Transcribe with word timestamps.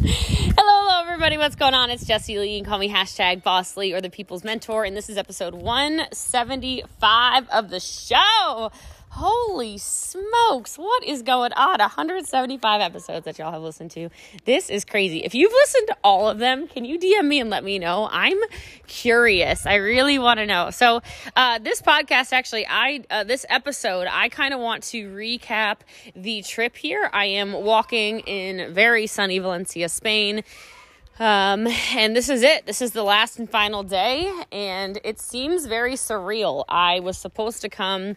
Hello, 0.00 0.10
hello, 0.56 1.02
everybody. 1.02 1.38
What's 1.38 1.54
going 1.54 1.74
on? 1.74 1.90
It's 1.90 2.04
Jessie 2.04 2.38
Lee. 2.38 2.54
You 2.56 2.62
can 2.62 2.68
call 2.68 2.78
me 2.78 2.88
hashtag 2.88 3.44
Boss 3.44 3.76
Lee 3.76 3.92
or 3.92 4.00
the 4.00 4.10
People's 4.10 4.42
Mentor. 4.42 4.84
And 4.84 4.96
this 4.96 5.08
is 5.08 5.16
episode 5.16 5.54
175 5.54 7.48
of 7.50 7.70
the 7.70 7.78
show. 7.78 8.72
Holy 9.16 9.78
smokes, 9.78 10.76
what 10.76 11.04
is 11.04 11.22
going 11.22 11.52
on? 11.52 11.78
175 11.78 12.80
episodes 12.80 13.24
that 13.26 13.38
y'all 13.38 13.52
have 13.52 13.62
listened 13.62 13.92
to. 13.92 14.08
This 14.44 14.68
is 14.68 14.84
crazy. 14.84 15.18
If 15.18 15.36
you've 15.36 15.52
listened 15.52 15.86
to 15.86 15.96
all 16.02 16.28
of 16.28 16.40
them, 16.40 16.66
can 16.66 16.84
you 16.84 16.98
DM 16.98 17.28
me 17.28 17.38
and 17.38 17.48
let 17.48 17.62
me 17.62 17.78
know? 17.78 18.08
I'm 18.10 18.36
curious. 18.88 19.66
I 19.66 19.76
really 19.76 20.18
want 20.18 20.38
to 20.38 20.46
know. 20.46 20.70
So, 20.70 21.00
uh, 21.36 21.60
this 21.60 21.80
podcast 21.80 22.32
actually, 22.32 22.66
I 22.68 23.04
uh, 23.08 23.22
this 23.22 23.46
episode, 23.48 24.08
I 24.10 24.30
kind 24.30 24.52
of 24.52 24.58
want 24.58 24.82
to 24.84 25.08
recap 25.10 25.76
the 26.16 26.42
trip 26.42 26.76
here. 26.76 27.08
I 27.12 27.26
am 27.26 27.52
walking 27.52 28.18
in 28.18 28.74
very 28.74 29.06
sunny 29.06 29.38
Valencia, 29.38 29.88
Spain. 29.90 30.42
Um, 31.20 31.68
and 31.94 32.16
this 32.16 32.28
is 32.28 32.42
it. 32.42 32.66
This 32.66 32.82
is 32.82 32.90
the 32.90 33.04
last 33.04 33.38
and 33.38 33.48
final 33.48 33.84
day, 33.84 34.28
and 34.50 34.98
it 35.04 35.20
seems 35.20 35.66
very 35.66 35.92
surreal. 35.92 36.64
I 36.68 36.98
was 36.98 37.16
supposed 37.16 37.62
to 37.62 37.68
come 37.68 38.16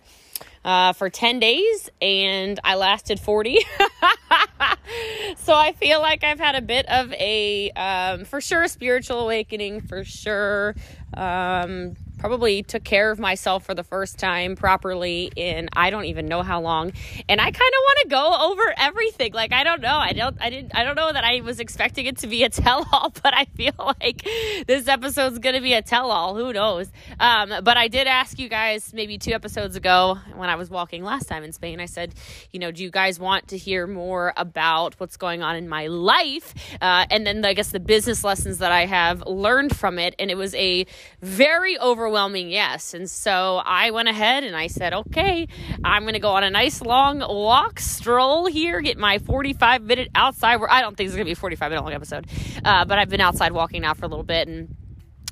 uh, 0.64 0.94
for 0.94 1.10
10 1.10 1.40
days 1.40 1.90
and 2.02 2.60
I 2.64 2.76
lasted 2.76 3.20
40. 3.20 3.58
so 5.38 5.54
I 5.54 5.74
feel 5.74 6.00
like 6.00 6.24
I've 6.24 6.40
had 6.40 6.56
a 6.56 6.62
bit 6.62 6.86
of 6.88 7.12
a, 7.14 7.72
um, 7.72 8.26
for 8.26 8.42
sure, 8.42 8.68
spiritual 8.68 9.22
awakening, 9.22 9.82
for 9.82 10.04
sure. 10.04 10.76
Um, 11.14 11.96
probably 12.18 12.64
took 12.64 12.84
care 12.84 13.12
of 13.12 13.20
myself 13.20 13.66
for 13.66 13.74
the 13.74 13.84
first 13.84 14.18
time 14.18 14.56
properly 14.56 15.32
in 15.36 15.70
I 15.74 15.90
don't 15.90 16.06
even 16.06 16.28
know 16.28 16.42
how 16.42 16.62
long. 16.62 16.92
And 17.30 17.40
I 17.40 17.46
kind 17.46 17.56
of 17.56 17.60
want 17.60 18.00
to 18.02 18.08
go 18.10 18.52
over 18.52 18.74
everything. 18.78 19.34
Like 19.34 19.54
I 19.54 19.64
don't 19.64 19.82
know. 19.82 19.96
I 19.96 20.14
don't 20.14 20.38
I 20.42 20.50
didn't 20.50 20.76
I 20.76 20.84
don't 20.84 20.96
know 20.96 21.12
that 21.12 21.24
I 21.24 21.42
was 21.42 21.60
expecting 21.60 22.06
it 22.06 22.18
to 22.18 22.28
be 22.28 22.44
a 22.44 22.50
tell 22.58 22.88
all, 22.92 23.14
but 23.24 23.34
I 23.34 23.46
feel 23.46 23.74
like 23.78 24.24
this 24.68 24.88
episode's 24.88 25.40
going 25.40 25.56
to 25.56 25.62
be 25.62 25.74
a 25.74 25.82
tell 25.82 26.12
all. 26.12 26.36
Who 26.36 26.54
knows? 26.54 26.92
Um, 27.20 27.54
but 27.64 27.78
I 27.78 27.88
did 27.88 28.08
ask 28.08 28.40
you 28.40 28.50
guys 28.50 28.94
maybe 28.94 29.18
2 29.18 29.32
episodes 29.32 29.76
ago 29.76 30.18
when 30.36 30.50
I 30.50 30.56
was 30.56 30.70
walking 30.70 31.04
last 31.04 31.28
time 31.28 31.44
in 31.44 31.52
Spain. 31.52 31.80
I 31.80 31.86
said, 31.86 32.14
you 32.52 32.60
know, 32.60 32.72
do 32.72 32.84
you 32.84 32.90
guys 32.90 33.20
want 33.20 33.50
to 33.50 33.58
hear 33.58 33.88
more 33.88 34.34
about 34.38 35.00
what's 35.00 35.18
going 35.18 35.44
on 35.44 35.56
in 35.56 35.70
my 35.70 35.88
life? 35.88 36.54
Uh, 36.82 37.06
and 37.10 37.26
then 37.26 37.46
I 37.46 37.54
guess 37.54 37.72
the 37.72 37.80
business 37.80 38.24
lessons 38.24 38.60
that 38.60 38.72
I 38.72 38.86
have 38.86 39.24
learned 39.26 39.76
from 39.76 40.00
it 40.00 40.16
and 40.20 40.32
it 40.32 40.36
was 40.36 40.56
a 40.56 40.86
very 41.22 41.78
over 41.78 42.07
overwhelming 42.08 42.50
yes. 42.50 42.94
And 42.94 43.10
so 43.10 43.62
I 43.64 43.92
went 43.92 44.08
ahead 44.08 44.46
and 44.46 44.56
I 44.56 44.68
said, 44.68 44.94
okay, 44.94 45.48
I'm 45.84 46.04
going 46.04 46.14
to 46.14 46.20
go 46.20 46.32
on 46.32 46.44
a 46.44 46.50
nice 46.50 46.82
long 46.82 47.20
walk, 47.20 47.82
stroll 47.82 48.46
here, 48.46 48.80
get 48.80 48.98
my 48.98 49.20
45 49.20 49.84
minute 49.84 50.10
outside. 50.16 50.58
Where 50.58 50.72
I 50.72 50.80
don't 50.82 50.96
think 50.96 51.08
it's 51.08 51.16
going 51.16 51.26
to 51.26 51.30
be 51.30 51.34
a 51.34 51.36
45 51.36 51.70
minute 51.70 51.84
long 51.84 51.94
episode, 51.94 52.28
uh, 52.64 52.86
but 52.86 52.98
I've 52.98 53.10
been 53.10 53.20
outside 53.20 53.52
walking 53.52 53.82
now 53.82 53.94
for 53.94 54.06
a 54.06 54.08
little 54.08 54.24
bit 54.24 54.48
and 54.48 54.74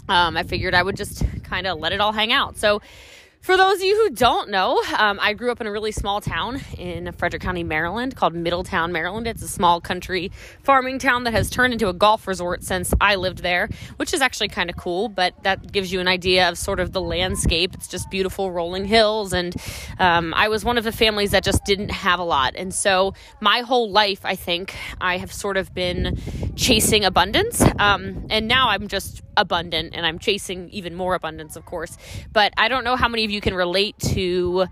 um, 0.09 0.35
I 0.35 0.43
figured 0.43 0.75
I 0.75 0.83
would 0.83 0.97
just 0.97 1.23
kind 1.43 1.65
of 1.65 1.79
let 1.79 1.93
it 1.93 2.01
all 2.01 2.11
hang 2.11 2.33
out. 2.33 2.57
So 2.57 2.81
for 3.45 3.57
those 3.57 3.75
of 3.75 3.83
you 3.83 3.95
who 3.95 4.09
don't 4.09 4.49
know, 4.49 4.81
um, 4.97 5.19
I 5.21 5.33
grew 5.33 5.51
up 5.51 5.61
in 5.61 5.67
a 5.67 5.71
really 5.71 5.91
small 5.91 6.19
town 6.19 6.61
in 6.79 7.11
Frederick 7.11 7.43
County, 7.43 7.63
Maryland, 7.63 8.15
called 8.15 8.33
Middletown, 8.33 8.91
Maryland. 8.91 9.27
It's 9.27 9.43
a 9.43 9.47
small 9.47 9.79
country 9.79 10.31
farming 10.63 10.97
town 10.97 11.25
that 11.25 11.33
has 11.33 11.51
turned 11.51 11.71
into 11.71 11.87
a 11.87 11.93
golf 11.93 12.27
resort 12.27 12.63
since 12.63 12.91
I 12.99 13.17
lived 13.17 13.43
there, 13.43 13.69
which 13.97 14.15
is 14.15 14.21
actually 14.21 14.47
kind 14.47 14.71
of 14.71 14.77
cool, 14.77 15.09
but 15.09 15.35
that 15.43 15.71
gives 15.71 15.93
you 15.93 15.99
an 15.99 16.07
idea 16.07 16.49
of 16.49 16.57
sort 16.57 16.79
of 16.79 16.91
the 16.91 17.01
landscape. 17.01 17.75
It's 17.75 17.87
just 17.87 18.09
beautiful 18.09 18.51
rolling 18.51 18.85
hills. 18.85 19.31
And 19.31 19.55
um, 19.99 20.33
I 20.33 20.47
was 20.47 20.65
one 20.65 20.79
of 20.79 20.83
the 20.83 20.91
families 20.91 21.29
that 21.29 21.43
just 21.43 21.63
didn't 21.65 21.91
have 21.91 22.19
a 22.19 22.23
lot. 22.23 22.55
And 22.55 22.73
so 22.73 23.13
my 23.41 23.59
whole 23.59 23.91
life, 23.91 24.21
I 24.25 24.35
think, 24.35 24.73
I 24.99 25.17
have 25.19 25.31
sort 25.31 25.57
of 25.57 25.71
been 25.71 26.17
chasing 26.55 27.05
abundance. 27.05 27.61
Um, 27.77 28.25
and 28.31 28.47
now 28.47 28.69
I'm 28.69 28.87
just 28.87 29.21
abundant 29.37 29.93
and 29.95 30.05
I'm 30.05 30.19
chasing 30.19 30.69
even 30.69 30.95
more 30.95 31.15
abundance, 31.15 31.55
of 31.55 31.65
course. 31.65 31.97
But 32.31 32.53
I 32.57 32.67
don't 32.67 32.83
know 32.83 32.95
how 32.95 33.07
many 33.07 33.25
of 33.25 33.31
you 33.31 33.41
can 33.41 33.53
relate 33.53 33.97
to 34.13 34.67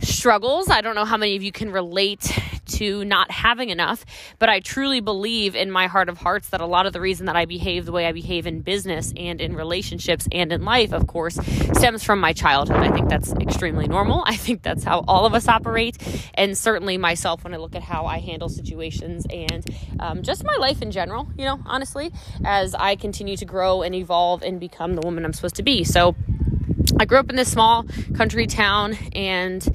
struggles. 0.00 0.70
I 0.70 0.80
don't 0.80 0.94
know 0.94 1.04
how 1.04 1.16
many 1.16 1.36
of 1.36 1.42
you 1.42 1.52
can 1.52 1.70
relate 1.70 2.38
to 2.66 3.04
not 3.04 3.30
having 3.30 3.70
enough, 3.70 4.04
but 4.38 4.48
I 4.48 4.60
truly 4.60 5.00
believe 5.00 5.54
in 5.54 5.70
my 5.70 5.86
heart 5.86 6.08
of 6.08 6.18
hearts 6.18 6.50
that 6.50 6.60
a 6.60 6.66
lot 6.66 6.86
of 6.86 6.92
the 6.92 7.00
reason 7.00 7.26
that 7.26 7.36
I 7.36 7.44
behave 7.44 7.86
the 7.86 7.92
way 7.92 8.06
I 8.06 8.12
behave 8.12 8.46
in 8.46 8.60
business 8.60 9.12
and 9.16 9.40
in 9.40 9.56
relationships 9.56 10.28
and 10.32 10.52
in 10.52 10.64
life, 10.64 10.92
of 10.92 11.06
course, 11.06 11.38
stems 11.74 12.04
from 12.04 12.20
my 12.20 12.32
childhood. 12.32 12.78
I 12.78 12.90
think 12.90 13.08
that's 13.08 13.32
extremely 13.34 13.86
normal. 13.86 14.24
I 14.26 14.36
think 14.36 14.62
that's 14.62 14.84
how 14.84 15.04
all 15.08 15.26
of 15.26 15.34
us 15.34 15.48
operate, 15.48 15.96
and 16.34 16.56
certainly 16.56 16.98
myself 16.98 17.44
when 17.44 17.54
I 17.54 17.56
look 17.56 17.74
at 17.74 17.82
how 17.82 18.06
I 18.06 18.18
handle 18.18 18.48
situations 18.48 19.26
and 19.30 19.64
um, 20.00 20.22
just 20.22 20.44
my 20.44 20.56
life 20.56 20.82
in 20.82 20.90
general, 20.90 21.28
you 21.36 21.44
know, 21.44 21.60
honestly, 21.66 22.12
as 22.44 22.74
I 22.74 22.96
continue 22.96 23.36
to 23.36 23.44
grow 23.44 23.82
and 23.82 23.94
evolve 23.94 24.42
and 24.42 24.60
become 24.60 24.94
the 24.94 25.02
woman 25.02 25.24
I'm 25.24 25.32
supposed 25.32 25.56
to 25.56 25.62
be. 25.62 25.84
So, 25.84 26.14
I 26.98 27.04
grew 27.04 27.18
up 27.18 27.30
in 27.30 27.36
this 27.36 27.50
small 27.50 27.84
country 28.14 28.46
town, 28.46 28.94
and 29.12 29.66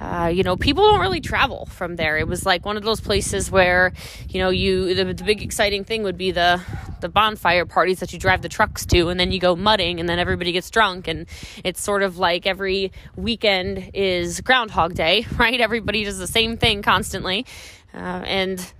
uh, 0.00 0.30
you 0.32 0.42
know, 0.42 0.56
people 0.56 0.84
don't 0.84 1.00
really 1.00 1.20
travel 1.20 1.66
from 1.66 1.96
there. 1.96 2.16
It 2.16 2.26
was 2.26 2.46
like 2.46 2.64
one 2.64 2.76
of 2.76 2.82
those 2.82 3.00
places 3.00 3.50
where, 3.50 3.92
you 4.28 4.40
know, 4.40 4.48
you 4.50 4.94
the, 4.94 5.04
the, 5.12 5.24
big 5.24 5.42
exciting 5.42 5.84
thing 5.84 6.02
would 6.04 6.16
be 6.16 6.30
the 6.30 6.60
the 7.00 7.08
bonfire 7.08 7.66
parties 7.66 8.00
that 8.00 8.12
you 8.12 8.18
drive 8.18 8.42
the 8.42 8.48
trucks 8.48 8.86
to, 8.86 9.08
and 9.08 9.20
then 9.20 9.32
you 9.32 9.40
go 9.40 9.56
mudding, 9.56 10.00
and 10.00 10.08
then 10.08 10.18
everybody 10.18 10.52
gets 10.52 10.70
drunk, 10.70 11.08
and 11.08 11.26
it's 11.64 11.82
sort 11.82 12.02
of 12.02 12.18
like 12.18 12.46
every 12.46 12.92
weekend 13.16 13.90
is 13.92 14.40
Groundhog 14.40 14.94
Day, 14.94 15.26
right? 15.36 15.60
Everybody 15.60 16.04
does 16.04 16.18
the 16.18 16.26
same 16.26 16.56
thing 16.56 16.82
constantly, 16.82 17.44
uh, 17.92 18.22
and 18.24 18.72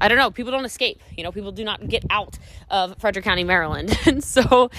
I 0.00 0.08
don't 0.08 0.18
know. 0.18 0.30
People 0.30 0.52
don't 0.52 0.64
escape. 0.64 1.00
You 1.16 1.24
know, 1.24 1.32
people 1.32 1.52
do 1.52 1.64
not 1.64 1.88
get 1.88 2.04
out 2.10 2.38
of 2.70 2.98
Frederick 2.98 3.24
County, 3.24 3.44
Maryland. 3.44 3.98
and 4.06 4.22
so 4.22 4.70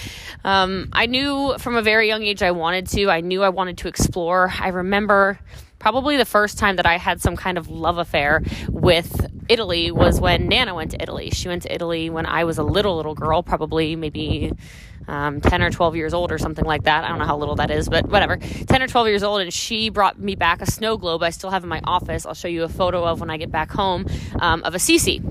um, 0.44 0.88
I 0.92 1.06
knew 1.06 1.56
from 1.58 1.76
a 1.76 1.82
very 1.82 2.08
young 2.08 2.22
age 2.22 2.42
I 2.42 2.52
wanted 2.52 2.86
to. 2.88 3.10
I 3.10 3.20
knew 3.20 3.42
I 3.42 3.48
wanted 3.48 3.78
to 3.78 3.88
explore. 3.88 4.52
I 4.60 4.68
remember 4.68 5.38
probably 5.78 6.16
the 6.16 6.24
first 6.24 6.58
time 6.58 6.76
that 6.76 6.86
I 6.86 6.98
had 6.98 7.20
some 7.20 7.36
kind 7.36 7.56
of 7.56 7.68
love 7.68 7.98
affair 7.98 8.42
with 8.68 9.26
Italy 9.48 9.90
was 9.90 10.20
when 10.20 10.48
Nana 10.48 10.74
went 10.74 10.90
to 10.92 11.02
Italy. 11.02 11.30
She 11.30 11.48
went 11.48 11.62
to 11.62 11.72
Italy 11.72 12.10
when 12.10 12.26
I 12.26 12.44
was 12.44 12.58
a 12.58 12.62
little, 12.62 12.96
little 12.96 13.14
girl, 13.14 13.42
probably 13.42 13.96
maybe 13.96 14.52
um, 15.08 15.40
10 15.40 15.62
or 15.62 15.70
12 15.70 15.96
years 15.96 16.14
old 16.14 16.30
or 16.30 16.38
something 16.38 16.64
like 16.64 16.84
that. 16.84 17.02
I 17.02 17.08
don't 17.08 17.18
know 17.18 17.24
how 17.24 17.38
little 17.38 17.56
that 17.56 17.70
is, 17.70 17.88
but 17.88 18.06
whatever. 18.08 18.36
10 18.36 18.82
or 18.82 18.86
12 18.86 19.08
years 19.08 19.22
old, 19.22 19.40
and 19.40 19.52
she 19.52 19.88
brought 19.88 20.18
me 20.18 20.36
back 20.36 20.62
a 20.62 20.70
snow 20.70 20.96
globe 20.96 21.22
I 21.22 21.30
still 21.30 21.50
have 21.50 21.62
in 21.64 21.68
my 21.68 21.80
office. 21.84 22.26
I'll 22.26 22.34
show 22.34 22.48
you 22.48 22.62
a 22.62 22.68
photo 22.68 23.04
of 23.04 23.20
when 23.20 23.30
I 23.30 23.38
get 23.38 23.50
back 23.50 23.70
home 23.70 24.06
um, 24.40 24.62
of 24.62 24.74
Assisi. 24.74 25.22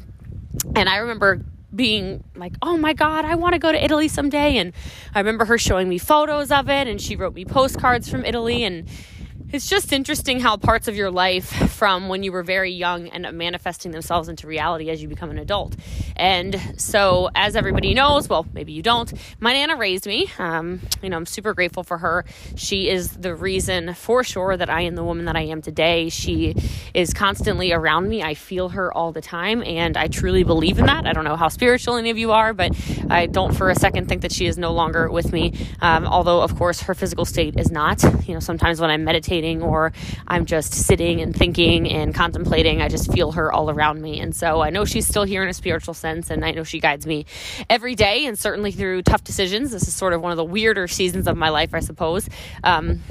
And 0.75 0.89
I 0.89 0.97
remember 0.97 1.41
being 1.73 2.23
like, 2.35 2.53
oh 2.61 2.77
my 2.77 2.93
God, 2.93 3.23
I 3.23 3.35
want 3.35 3.53
to 3.53 3.59
go 3.59 3.71
to 3.71 3.83
Italy 3.83 4.07
someday. 4.07 4.57
And 4.57 4.73
I 5.13 5.19
remember 5.19 5.45
her 5.45 5.57
showing 5.57 5.87
me 5.87 5.99
photos 5.99 6.51
of 6.51 6.69
it, 6.69 6.87
and 6.87 6.99
she 6.99 7.15
wrote 7.15 7.35
me 7.35 7.45
postcards 7.45 8.09
from 8.09 8.25
Italy. 8.25 8.63
And 8.63 8.89
it's 9.53 9.69
just 9.69 9.93
interesting 9.93 10.41
how 10.41 10.57
parts 10.57 10.89
of 10.89 10.95
your 10.95 11.09
life 11.09 11.45
from 11.71 12.09
when 12.09 12.21
you 12.21 12.33
were 12.33 12.43
very 12.43 12.71
young 12.71 13.07
end 13.07 13.25
up 13.25 13.33
manifesting 13.33 13.91
themselves 13.91 14.27
into 14.27 14.45
reality 14.45 14.89
as 14.89 15.01
you 15.01 15.07
become 15.07 15.29
an 15.29 15.37
adult. 15.37 15.73
And 16.17 16.59
so, 16.75 17.29
as 17.33 17.55
everybody 17.55 17.93
knows, 17.93 18.27
well, 18.27 18.45
maybe 18.51 18.73
you 18.73 18.81
don't, 18.81 19.11
my 19.39 19.53
Nana 19.53 19.77
raised 19.77 20.05
me. 20.05 20.29
Um, 20.37 20.81
you 21.01 21.09
know, 21.09 21.15
I'm 21.15 21.25
super 21.25 21.53
grateful 21.53 21.83
for 21.83 21.97
her. 21.97 22.25
She 22.55 22.89
is 22.89 23.11
the 23.11 23.33
reason 23.33 23.93
for 23.93 24.21
sure 24.23 24.57
that 24.57 24.69
I 24.69 24.81
am 24.81 24.95
the 24.95 25.03
woman 25.03 25.25
that 25.25 25.37
I 25.37 25.43
am 25.43 25.61
today. 25.61 26.09
She 26.09 26.53
is 26.93 27.13
constantly 27.13 27.71
around 27.71 28.09
me. 28.09 28.21
I 28.21 28.33
feel 28.33 28.69
her 28.69 28.93
all 28.93 29.13
the 29.13 29.21
time, 29.21 29.63
and 29.63 29.95
I 29.95 30.07
truly 30.07 30.43
believe 30.43 30.77
in 30.77 30.87
that. 30.87 31.07
I 31.07 31.13
don't 31.13 31.23
know 31.23 31.37
how 31.37 31.47
spiritual 31.47 31.95
any 31.95 32.09
of 32.09 32.17
you 32.17 32.33
are, 32.33 32.53
but 32.53 32.73
I 33.09 33.27
don't 33.27 33.55
for 33.55 33.69
a 33.69 33.75
second 33.75 34.09
think 34.09 34.23
that 34.23 34.33
she 34.33 34.45
is 34.45 34.57
no 34.57 34.73
longer 34.73 35.09
with 35.09 35.31
me. 35.31 35.53
Um, 35.79 36.05
although, 36.05 36.41
of 36.41 36.57
course, 36.57 36.81
her 36.81 36.93
physical 36.93 37.23
state 37.23 37.57
is 37.57 37.71
not. 37.71 38.03
You 38.27 38.33
know, 38.33 38.41
sometimes 38.41 38.81
when 38.81 38.89
I'm 38.89 39.05
meditating, 39.05 39.36
meditating 39.37 39.61
or 39.61 39.91
I'm 40.27 40.45
just 40.45 40.73
sitting 40.73 41.21
and 41.21 41.35
thinking 41.35 41.89
and 41.89 42.13
contemplating, 42.13 42.81
I 42.81 42.87
just 42.87 43.11
feel 43.11 43.31
her 43.33 43.51
all 43.51 43.69
around 43.69 44.01
me. 44.01 44.19
And 44.19 44.35
so 44.35 44.61
I 44.61 44.69
know 44.69 44.85
she's 44.85 45.07
still 45.07 45.23
here 45.23 45.43
in 45.43 45.49
a 45.49 45.53
spiritual 45.53 45.93
sense, 45.93 46.29
and 46.29 46.43
I 46.43 46.51
know 46.51 46.63
she 46.63 46.79
guides 46.79 47.05
me 47.05 47.25
every 47.69 47.95
day 47.95 48.25
and 48.25 48.37
certainly 48.37 48.71
through 48.71 49.03
tough 49.03 49.23
decisions. 49.23 49.71
This 49.71 49.87
is 49.87 49.93
sort 49.93 50.13
of 50.13 50.21
one 50.21 50.31
of 50.31 50.37
the 50.37 50.45
weirder 50.45 50.87
seasons 50.87 51.27
of 51.27 51.37
my 51.37 51.49
life, 51.49 51.73
I 51.73 51.81
suppose. 51.81 52.27
Um, 52.63 53.01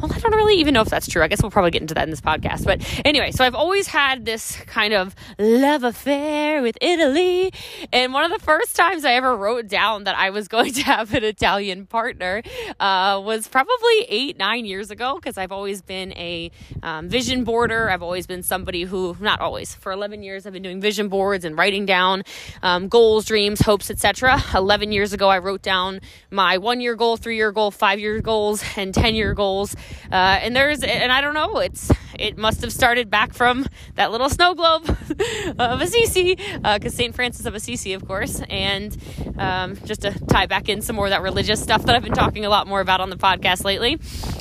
well, 0.00 0.12
I 0.12 0.18
don't 0.18 0.34
really 0.34 0.60
even 0.60 0.74
know 0.74 0.80
if 0.80 0.88
that's 0.88 1.08
true. 1.08 1.22
I 1.22 1.28
guess 1.28 1.42
we'll 1.42 1.50
probably 1.50 1.70
get 1.70 1.82
into 1.82 1.94
that 1.94 2.04
in 2.04 2.10
this 2.10 2.20
podcast. 2.20 2.64
But 2.64 2.80
anyway, 3.04 3.32
so 3.32 3.44
I've 3.44 3.54
always 3.54 3.86
had 3.86 4.24
this 4.24 4.56
kind 4.66 4.94
of 4.94 5.14
love 5.38 5.84
affair 5.84 6.62
with 6.62 6.78
Italy. 6.80 7.52
And 7.92 8.12
one 8.12 8.24
of 8.24 8.38
the 8.38 8.44
first 8.44 8.76
times 8.76 9.04
I 9.04 9.12
ever 9.14 9.36
wrote 9.36 9.68
down 9.68 10.04
that 10.04 10.16
I 10.16 10.30
was 10.30 10.48
going 10.48 10.72
to 10.78 10.82
have 10.82 11.12
an 11.14 11.24
Italian 11.24 11.86
partner 11.86 12.42
uh, 12.80 13.20
was 13.22 13.48
probably 13.48 14.06
eight, 14.08 14.38
nine 14.38 14.64
years 14.64 14.90
ago 14.90 15.16
because 15.16 15.36
I've 15.36 15.52
always 15.52 15.67
always 15.68 15.82
been 15.82 16.14
a 16.14 16.50
um, 16.82 17.10
vision 17.10 17.44
boarder. 17.44 17.90
I've 17.90 18.02
always 18.02 18.26
been 18.26 18.42
somebody 18.42 18.84
who, 18.84 19.14
not 19.20 19.42
always, 19.42 19.74
for 19.74 19.92
11 19.92 20.22
years, 20.22 20.46
I've 20.46 20.54
been 20.54 20.62
doing 20.62 20.80
vision 20.80 21.08
boards 21.08 21.44
and 21.44 21.58
writing 21.58 21.84
down 21.84 22.22
um, 22.62 22.88
goals, 22.88 23.26
dreams, 23.26 23.60
hopes, 23.60 23.90
etc. 23.90 24.42
11 24.54 24.92
years 24.92 25.12
ago, 25.12 25.28
I 25.28 25.36
wrote 25.40 25.60
down 25.60 26.00
my 26.30 26.56
one 26.56 26.80
year 26.80 26.96
goal, 26.96 27.18
three 27.18 27.36
year 27.36 27.52
goal, 27.52 27.70
five 27.70 28.00
year 28.00 28.18
goals, 28.22 28.64
and 28.76 28.94
10 28.94 29.14
year 29.14 29.34
goals. 29.34 29.76
Uh, 30.10 30.40
and 30.40 30.56
there's, 30.56 30.82
and 30.82 31.12
I 31.12 31.20
don't 31.20 31.34
know, 31.34 31.58
it's, 31.58 31.92
it 32.18 32.38
must 32.38 32.62
have 32.62 32.72
started 32.72 33.10
back 33.10 33.34
from 33.34 33.66
that 33.96 34.10
little 34.10 34.30
snow 34.30 34.54
globe 34.54 34.88
of 35.58 35.82
Assisi, 35.82 36.36
because 36.36 36.94
uh, 36.94 36.96
St. 36.96 37.14
Francis 37.14 37.44
of 37.44 37.54
Assisi, 37.54 37.92
of 37.92 38.08
course. 38.08 38.40
And 38.48 38.96
um, 39.36 39.76
just 39.84 40.00
to 40.00 40.18
tie 40.28 40.46
back 40.46 40.70
in 40.70 40.80
some 40.80 40.96
more 40.96 41.04
of 41.04 41.10
that 41.10 41.20
religious 41.20 41.62
stuff 41.62 41.84
that 41.84 41.94
I've 41.94 42.02
been 42.02 42.14
talking 42.14 42.46
a 42.46 42.48
lot 42.48 42.66
more 42.66 42.80
about 42.80 43.02
on 43.02 43.10
the 43.10 43.16
podcast 43.16 43.64
lately. 43.64 43.98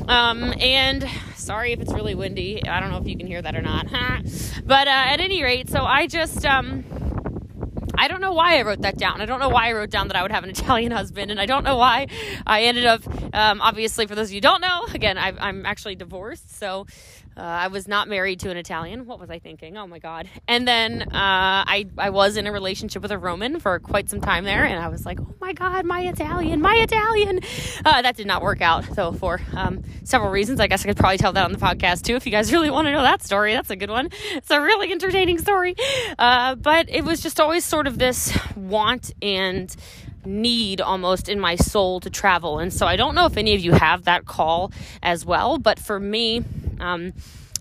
Um, 0.08 0.54
and 0.62 1.06
sorry 1.48 1.72
if 1.72 1.80
it's 1.80 1.94
really 1.94 2.14
windy. 2.14 2.62
I 2.68 2.82
don't 2.82 2.92
know 2.92 2.98
if 2.98 3.08
you 3.08 3.18
can 3.18 3.26
hear 3.26 3.42
that 3.42 3.56
or 3.56 3.62
not. 3.62 3.88
but 4.66 4.88
uh, 4.88 4.92
at 4.92 5.22
any 5.22 5.42
rate, 5.42 5.70
so 5.70 5.84
I 5.84 6.06
just. 6.06 6.46
Um, 6.46 6.84
I 8.00 8.08
don't 8.08 8.22
know 8.22 8.34
why 8.34 8.60
I 8.60 8.62
wrote 8.62 8.82
that 8.82 8.98
down. 8.98 9.22
I 9.22 9.26
don't 9.26 9.40
know 9.40 9.50
why 9.50 9.70
I 9.70 9.72
wrote 9.72 9.90
down 9.90 10.10
that 10.10 10.16
I 10.16 10.22
would 10.22 10.32
have 10.32 10.44
an 10.44 10.50
Italian 10.58 10.92
husband, 10.92 11.32
and 11.32 11.40
I 11.40 11.48
don't 11.48 11.64
know 11.64 11.78
why 11.78 12.08
I 12.46 12.64
ended 12.64 12.86
up. 12.86 13.02
Um, 13.34 13.60
obviously, 13.62 14.06
for 14.06 14.14
those 14.14 14.28
of 14.28 14.34
you 14.34 14.38
who 14.38 14.42
don't 14.42 14.62
know, 14.62 14.86
again, 14.94 15.18
i 15.18 15.50
am 15.50 15.66
actually 15.66 15.96
divorced, 15.96 16.60
so 16.60 16.86
uh, 17.38 17.42
I 17.42 17.68
was 17.68 17.88
not 17.88 18.08
married 18.08 18.40
to 18.40 18.50
an 18.50 18.58
Italian. 18.58 19.06
What 19.06 19.20
was 19.20 19.30
I 19.30 19.38
thinking? 19.38 19.78
Oh 19.78 19.86
my 19.86 20.00
God. 20.00 20.28
And 20.48 20.68
then 20.68 21.04
uh, 21.04 21.08
I, 21.14 21.86
I 21.98 22.10
was 22.10 22.36
in 22.36 22.48
a 22.48 22.52
relationship 22.52 23.04
with 23.04 23.12
a 23.12 23.18
Roman 23.18 23.60
for 23.60 23.80
quite 23.80 24.10
some 24.10 24.22
time 24.22 24.44
there. 24.44 24.66
And 24.66 24.84
I 24.84 24.88
was 24.88 25.06
like, 25.06 25.20
oh 25.20 25.36
my 25.40 25.54
God, 25.54 25.86
my 25.86 26.02
Italian, 26.02 26.62
my 26.62 26.76
Italian. 26.76 27.42
Uh, 27.86 28.02
that 28.02 28.16
did 28.16 28.26
not 28.26 28.42
work 28.42 28.62
out, 28.62 28.86
though, 28.96 29.12
for 29.12 29.40
um, 29.54 29.84
several 30.04 30.32
reasons. 30.32 30.60
I 30.60 30.66
guess 30.66 30.84
I 30.84 30.88
could 30.88 30.98
probably 30.98 31.20
tell 31.20 31.34
that 31.34 31.46
on 31.46 31.52
the 31.52 31.60
podcast 31.60 32.04
too. 32.04 32.16
If 32.16 32.26
you 32.26 32.32
guys 32.32 32.52
really 32.54 32.72
want 32.72 32.88
to 32.88 32.92
know 32.92 33.04
that 33.04 33.22
story, 33.22 33.54
that's 33.54 33.70
a 33.70 33.76
good 33.76 33.92
one. 33.92 34.10
It's 34.32 34.50
a 34.50 34.60
really 34.60 34.92
entertaining 34.92 35.38
story. 35.38 35.76
Uh, 36.18 36.56
but 36.56 36.90
it 36.90 37.04
was 37.04 37.22
just 37.22 37.40
always 37.40 37.64
sort 37.64 37.86
of 37.86 38.00
this 38.00 38.36
want 38.56 39.12
and 39.22 39.76
need 40.26 40.82
almost 40.82 41.30
in 41.30 41.40
my 41.40 41.56
soul 41.56 42.00
to 42.00 42.10
travel. 42.10 42.58
And 42.60 42.74
so 42.74 42.88
I 42.88 42.96
don't 42.96 43.14
know 43.14 43.28
if 43.28 43.38
any 43.38 43.54
of 43.54 43.62
you 43.62 43.74
have 43.74 44.06
that 44.06 44.26
call 44.26 44.72
as 45.02 45.24
well, 45.24 45.58
but 45.58 45.80
for 45.80 46.00
me, 46.00 46.44
um, 46.80 47.14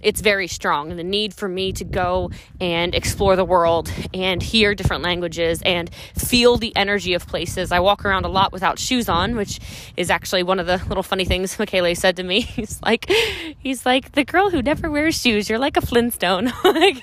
it's 0.03 0.21
very 0.21 0.47
strong. 0.47 0.95
The 0.95 1.05
need 1.05 1.35
for 1.35 1.49
me 1.49 1.73
to 1.73 1.85
go 1.85 2.31
and 2.61 2.95
explore 2.95 3.37
the 3.37 3.45
world 3.45 3.91
and 4.13 4.43
hear 4.43 4.75
different 4.75 5.03
languages 5.03 5.63
and 5.65 5.93
feel 6.15 6.57
the 6.57 6.75
energy 6.77 7.15
of 7.15 7.27
places. 7.27 7.73
I 7.73 7.81
walk 7.81 8.05
around 8.05 8.25
a 8.25 8.29
lot 8.29 8.53
without 8.53 8.79
shoes 8.79 9.09
on, 9.09 9.37
which 9.37 9.59
is 9.97 10.11
actually 10.11 10.43
one 10.43 10.61
of 10.61 10.67
the 10.67 10.77
little 10.89 11.03
funny 11.03 11.25
things 11.25 11.59
Michele 11.59 11.95
said 11.95 12.17
to 12.17 12.23
me. 12.23 12.41
He's 12.57 12.81
like, 12.83 13.11
he's 13.59 13.85
like 13.85 14.13
the 14.13 14.25
girl 14.25 14.51
who 14.51 14.63
never 14.63 14.91
wears 14.91 15.21
shoes. 15.21 15.49
You're 15.49 15.59
like 15.59 15.77
a 15.77 15.81
Flintstone, 15.81 16.47
like 16.65 17.03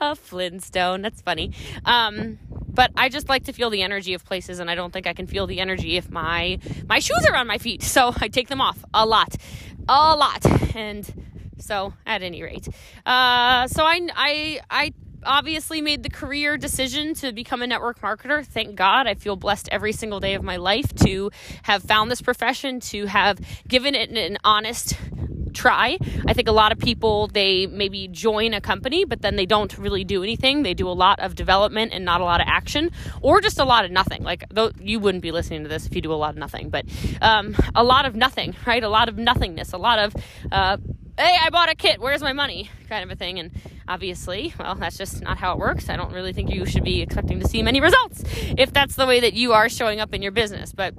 a 0.00 0.14
Flintstone. 0.16 1.02
That's 1.02 1.20
funny. 1.20 1.52
Um, 1.84 2.38
but 2.68 2.90
I 2.96 3.08
just 3.08 3.28
like 3.28 3.44
to 3.44 3.52
feel 3.52 3.70
the 3.70 3.82
energy 3.82 4.14
of 4.14 4.24
places, 4.24 4.58
and 4.58 4.70
I 4.70 4.74
don't 4.74 4.92
think 4.92 5.06
I 5.06 5.12
can 5.12 5.26
feel 5.26 5.46
the 5.46 5.60
energy 5.60 5.96
if 5.96 6.10
my 6.10 6.58
my 6.88 6.98
shoes 6.98 7.24
are 7.28 7.36
on 7.36 7.46
my 7.46 7.58
feet. 7.58 7.82
So 7.82 8.12
I 8.16 8.28
take 8.28 8.48
them 8.48 8.60
off 8.60 8.84
a 8.92 9.06
lot 9.06 9.36
a 9.88 10.16
lot. 10.16 10.44
And 10.76 11.34
so, 11.58 11.94
at 12.06 12.22
any 12.22 12.42
rate, 12.42 12.68
uh, 13.06 13.66
so 13.68 13.84
I, 13.84 14.08
I, 14.14 14.60
I 14.70 14.92
obviously 15.24 15.80
made 15.80 16.02
the 16.02 16.10
career 16.10 16.56
decision 16.56 17.14
to 17.14 17.32
become 17.32 17.62
a 17.62 17.66
network 17.66 18.00
marketer. 18.00 18.44
Thank 18.44 18.76
God. 18.76 19.06
I 19.06 19.14
feel 19.14 19.36
blessed 19.36 19.68
every 19.70 19.92
single 19.92 20.20
day 20.20 20.34
of 20.34 20.42
my 20.42 20.56
life 20.56 20.94
to 20.96 21.30
have 21.62 21.82
found 21.82 22.10
this 22.10 22.20
profession, 22.20 22.80
to 22.80 23.06
have 23.06 23.40
given 23.66 23.94
it 23.94 24.10
an 24.10 24.38
honest 24.44 24.96
try. 25.54 25.98
I 26.26 26.32
think 26.32 26.48
a 26.48 26.52
lot 26.52 26.72
of 26.72 26.78
people 26.78 27.28
they 27.28 27.66
maybe 27.66 28.08
join 28.08 28.54
a 28.54 28.60
company 28.60 29.04
but 29.04 29.22
then 29.22 29.36
they 29.36 29.46
don't 29.46 29.76
really 29.78 30.04
do 30.04 30.22
anything. 30.22 30.62
They 30.62 30.74
do 30.74 30.88
a 30.88 30.92
lot 30.92 31.20
of 31.20 31.34
development 31.34 31.92
and 31.92 32.04
not 32.04 32.20
a 32.20 32.24
lot 32.24 32.40
of 32.40 32.46
action 32.48 32.90
or 33.22 33.40
just 33.40 33.58
a 33.58 33.64
lot 33.64 33.84
of 33.84 33.90
nothing. 33.90 34.22
Like 34.22 34.44
though 34.50 34.70
you 34.80 35.00
wouldn't 35.00 35.22
be 35.22 35.32
listening 35.32 35.62
to 35.62 35.68
this 35.68 35.86
if 35.86 35.94
you 35.94 36.02
do 36.02 36.12
a 36.12 36.14
lot 36.14 36.30
of 36.30 36.36
nothing, 36.36 36.70
but 36.70 36.84
um, 37.20 37.56
a 37.74 37.84
lot 37.84 38.06
of 38.06 38.14
nothing, 38.14 38.54
right? 38.66 38.82
A 38.82 38.88
lot 38.88 39.08
of 39.08 39.16
nothingness, 39.16 39.72
a 39.72 39.78
lot 39.78 39.98
of 39.98 40.14
uh, 40.52 40.76
hey, 41.18 41.36
I 41.40 41.50
bought 41.50 41.70
a 41.70 41.74
kit, 41.74 42.00
where's 42.00 42.22
my 42.22 42.32
money? 42.32 42.70
kind 42.88 43.10
of 43.10 43.10
a 43.10 43.18
thing. 43.18 43.38
And 43.38 43.50
obviously, 43.88 44.54
well, 44.58 44.74
that's 44.76 44.96
just 44.96 45.22
not 45.22 45.38
how 45.38 45.52
it 45.52 45.58
works. 45.58 45.88
I 45.88 45.96
don't 45.96 46.12
really 46.12 46.32
think 46.32 46.50
you 46.50 46.64
should 46.66 46.84
be 46.84 47.02
expecting 47.02 47.40
to 47.40 47.48
see 47.48 47.62
many 47.62 47.80
results 47.80 48.22
if 48.56 48.72
that's 48.72 48.94
the 48.94 49.06
way 49.06 49.20
that 49.20 49.34
you 49.34 49.52
are 49.52 49.68
showing 49.68 50.00
up 50.00 50.14
in 50.14 50.22
your 50.22 50.32
business. 50.32 50.72
But 50.72 50.94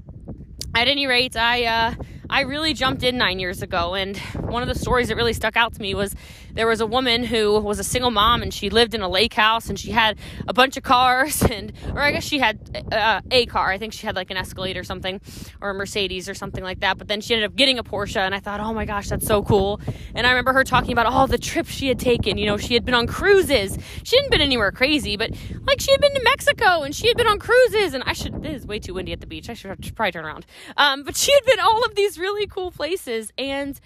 at 0.73 0.87
any 0.87 1.07
rate, 1.07 1.37
I 1.37 1.65
uh, 1.65 1.93
I 2.29 2.41
really 2.41 2.73
jumped 2.73 3.03
in 3.03 3.17
nine 3.17 3.39
years 3.39 3.61
ago, 3.61 3.93
and 3.93 4.17
one 4.17 4.63
of 4.63 4.67
the 4.67 4.75
stories 4.75 5.09
that 5.09 5.15
really 5.15 5.33
stuck 5.33 5.55
out 5.55 5.73
to 5.75 5.81
me 5.81 5.93
was 5.93 6.15
there 6.55 6.67
was 6.67 6.81
a 6.81 6.87
woman 6.87 7.23
who 7.23 7.59
was 7.59 7.79
a 7.79 7.83
single 7.83 8.11
mom, 8.11 8.41
and 8.41 8.53
she 8.53 8.69
lived 8.69 8.93
in 8.93 9.01
a 9.01 9.09
lake 9.09 9.33
house, 9.33 9.69
and 9.69 9.77
she 9.77 9.91
had 9.91 10.17
a 10.47 10.53
bunch 10.53 10.77
of 10.77 10.83
cars, 10.83 11.41
and 11.51 11.73
or 11.93 12.01
I 12.01 12.11
guess 12.11 12.23
she 12.23 12.39
had 12.39 12.85
uh, 12.91 13.21
a 13.29 13.45
car. 13.45 13.69
I 13.71 13.77
think 13.77 13.93
she 13.93 14.05
had 14.05 14.15
like 14.15 14.31
an 14.31 14.37
Escalade 14.37 14.77
or 14.77 14.83
something, 14.83 15.21
or 15.61 15.69
a 15.71 15.73
Mercedes 15.73 16.27
or 16.27 16.33
something 16.33 16.63
like 16.63 16.79
that. 16.79 16.97
But 16.97 17.07
then 17.07 17.21
she 17.21 17.33
ended 17.33 17.49
up 17.49 17.55
getting 17.55 17.77
a 17.77 17.83
Porsche, 17.83 18.17
and 18.17 18.33
I 18.33 18.39
thought, 18.39 18.59
oh 18.59 18.73
my 18.73 18.85
gosh, 18.85 19.09
that's 19.09 19.27
so 19.27 19.43
cool. 19.43 19.79
And 20.15 20.25
I 20.25 20.31
remember 20.31 20.53
her 20.53 20.63
talking 20.63 20.91
about 20.93 21.05
all 21.05 21.27
the 21.27 21.37
trips 21.37 21.69
she 21.69 21.87
had 21.87 21.99
taken. 21.99 22.37
You 22.37 22.47
know, 22.47 22.57
she 22.57 22.73
had 22.73 22.85
been 22.85 22.95
on 22.95 23.07
cruises. 23.07 23.77
She 24.03 24.15
hadn't 24.17 24.31
been 24.31 24.41
anywhere 24.41 24.71
crazy, 24.71 25.17
but 25.17 25.31
like 25.65 25.81
she 25.81 25.91
had 25.91 26.01
been 26.01 26.13
to 26.13 26.23
Mexico, 26.23 26.83
and 26.83 26.95
she 26.95 27.07
had 27.07 27.17
been 27.17 27.27
on 27.27 27.39
cruises. 27.39 27.93
And 27.93 28.03
I 28.05 28.13
should. 28.13 28.45
It 28.45 28.53
is 28.53 28.65
way 28.65 28.79
too 28.79 28.93
windy 28.93 29.11
at 29.11 29.19
the 29.19 29.27
beach. 29.27 29.49
I 29.49 29.53
should 29.53 29.95
probably 29.95 30.11
turn 30.11 30.25
around. 30.25 30.45
Um, 30.77 31.03
but 31.03 31.17
she 31.17 31.33
had 31.33 31.43
been 31.45 31.59
all 31.59 31.83
of 31.83 31.95
these 31.95 32.17
really 32.17 32.47
cool 32.47 32.71
places. 32.71 33.33
And 33.37 33.79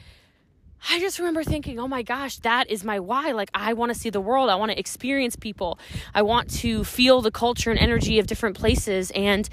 I 0.87 0.99
just 0.99 1.19
remember 1.19 1.43
thinking, 1.43 1.79
oh 1.79 1.87
my 1.87 2.03
gosh, 2.03 2.37
that 2.37 2.69
is 2.69 2.83
my 2.83 2.99
why. 2.99 3.31
Like, 3.31 3.49
I 3.53 3.73
want 3.73 3.93
to 3.93 3.99
see 3.99 4.09
the 4.09 4.21
world. 4.21 4.49
I 4.49 4.55
want 4.55 4.71
to 4.71 4.79
experience 4.79 5.35
people. 5.35 5.79
I 6.13 6.21
want 6.21 6.49
to 6.59 6.83
feel 6.83 7.21
the 7.21 7.31
culture 7.31 7.69
and 7.71 7.79
energy 7.79 8.19
of 8.19 8.27
different 8.27 8.57
places. 8.57 9.11
And 9.11 9.49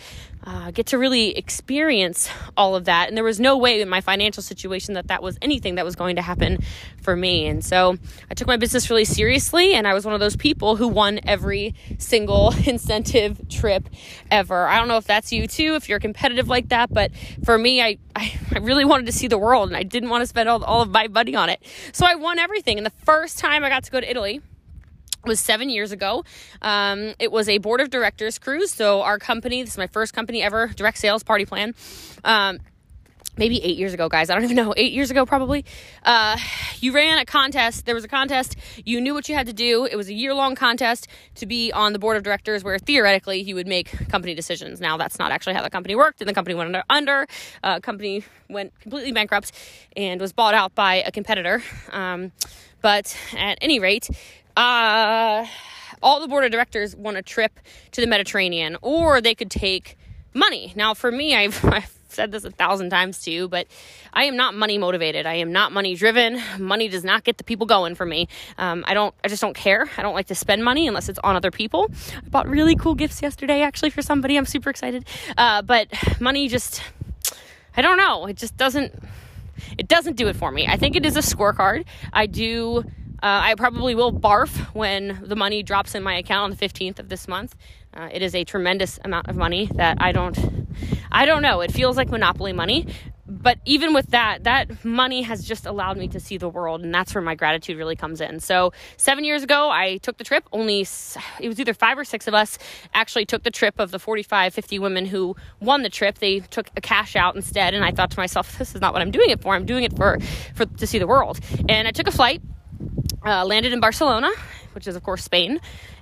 uh, 0.46 0.70
get 0.70 0.86
to 0.86 0.98
really 0.98 1.36
experience 1.36 2.28
all 2.56 2.76
of 2.76 2.84
that. 2.84 3.08
And 3.08 3.16
there 3.16 3.24
was 3.24 3.40
no 3.40 3.58
way 3.58 3.80
in 3.80 3.88
my 3.88 4.00
financial 4.00 4.44
situation 4.44 4.94
that 4.94 5.08
that 5.08 5.20
was 5.20 5.36
anything 5.42 5.74
that 5.74 5.84
was 5.84 5.96
going 5.96 6.16
to 6.16 6.22
happen 6.22 6.58
for 7.02 7.16
me. 7.16 7.46
And 7.46 7.64
so 7.64 7.96
I 8.30 8.34
took 8.34 8.46
my 8.46 8.56
business 8.56 8.88
really 8.88 9.04
seriously, 9.04 9.74
and 9.74 9.88
I 9.88 9.94
was 9.94 10.04
one 10.04 10.14
of 10.14 10.20
those 10.20 10.36
people 10.36 10.76
who 10.76 10.86
won 10.86 11.18
every 11.24 11.74
single 11.98 12.54
incentive 12.64 13.48
trip 13.48 13.88
ever. 14.30 14.68
I 14.68 14.78
don't 14.78 14.86
know 14.86 14.98
if 14.98 15.06
that's 15.06 15.32
you 15.32 15.48
too, 15.48 15.74
if 15.74 15.88
you're 15.88 15.98
competitive 15.98 16.48
like 16.48 16.68
that, 16.68 16.94
but 16.94 17.10
for 17.44 17.58
me, 17.58 17.82
I, 17.82 17.98
I, 18.14 18.38
I 18.54 18.58
really 18.58 18.84
wanted 18.84 19.06
to 19.06 19.12
see 19.12 19.26
the 19.26 19.38
world 19.38 19.68
and 19.68 19.76
I 19.76 19.82
didn't 19.82 20.10
want 20.10 20.22
to 20.22 20.26
spend 20.28 20.48
all, 20.48 20.62
all 20.62 20.82
of 20.82 20.90
my 20.90 21.08
money 21.08 21.34
on 21.34 21.48
it. 21.48 21.60
So 21.92 22.06
I 22.06 22.14
won 22.14 22.38
everything. 22.38 22.78
And 22.78 22.86
the 22.86 23.04
first 23.04 23.38
time 23.38 23.64
I 23.64 23.68
got 23.68 23.82
to 23.84 23.90
go 23.90 24.00
to 24.00 24.08
Italy, 24.08 24.42
was 25.24 25.40
seven 25.40 25.68
years 25.70 25.92
ago. 25.92 26.24
Um, 26.62 27.14
it 27.18 27.32
was 27.32 27.48
a 27.48 27.58
board 27.58 27.80
of 27.80 27.90
directors 27.90 28.38
cruise. 28.38 28.72
So 28.72 29.02
our 29.02 29.18
company, 29.18 29.62
this 29.62 29.72
is 29.72 29.78
my 29.78 29.88
first 29.88 30.12
company 30.12 30.42
ever, 30.42 30.68
direct 30.68 30.98
sales 30.98 31.22
party 31.22 31.44
plan. 31.44 31.74
Um, 32.24 32.60
maybe 33.36 33.62
eight 33.62 33.76
years 33.76 33.92
ago, 33.92 34.08
guys. 34.08 34.30
I 34.30 34.34
don't 34.34 34.44
even 34.44 34.56
know. 34.56 34.74
Eight 34.76 34.92
years 34.92 35.10
ago, 35.10 35.26
probably. 35.26 35.64
Uh, 36.02 36.36
you 36.80 36.92
ran 36.92 37.18
a 37.18 37.24
contest. 37.24 37.86
There 37.86 37.94
was 37.94 38.04
a 38.04 38.08
contest. 38.08 38.56
You 38.84 39.00
knew 39.00 39.14
what 39.14 39.28
you 39.28 39.34
had 39.34 39.46
to 39.46 39.52
do. 39.52 39.84
It 39.84 39.96
was 39.96 40.08
a 40.08 40.14
year 40.14 40.34
long 40.34 40.54
contest 40.54 41.08
to 41.36 41.46
be 41.46 41.72
on 41.72 41.92
the 41.92 41.98
board 41.98 42.16
of 42.16 42.22
directors, 42.22 42.64
where 42.64 42.78
theoretically 42.78 43.40
you 43.40 43.54
would 43.54 43.66
make 43.66 44.08
company 44.08 44.34
decisions. 44.34 44.80
Now 44.80 44.96
that's 44.96 45.18
not 45.18 45.32
actually 45.32 45.54
how 45.54 45.62
the 45.62 45.70
company 45.70 45.94
worked, 45.94 46.20
and 46.20 46.28
the 46.28 46.34
company 46.34 46.54
went 46.54 46.68
under. 46.68 46.84
under. 46.88 47.26
Uh, 47.62 47.80
company 47.80 48.24
went 48.48 48.78
completely 48.80 49.12
bankrupt 49.12 49.52
and 49.96 50.20
was 50.20 50.32
bought 50.32 50.54
out 50.54 50.74
by 50.74 50.96
a 50.96 51.10
competitor. 51.10 51.62
Um, 51.90 52.32
but 52.82 53.16
at 53.36 53.58
any 53.60 53.80
rate, 53.80 54.08
uh, 54.56 55.46
all 56.02 56.20
the 56.20 56.28
board 56.28 56.44
of 56.44 56.50
directors 56.50 56.96
want 56.96 57.16
a 57.16 57.22
trip 57.22 57.58
to 57.92 58.00
the 58.00 58.06
Mediterranean, 58.06 58.76
or 58.82 59.20
they 59.20 59.34
could 59.34 59.50
take 59.50 59.96
money. 60.34 60.72
Now, 60.76 60.94
for 60.94 61.10
me, 61.10 61.34
I've, 61.34 61.64
I've 61.64 61.96
said 62.08 62.32
this 62.32 62.44
a 62.44 62.50
thousand 62.50 62.90
times 62.90 63.20
to 63.22 63.30
you, 63.30 63.48
but 63.48 63.66
I 64.12 64.24
am 64.24 64.36
not 64.36 64.54
money 64.54 64.78
motivated. 64.78 65.26
I 65.26 65.34
am 65.34 65.52
not 65.52 65.72
money 65.72 65.94
driven. 65.94 66.40
Money 66.58 66.88
does 66.88 67.04
not 67.04 67.24
get 67.24 67.38
the 67.38 67.44
people 67.44 67.66
going 67.66 67.94
for 67.94 68.06
me. 68.06 68.28
Um, 68.58 68.84
I 68.86 68.94
don't. 68.94 69.14
I 69.22 69.28
just 69.28 69.42
don't 69.42 69.54
care. 69.54 69.86
I 69.96 70.02
don't 70.02 70.14
like 70.14 70.28
to 70.28 70.34
spend 70.34 70.64
money 70.64 70.88
unless 70.88 71.08
it's 71.08 71.18
on 71.22 71.36
other 71.36 71.50
people. 71.50 71.90
I 72.16 72.28
bought 72.28 72.48
really 72.48 72.74
cool 72.74 72.94
gifts 72.94 73.22
yesterday, 73.22 73.60
actually, 73.62 73.90
for 73.90 74.02
somebody. 74.02 74.36
I'm 74.36 74.46
super 74.46 74.70
excited. 74.70 75.06
Uh, 75.36 75.62
but 75.62 75.88
money 76.20 76.48
just, 76.48 76.82
I 77.76 77.82
don't 77.82 77.98
know. 77.98 78.26
It 78.26 78.36
just 78.36 78.56
doesn't. 78.56 78.94
It 79.78 79.88
doesn't 79.88 80.16
do 80.16 80.28
it 80.28 80.36
for 80.36 80.50
me. 80.50 80.66
I 80.66 80.76
think 80.76 80.96
it 80.96 81.06
is 81.06 81.16
a 81.16 81.20
scorecard. 81.20 81.86
I 82.12 82.26
do 82.26 82.84
uh, 83.22 83.40
I 83.44 83.54
probably 83.54 83.94
will 83.94 84.12
barf 84.12 84.50
when 84.74 85.22
the 85.24 85.36
money 85.36 85.62
drops 85.62 85.94
in 85.94 86.02
my 86.02 86.16
account 86.16 86.44
on 86.44 86.50
the 86.50 86.56
15th 86.56 86.98
of 86.98 87.08
this 87.08 87.26
month. 87.28 87.54
Uh, 87.94 88.08
it 88.12 88.22
is 88.22 88.34
a 88.34 88.44
tremendous 88.44 88.98
amount 89.04 89.28
of 89.28 89.36
money 89.36 89.70
that 89.74 89.96
I 90.00 90.12
don't, 90.12 90.38
I 91.10 91.24
don't 91.24 91.42
know. 91.42 91.60
It 91.62 91.72
feels 91.72 91.96
like 91.96 92.10
monopoly 92.10 92.52
money. 92.52 92.86
but 93.26 93.58
even 93.64 93.92
with 93.92 94.08
that, 94.10 94.44
that 94.44 94.84
money 94.84 95.22
has 95.22 95.44
just 95.44 95.66
allowed 95.66 95.96
me 95.96 96.06
to 96.08 96.20
see 96.20 96.36
the 96.38 96.48
world, 96.48 96.82
and 96.82 96.94
that's 96.94 97.14
where 97.14 97.22
my 97.22 97.34
gratitude 97.34 97.76
really 97.76 97.96
comes 97.96 98.20
in. 98.20 98.38
So, 98.38 98.72
seven 98.96 99.24
years 99.24 99.42
ago, 99.42 99.68
I 99.70 99.96
took 99.98 100.18
the 100.18 100.24
trip. 100.24 100.44
Only 100.52 100.80
it 101.40 101.48
was 101.48 101.58
either 101.58 101.74
five 101.74 101.98
or 101.98 102.04
six 102.04 102.28
of 102.28 102.34
us 102.34 102.58
actually 102.94 103.24
took 103.24 103.42
the 103.42 103.50
trip 103.50 103.80
of 103.80 103.90
the 103.90 103.98
45, 103.98 104.54
50 104.54 104.78
women 104.78 105.06
who 105.06 105.34
won 105.60 105.82
the 105.82 105.90
trip. 105.90 106.18
They 106.18 106.40
took 106.40 106.68
a 106.76 106.80
cash 106.80 107.16
out 107.16 107.34
instead, 107.34 107.74
and 107.74 107.84
I 107.84 107.90
thought 107.90 108.10
to 108.12 108.18
myself, 108.18 108.58
this 108.58 108.74
is 108.74 108.80
not 108.80 108.92
what 108.92 109.02
I'm 109.02 109.10
doing 109.10 109.30
it 109.30 109.40
for. 109.40 109.54
I'm 109.54 109.66
doing 109.66 109.84
it 109.84 109.96
for, 109.96 110.18
for 110.54 110.66
to 110.66 110.86
see 110.86 110.98
the 110.98 111.06
world. 111.06 111.40
And 111.68 111.88
I 111.88 111.90
took 111.90 112.06
a 112.06 112.12
flight, 112.12 112.42
uh, 113.26 113.44
landed 113.44 113.72
in 113.72 113.80
Barcelona, 113.80 114.30
which 114.72 114.86
is 114.86 114.96
of 114.96 115.02
course 115.02 115.24
Spain 115.24 115.60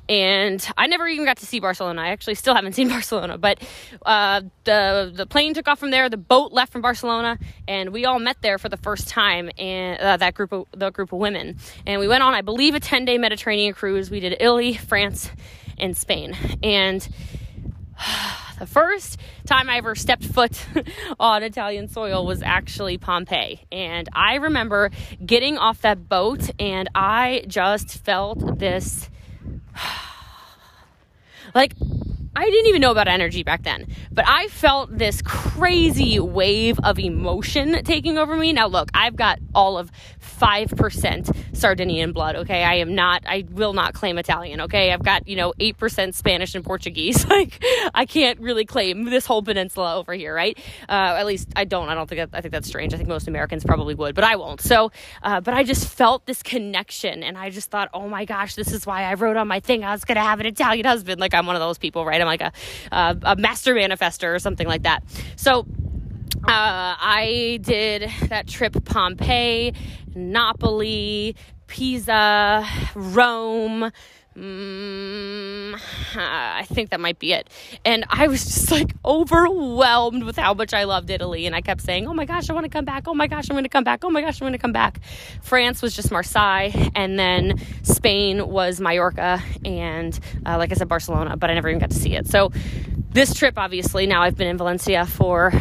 and 0.08 0.66
I 0.76 0.86
never 0.86 1.06
even 1.06 1.24
got 1.24 1.38
to 1.38 1.46
see 1.46 1.60
Barcelona. 1.60 2.02
I 2.02 2.08
actually 2.08 2.34
still 2.34 2.54
haven't 2.54 2.72
seen 2.74 2.88
Barcelona, 2.88 3.38
but 3.38 3.62
uh, 4.04 4.42
the 4.64 5.12
the 5.14 5.26
plane 5.26 5.54
took 5.54 5.68
off 5.68 5.78
from 5.78 5.90
there. 5.90 6.08
The 6.08 6.16
boat 6.16 6.52
left 6.52 6.72
from 6.72 6.82
Barcelona, 6.82 7.38
and 7.66 7.90
we 7.90 8.04
all 8.04 8.18
met 8.18 8.36
there 8.42 8.58
for 8.58 8.68
the 8.68 8.76
first 8.76 9.08
time. 9.08 9.50
And 9.58 10.00
uh, 10.00 10.16
that 10.18 10.34
group 10.34 10.52
of 10.52 10.66
the 10.72 10.90
group 10.90 11.12
of 11.12 11.18
women, 11.18 11.58
and 11.86 12.00
we 12.00 12.08
went 12.08 12.22
on, 12.22 12.34
I 12.34 12.42
believe, 12.42 12.74
a 12.74 12.80
ten 12.80 13.04
day 13.04 13.18
Mediterranean 13.18 13.74
cruise. 13.74 14.10
We 14.10 14.20
did 14.20 14.36
Italy, 14.40 14.74
France, 14.74 15.30
and 15.78 15.96
Spain, 15.96 16.36
and. 16.62 17.06
The 18.56 18.66
first 18.66 19.18
time 19.46 19.68
I 19.68 19.78
ever 19.78 19.96
stepped 19.96 20.24
foot 20.24 20.64
on 21.20 21.42
Italian 21.42 21.88
soil 21.88 22.24
was 22.24 22.40
actually 22.40 22.98
Pompeii. 22.98 23.64
And 23.72 24.08
I 24.12 24.36
remember 24.36 24.92
getting 25.26 25.58
off 25.58 25.80
that 25.80 26.08
boat 26.08 26.50
and 26.60 26.88
I 26.94 27.44
just 27.48 27.98
felt 28.04 28.60
this 28.60 29.10
like, 31.54 31.74
I 32.36 32.44
didn't 32.44 32.66
even 32.66 32.80
know 32.80 32.90
about 32.90 33.06
energy 33.06 33.42
back 33.42 33.62
then, 33.62 33.86
but 34.10 34.24
I 34.26 34.48
felt 34.48 34.96
this 34.96 35.22
crazy 35.22 36.18
wave 36.18 36.78
of 36.82 36.98
emotion 36.98 37.84
taking 37.84 38.18
over 38.18 38.36
me. 38.36 38.52
Now, 38.52 38.66
look, 38.66 38.90
I've 38.92 39.14
got 39.14 39.38
all 39.54 39.78
of 39.78 39.90
5% 40.20 41.56
Sardinian 41.56 42.12
blood, 42.12 42.36
okay? 42.36 42.64
I 42.64 42.74
am 42.74 42.94
not, 42.94 43.22
I 43.26 43.44
will 43.50 43.72
not 43.72 43.94
claim 43.94 44.18
Italian, 44.18 44.62
okay? 44.62 44.92
I've 44.92 45.04
got, 45.04 45.28
you 45.28 45.36
know, 45.36 45.52
8% 45.60 46.14
Spanish 46.14 46.54
and 46.54 46.64
Portuguese. 46.64 47.24
Like, 47.34 47.64
I 47.92 48.06
can't 48.06 48.38
really 48.38 48.64
claim 48.64 49.06
this 49.06 49.26
whole 49.26 49.42
peninsula 49.42 49.96
over 49.96 50.12
here, 50.12 50.32
right? 50.32 50.56
Uh, 50.88 51.16
at 51.18 51.26
least 51.26 51.48
I 51.56 51.64
don't. 51.64 51.88
I 51.88 51.94
don't 51.94 52.08
think 52.08 52.30
that, 52.30 52.36
I 52.36 52.42
think 52.42 52.52
that's 52.52 52.68
strange. 52.68 52.94
I 52.94 52.96
think 52.96 53.08
most 53.08 53.26
Americans 53.26 53.64
probably 53.64 53.94
would, 53.96 54.14
but 54.14 54.22
I 54.22 54.36
won't. 54.36 54.60
So, 54.60 54.92
uh, 55.22 55.40
but 55.40 55.52
I 55.52 55.64
just 55.64 55.88
felt 55.88 56.26
this 56.26 56.44
connection 56.44 57.24
and 57.24 57.36
I 57.36 57.50
just 57.50 57.70
thought, 57.70 57.88
oh 57.92 58.08
my 58.08 58.24
gosh, 58.24 58.54
this 58.54 58.72
is 58.72 58.86
why 58.86 59.02
I 59.02 59.14
wrote 59.14 59.36
on 59.36 59.48
my 59.48 59.58
thing 59.58 59.82
I 59.82 59.90
was 59.90 60.04
going 60.04 60.14
to 60.14 60.22
have 60.22 60.38
an 60.38 60.46
Italian 60.46 60.86
husband. 60.86 61.20
Like, 61.20 61.34
I'm 61.34 61.46
one 61.46 61.56
of 61.56 61.60
those 61.60 61.78
people, 61.78 62.04
right? 62.04 62.20
I'm 62.24 62.28
like 62.28 62.40
a, 62.40 62.52
uh, 62.92 63.14
a 63.22 63.36
master 63.36 63.74
manifester 63.74 64.34
or 64.34 64.38
something 64.38 64.66
like 64.66 64.82
that. 64.82 65.02
So, 65.36 65.66
uh, 66.46 66.96
I 66.98 67.58
did 67.62 68.10
that 68.28 68.46
trip 68.46 68.84
Pompeii, 68.84 69.72
Napoli, 70.14 71.36
Pisa, 71.66 72.66
Rome. 72.94 73.90
Mm, 74.36 75.80
I 76.16 76.64
think 76.64 76.90
that 76.90 76.98
might 76.98 77.20
be 77.20 77.32
it. 77.32 77.48
And 77.84 78.04
I 78.08 78.26
was 78.26 78.44
just 78.44 78.70
like 78.72 78.92
overwhelmed 79.04 80.24
with 80.24 80.36
how 80.36 80.54
much 80.54 80.74
I 80.74 80.84
loved 80.84 81.08
Italy. 81.10 81.46
And 81.46 81.54
I 81.54 81.60
kept 81.60 81.80
saying, 81.82 82.08
Oh 82.08 82.14
my 82.14 82.24
gosh, 82.24 82.50
I 82.50 82.52
want 82.52 82.64
to 82.64 82.70
come 82.70 82.84
back. 82.84 83.06
Oh 83.06 83.14
my 83.14 83.28
gosh, 83.28 83.48
I'm 83.48 83.54
going 83.54 83.64
to 83.64 83.68
come 83.68 83.84
back. 83.84 84.04
Oh 84.04 84.10
my 84.10 84.20
gosh, 84.20 84.40
I'm 84.40 84.46
going 84.46 84.52
to 84.52 84.58
come 84.58 84.72
back. 84.72 85.00
France 85.40 85.82
was 85.82 85.94
just 85.94 86.10
Marseille. 86.10 86.70
And 86.96 87.18
then 87.18 87.60
Spain 87.82 88.48
was 88.48 88.80
Mallorca. 88.80 89.40
And 89.64 90.18
uh, 90.44 90.58
like 90.58 90.72
I 90.72 90.74
said, 90.74 90.88
Barcelona, 90.88 91.36
but 91.36 91.50
I 91.50 91.54
never 91.54 91.68
even 91.68 91.78
got 91.78 91.90
to 91.90 91.96
see 91.96 92.16
it. 92.16 92.26
So 92.26 92.50
this 93.10 93.34
trip, 93.34 93.54
obviously, 93.56 94.06
now 94.08 94.22
I've 94.22 94.36
been 94.36 94.48
in 94.48 94.58
Valencia 94.58 95.06
for 95.06 95.52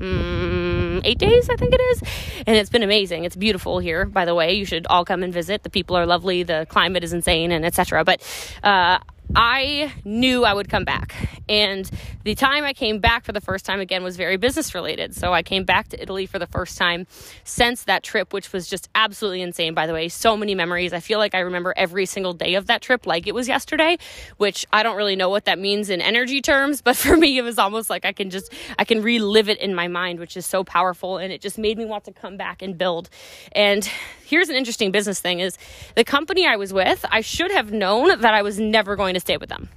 um, 0.00 1.00
eight 1.04 1.18
days, 1.18 1.48
I 1.48 1.56
think 1.56 1.74
it 1.74 1.80
is, 1.80 2.02
and 2.46 2.56
it's 2.56 2.70
been 2.70 2.82
amazing. 2.82 3.24
It's 3.24 3.36
beautiful 3.36 3.78
here, 3.78 4.04
by 4.04 4.24
the 4.24 4.34
way. 4.34 4.54
You 4.54 4.64
should 4.64 4.86
all 4.88 5.04
come 5.04 5.22
and 5.22 5.32
visit. 5.32 5.62
The 5.62 5.70
people 5.70 5.96
are 5.96 6.06
lovely, 6.06 6.42
the 6.42 6.66
climate 6.68 7.04
is 7.04 7.12
insane, 7.12 7.52
and 7.52 7.64
etc. 7.64 8.04
But 8.04 8.22
uh, 8.62 8.98
I 9.34 9.92
knew 10.04 10.44
I 10.44 10.54
would 10.54 10.68
come 10.68 10.84
back. 10.84 11.14
And 11.48 11.88
the 12.24 12.34
time 12.34 12.64
I 12.64 12.72
came 12.72 12.98
back 12.98 13.24
for 13.24 13.32
the 13.32 13.40
first 13.40 13.64
time 13.64 13.80
again 13.80 14.02
was 14.02 14.16
very 14.16 14.36
business 14.36 14.74
related. 14.74 15.14
So 15.14 15.32
I 15.32 15.42
came 15.42 15.64
back 15.64 15.88
to 15.88 16.02
Italy 16.02 16.26
for 16.26 16.38
the 16.38 16.46
first 16.46 16.78
time 16.78 17.06
since 17.44 17.84
that 17.84 18.02
trip, 18.02 18.32
which 18.32 18.52
was 18.52 18.68
just 18.68 18.88
absolutely 18.94 19.42
insane, 19.42 19.74
by 19.74 19.86
the 19.86 19.92
way. 19.92 20.08
So 20.08 20.36
many 20.36 20.54
memories. 20.54 20.92
I 20.92 21.00
feel 21.00 21.18
like 21.18 21.34
I 21.34 21.40
remember 21.40 21.72
every 21.76 22.06
single 22.06 22.32
day 22.32 22.54
of 22.54 22.66
that 22.66 22.82
trip 22.82 23.06
like 23.06 23.26
it 23.26 23.34
was 23.34 23.48
yesterday, 23.48 23.98
which 24.38 24.66
I 24.72 24.82
don't 24.82 24.96
really 24.96 25.16
know 25.16 25.28
what 25.28 25.44
that 25.44 25.58
means 25.58 25.90
in 25.90 26.00
energy 26.00 26.40
terms, 26.40 26.82
but 26.86 26.96
for 26.96 27.16
me, 27.16 27.38
it 27.38 27.42
was 27.42 27.58
almost 27.58 27.90
like 27.90 28.04
I 28.04 28.12
can 28.12 28.30
just, 28.30 28.52
I 28.78 28.84
can 28.84 29.02
relive 29.02 29.48
it 29.48 29.58
in 29.58 29.74
my 29.74 29.88
mind, 29.88 30.18
which 30.18 30.36
is 30.36 30.46
so 30.46 30.64
powerful. 30.64 31.18
And 31.18 31.32
it 31.32 31.40
just 31.40 31.58
made 31.58 31.78
me 31.78 31.84
want 31.84 32.04
to 32.04 32.12
come 32.12 32.36
back 32.36 32.62
and 32.62 32.76
build. 32.76 33.10
And 33.52 33.88
here's 34.26 34.48
an 34.48 34.56
interesting 34.56 34.90
business 34.90 35.20
thing 35.20 35.40
is 35.40 35.56
the 35.94 36.04
company 36.04 36.46
I 36.46 36.56
was 36.56 36.72
with, 36.72 37.04
I 37.10 37.20
should 37.20 37.52
have 37.52 37.72
known 37.72 38.20
that 38.20 38.34
I 38.34 38.42
was 38.42 38.58
never 38.58 38.96
going 38.96 39.14
to 39.14 39.20
stay 39.20 39.36
with 39.36 39.48
them. 39.48 39.68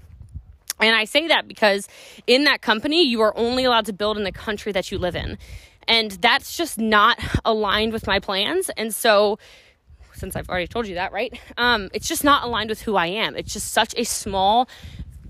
And 0.79 0.95
I 0.95 1.05
say 1.05 1.27
that 1.27 1.47
because 1.47 1.87
in 2.25 2.45
that 2.45 2.61
company, 2.61 3.03
you 3.03 3.21
are 3.21 3.37
only 3.37 3.65
allowed 3.65 3.85
to 3.87 3.93
build 3.93 4.17
in 4.17 4.23
the 4.23 4.31
country 4.31 4.71
that 4.71 4.91
you 4.91 4.97
live 4.97 5.15
in. 5.15 5.37
And 5.87 6.11
that's 6.11 6.55
just 6.55 6.77
not 6.77 7.19
aligned 7.45 7.93
with 7.93 8.07
my 8.07 8.19
plans. 8.19 8.69
And 8.77 8.93
so, 8.93 9.39
since 10.13 10.35
I've 10.35 10.49
already 10.49 10.67
told 10.67 10.87
you 10.87 10.95
that, 10.95 11.11
right? 11.11 11.37
Um, 11.57 11.89
it's 11.93 12.07
just 12.07 12.23
not 12.23 12.43
aligned 12.43 12.69
with 12.69 12.81
who 12.81 12.95
I 12.95 13.07
am. 13.07 13.35
It's 13.35 13.53
just 13.53 13.71
such 13.71 13.93
a 13.97 14.03
small 14.03 14.69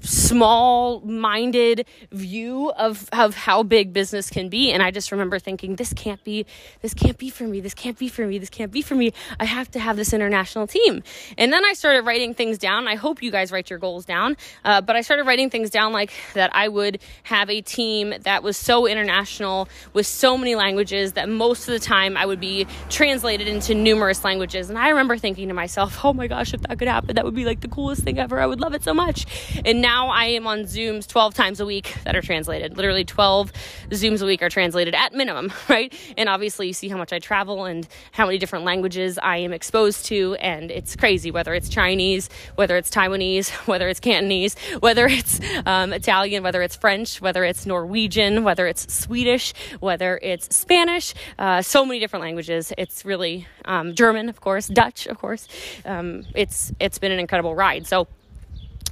small 0.02 1.02
minded 1.02 1.86
view 2.12 2.72
of, 2.72 3.10
of 3.12 3.36
how 3.36 3.64
big 3.64 3.94
business 3.94 4.30
can 4.30 4.50
be. 4.50 4.72
And 4.72 4.82
I 4.82 4.92
just 4.92 5.12
remember 5.12 5.40
thinking, 5.40 5.76
this 5.76 5.94
can't 5.94 6.24
be, 6.24 6.46
this 6.82 6.94
can't 6.94 7.18
be 7.18 7.30
for 7.30 7.46
me. 7.46 7.60
This 7.60 7.74
can't 7.74 7.98
be 7.98 8.08
for 8.08 8.26
me. 8.26 8.38
This 8.38 8.50
can't 8.50 8.72
be 8.72 8.82
for 8.82 8.96
me. 8.96 9.14
I 9.40 9.46
have 9.46 9.70
to 9.72 9.80
have 9.80 9.98
this 9.98 10.14
international 10.14 10.68
team. 10.68 11.04
And 11.38 11.52
then 11.52 11.66
I 11.66 11.74
started 11.74 12.06
writing 12.06 12.34
things 12.34 12.58
down. 12.58 12.88
I 12.88 12.96
hope 12.96 13.22
you 13.22 13.32
guys 13.32 13.52
write 13.52 13.70
your 13.70 13.80
goals 13.80 14.06
down. 14.06 14.38
Uh, 14.64 14.82
but 14.82 14.96
I 14.96 15.02
started 15.02 15.26
writing 15.26 15.50
things 15.50 15.70
down 15.70 15.94
like 15.94 16.12
that 16.34 16.52
I 16.54 16.68
would 16.68 17.00
have 17.24 17.50
a 17.50 17.62
team 17.62 18.14
that 18.22 18.44
was 18.44 18.58
so 18.58 18.88
international 18.88 19.68
with 19.94 20.08
so 20.08 20.38
many 20.38 20.56
languages 20.56 21.14
that 21.14 21.28
most 21.30 21.68
of 21.68 21.74
the 21.74 21.80
time 21.80 22.16
I 22.16 22.26
would 22.26 22.40
be 22.40 22.68
translated 22.90 23.48
into 23.48 23.76
numerous 23.76 24.24
languages. 24.24 24.70
And 24.70 24.78
I 24.78 24.90
remember 24.90 25.18
thinking 25.18 25.48
to 25.50 25.54
myself, 25.54 26.04
oh 26.04 26.14
my 26.14 26.28
gosh, 26.28 26.54
if 26.54 26.62
that 26.62 26.80
could 26.80 26.88
happen, 26.88 27.16
that 27.16 27.26
would 27.26 27.36
be 27.36 27.46
like 27.46 27.62
the 27.62 27.68
coolest 27.68 28.04
thing 28.04 28.20
ever. 28.20 28.40
I 28.40 28.46
would 28.46 28.62
love 28.62 28.74
it 28.74 28.84
so 28.84 28.94
much. 28.94 29.26
And 29.66 29.82
now 29.82 29.89
now 29.90 30.10
I 30.10 30.26
am 30.26 30.46
on 30.46 30.66
Zooms 30.66 31.08
12 31.08 31.34
times 31.34 31.60
a 31.60 31.66
week 31.66 31.96
that 32.04 32.16
are 32.16 32.22
translated. 32.22 32.78
Literally 32.78 33.04
12 33.04 33.52
Zooms 33.90 34.22
a 34.22 34.26
week 34.26 34.44
are 34.44 34.50
translated 34.50 34.94
at 34.94 35.16
minimum, 35.16 35.52
right? 35.68 35.92
And 36.16 36.30
obviously, 36.30 36.68
you 36.68 36.74
see 36.74 36.90
how 36.90 36.98
much 36.98 37.12
I 37.12 37.18
travel 37.18 37.66
and 37.66 37.88
how 38.12 38.28
many 38.28 38.38
different 38.38 38.66
languages 38.66 39.18
I 39.18 39.38
am 39.38 39.52
exposed 39.52 40.06
to. 40.06 40.36
And 40.36 40.70
it's 40.70 40.96
crazy 40.96 41.32
whether 41.32 41.56
it's 41.56 41.70
Chinese, 41.70 42.30
whether 42.54 42.78
it's 42.78 42.92
Taiwanese, 42.92 43.50
whether 43.68 43.90
it's 43.90 44.00
Cantonese, 44.00 44.56
whether 44.80 45.08
it's 45.08 45.40
um, 45.66 45.92
Italian, 45.92 46.44
whether 46.44 46.62
it's 46.62 46.76
French, 46.76 47.20
whether 47.20 47.44
it's 47.44 47.66
Norwegian, 47.66 48.44
whether 48.44 48.68
it's 48.68 48.94
Swedish, 48.94 49.56
whether 49.80 50.20
it's 50.22 50.56
Spanish. 50.56 51.16
Uh, 51.40 51.64
so 51.64 51.84
many 51.84 52.00
different 52.00 52.22
languages. 52.22 52.72
It's 52.78 53.06
really 53.06 53.48
um, 53.66 53.96
German, 53.96 54.30
of 54.30 54.40
course, 54.40 54.68
Dutch, 54.68 55.08
of 55.08 55.18
course. 55.18 55.48
Um, 55.84 56.26
it's 56.36 56.72
it's 56.80 57.00
been 57.00 57.12
an 57.12 57.20
incredible 57.20 57.56
ride. 57.56 57.88
So 57.88 58.08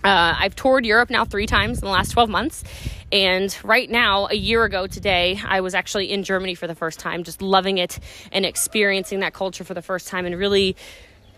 uh, 0.03 0.35
I've 0.39 0.55
toured 0.55 0.85
Europe 0.85 1.09
now 1.09 1.25
three 1.25 1.47
times 1.47 1.79
in 1.79 1.85
the 1.85 1.91
last 1.91 2.11
12 2.11 2.29
months. 2.29 2.63
And 3.11 3.55
right 3.63 3.89
now, 3.89 4.27
a 4.29 4.35
year 4.35 4.63
ago 4.63 4.85
today, 4.85 5.39
I 5.45 5.61
was 5.61 5.73
actually 5.73 6.11
in 6.11 6.23
Germany 6.23 6.55
for 6.55 6.67
the 6.67 6.75
first 6.75 6.99
time, 6.99 7.23
just 7.23 7.41
loving 7.41 7.77
it 7.77 7.99
and 8.31 8.45
experiencing 8.45 9.21
that 9.21 9.33
culture 9.33 9.63
for 9.63 9.73
the 9.73 9.81
first 9.81 10.07
time 10.07 10.25
and 10.25 10.37
really 10.37 10.75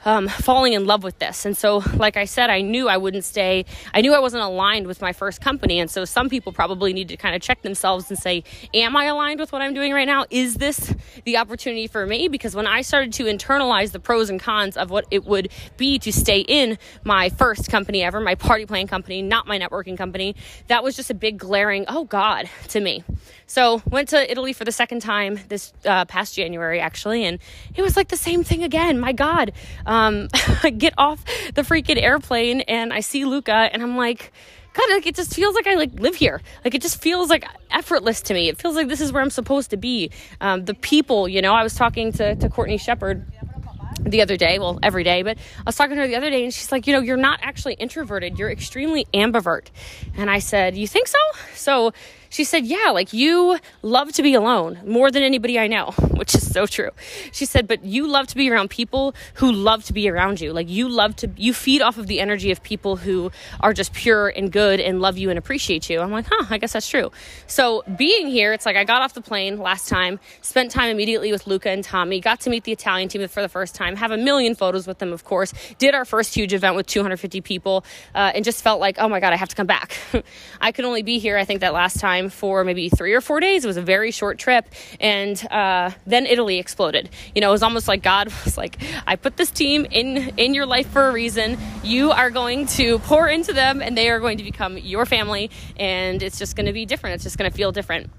um, 0.06 0.27
falling 0.27 0.74
in 0.74 0.86
love 0.86 1.03
with 1.03 1.20
this. 1.20 1.46
And 1.46 1.58
so, 1.58 1.84
like 1.96 2.18
I 2.18 2.25
said, 2.25 2.50
I 2.50 2.62
knew 2.62 2.88
I 2.88 2.98
wouldn't 2.98 3.24
stay. 3.24 3.65
I 3.94 4.01
knew 4.01 4.13
I 4.13 4.20
wasn't 4.20 4.44
aligned 4.44 4.88
with 4.88 5.01
my 5.01 5.13
first 5.13 5.41
company. 5.41 5.79
And 5.79 5.89
so, 5.89 6.06
some 6.06 6.29
people 6.29 6.53
probably 6.53 6.94
need 6.94 7.10
to 7.10 7.18
kind 7.18 7.36
of 7.36 7.41
check 7.41 7.62
themselves 7.62 8.10
and 8.10 8.18
say, 8.18 8.44
Am 8.74 8.96
I 8.96 9.06
aligned 9.06 9.39
with 9.39 9.51
what 9.51 9.62
I'm 9.62 9.74
doing 9.74 9.94
right 9.94 10.08
now? 10.08 10.25
Is 10.29 10.56
this 10.56 10.94
the 11.25 11.38
opportunity 11.38 11.88
for 11.88 12.06
me? 12.06 12.27
Because 12.27 12.56
when 12.56 12.68
I 12.68 12.82
started 12.82 13.13
to 13.13 13.25
internalize 13.25 13.91
the 13.91 14.00
pros 14.00 14.29
and 14.29 14.39
cons 14.39 14.77
of 14.77 14.89
what 14.89 15.06
it 15.12 15.25
would 15.25 15.51
be 15.77 16.00
to 16.00 16.12
stay 16.12 16.39
in 16.39 16.77
my 17.03 17.29
first 17.29 17.70
company 17.70 18.03
ever, 18.03 18.20
my 18.20 18.36
party 18.36 18.65
plan 18.65 18.88
company, 18.88 19.22
not 19.22 19.48
my 19.48 19.60
networking 19.60 19.98
company, 19.98 20.36
that 20.68 20.84
was 20.84 20.96
just 20.96 21.10
a 21.10 21.13
big 21.13 21.38
glaring, 21.38 21.86
oh 21.88 22.06
God, 22.06 22.50
to 22.70 22.79
me. 22.79 23.03
So, 23.50 23.82
went 23.89 24.10
to 24.10 24.32
Italy 24.32 24.53
for 24.53 24.63
the 24.63 24.72
second 24.72 25.01
time 25.01 25.39
this 25.50 25.74
uh, 25.84 26.06
past 26.06 26.36
January, 26.36 26.79
actually, 26.79 27.25
and 27.25 27.39
it 27.75 27.82
was 27.82 27.98
like 27.98 28.10
the 28.10 28.15
same 28.15 28.44
thing 28.44 28.63
again. 28.63 29.00
My 29.00 29.12
God 29.12 29.53
um, 29.86 30.27
I 30.63 30.70
get 30.70 30.94
off 30.98 31.24
the 31.56 31.63
freaking 31.63 32.01
airplane 32.01 32.62
and 32.62 32.94
I 32.94 33.00
see 33.00 33.25
Luca 33.25 33.51
and 33.51 33.82
I'm 33.82 33.98
like, 33.98 34.32
God, 34.74 34.89
like 34.91 35.08
it 35.08 35.15
just 35.15 35.34
feels 35.34 35.56
like 35.56 35.68
I 35.68 35.75
like 35.75 36.00
live 36.00 36.15
here. 36.15 36.41
Like 36.63 36.75
it 36.75 36.82
just 36.82 37.01
feels 37.01 37.29
like 37.29 37.44
effortless 37.72 38.22
to 38.24 38.34
me. 38.34 38.50
It 38.50 38.62
feels 38.62 38.75
like 38.75 38.88
this 38.88 39.01
is 39.01 39.12
where 39.12 39.22
I'm 39.22 39.32
supposed 39.32 39.72
to 39.72 39.77
be. 39.77 40.12
Um, 40.39 40.65
the 40.65 40.75
people, 40.75 41.27
you 41.27 41.41
know, 41.41 41.53
I 41.53 41.63
was 41.63 41.74
talking 41.74 42.12
to, 42.13 42.36
to 42.36 42.50
Courtney 42.50 42.77
Shepard 42.77 43.25
the 44.01 44.22
other 44.22 44.38
day, 44.38 44.60
well, 44.60 44.79
every 44.84 45.03
day, 45.03 45.24
but 45.24 45.38
I 45.38 45.63
was 45.65 45.75
talking 45.75 45.96
to 45.96 46.01
her 46.03 46.08
the 46.08 46.15
other 46.15 46.29
day 46.29 46.44
and 46.44 46.53
she's 46.53 46.72
like, 46.72 46.88
you 46.88 46.94
know, 46.94 47.00
you're 47.00 47.18
not 47.18 47.39
actually 47.41 47.74
introverted, 47.74 48.38
you're 48.38 48.51
extremely 48.51 49.06
ambivert. 49.13 49.68
And 50.15 50.29
I 50.29 50.39
said, 50.39 50.77
You 50.77 50.88
think 50.88 51.08
so? 51.08 51.18
So 51.56 51.94
she 52.30 52.44
said, 52.44 52.66
Yeah, 52.66 52.92
like 52.92 53.12
you 53.12 53.60
love 53.82 54.12
to 54.14 54.24
be 54.24 54.34
alone 54.34 54.80
more 54.86 55.12
than 55.12 55.24
anybody 55.24 55.60
I 55.60 55.68
know, 55.68 55.92
which 56.16 56.36
is 56.36 56.52
so 56.52 56.66
true. 56.66 56.92
She 57.32 57.46
said, 57.46 57.68
But 57.68 57.84
you 57.84 58.08
love 58.08 58.28
to 58.28 58.36
be 58.36 58.50
around 58.50 58.70
people 58.70 59.16
who 59.36 59.52
love 59.52 59.84
to 59.86 59.94
be 59.94 60.10
around 60.10 60.40
you. 60.40 60.54
Like 60.54 60.70
you 60.70 60.88
love 60.88 61.16
to, 61.18 61.30
you 61.36 61.54
feed 61.54 61.82
off 61.82 61.98
of 61.98 62.08
the 62.08 62.20
energy 62.20 62.52
of 62.52 62.62
people 62.64 62.98
who 62.98 63.32
are 63.60 63.74
just 63.74 63.94
pure 63.94 64.30
and 64.30 64.52
good 64.52 64.80
and 64.80 65.02
love 65.02 65.18
you 65.18 65.30
and 65.30 65.40
appreciate 65.40 65.90
you. 65.90 66.00
I'm 66.00 66.12
like, 66.12 66.26
Huh, 66.30 66.46
I 66.50 66.58
guess 66.58 66.74
that's 66.74 66.88
true. 66.88 67.12
So 67.48 67.84
being 67.98 68.28
here, 68.28 68.54
it's 68.54 68.66
like 68.66 68.76
I 68.76 68.84
got 68.84 69.02
off 69.02 69.14
the 69.14 69.22
plane 69.22 69.58
last 69.58 69.90
time, 69.90 70.20
spent 70.42 70.72
time 70.72 70.90
immediately 70.90 71.32
with 71.32 71.48
Luca 71.48 71.70
and 71.70 71.84
Tommy, 71.84 72.20
got 72.20 72.40
to 72.42 72.50
meet 72.50 72.64
the 72.64 72.72
Italian 72.72 73.10
team 73.10 73.28
for 73.28 73.42
the 73.42 73.50
first 73.50 73.76
time, 73.76 73.96
have 73.96 74.12
a 74.12 74.18
million 74.18 74.56
photos 74.56 74.88
with 74.88 75.00
them, 75.00 75.12
of 75.12 75.24
course, 75.24 75.54
did 75.78 75.96
our 75.96 76.06
first 76.06 76.36
huge 76.36 76.54
event 76.54 76.76
with 76.76 76.86
250 76.88 77.42
people, 77.42 77.84
uh, 78.14 78.32
and 78.36 78.46
just 78.46 78.64
felt 78.64 78.80
like, 78.80 78.98
oh 79.00 79.10
my 79.10 79.20
God, 79.20 79.34
I 79.34 79.36
have 79.36 79.50
to 79.50 79.56
come 79.56 79.68
back. 79.68 79.98
I 80.62 80.72
could 80.72 80.86
only 80.86 81.02
be 81.02 81.20
here, 81.20 81.38
I 81.38 81.44
think, 81.44 81.62
that 81.62 81.74
last 81.74 82.00
time 82.00 82.19
for 82.28 82.66
maybe 82.66 82.90
three 82.90 83.14
or 83.14 83.22
four 83.22 83.40
days. 83.40 83.64
It 83.64 83.68
was 83.68 83.78
a 83.78 83.82
very 83.82 84.12
short 84.12 84.38
trip. 84.38 84.68
And 85.00 85.42
uh, 85.50 85.92
then 86.06 86.26
Italy 86.26 86.60
exploded. 86.60 87.10
You 87.34 87.40
know, 87.40 87.50
it 87.50 87.54
was 87.54 87.64
almost 87.64 87.88
like 87.88 88.04
God 88.04 88.34
was 88.46 88.58
like, 88.58 88.78
I 89.08 89.16
put 89.16 89.38
this 89.38 89.52
team 89.52 89.86
in, 89.90 90.34
in 90.38 90.54
your 90.54 90.66
life 90.66 90.90
for 90.90 91.08
a 91.08 91.14
reason. 91.14 91.58
You 91.84 92.12
are 92.12 92.30
going 92.30 92.66
to 92.68 93.00
pour 93.00 93.30
into 93.30 93.54
them, 93.54 93.82
and 93.82 93.98
they 93.98 94.10
are 94.10 94.20
going 94.20 94.40
to 94.40 94.44
become 94.44 94.78
your 94.78 95.06
family. 95.06 95.50
And 95.78 96.22
it's 96.22 96.38
just 96.38 96.58
going 96.58 96.66
to 96.66 96.74
be 96.74 96.86
different. 96.86 97.16
It's 97.16 97.24
just 97.24 97.38
going 97.38 97.50
to 97.50 97.56
feel 97.56 97.72
different. 97.72 98.10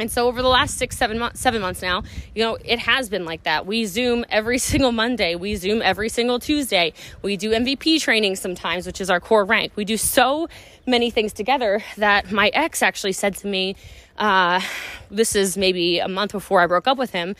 And 0.00 0.10
so 0.10 0.26
over 0.26 0.42
the 0.42 0.48
last 0.48 0.78
six, 0.78 0.96
seven 0.96 1.18
months, 1.18 1.40
seven 1.40 1.60
months 1.60 1.82
now, 1.82 2.02
you 2.34 2.42
know, 2.42 2.56
it 2.64 2.78
has 2.80 3.08
been 3.08 3.24
like 3.24 3.44
that. 3.44 3.66
We 3.66 3.84
Zoom 3.86 4.24
every 4.28 4.58
single 4.70 4.92
Monday. 4.92 5.34
We 5.34 5.56
Zoom 5.56 5.82
every 5.82 6.08
single 6.08 6.38
Tuesday. 6.38 6.92
We 7.22 7.36
do 7.36 7.50
MVP 7.50 8.00
training 8.00 8.36
sometimes, 8.36 8.86
which 8.86 9.00
is 9.00 9.10
our 9.10 9.20
core 9.20 9.44
rank. 9.44 9.72
We 9.76 9.84
do 9.84 9.96
so 9.96 10.48
many 10.86 11.10
things 11.10 11.32
together 11.32 11.82
that 11.96 12.32
my 12.32 12.50
ex 12.54 12.82
actually 12.82 13.12
said 13.12 13.36
to 13.38 13.46
me, 13.46 13.76
uh, 14.18 14.60
this 15.10 15.34
is 15.34 15.56
maybe 15.56 15.98
a 15.98 16.08
month 16.08 16.32
before 16.32 16.60
I 16.60 16.66
broke 16.66 16.86
up 16.86 16.98
with 16.98 17.10
him 17.10 17.34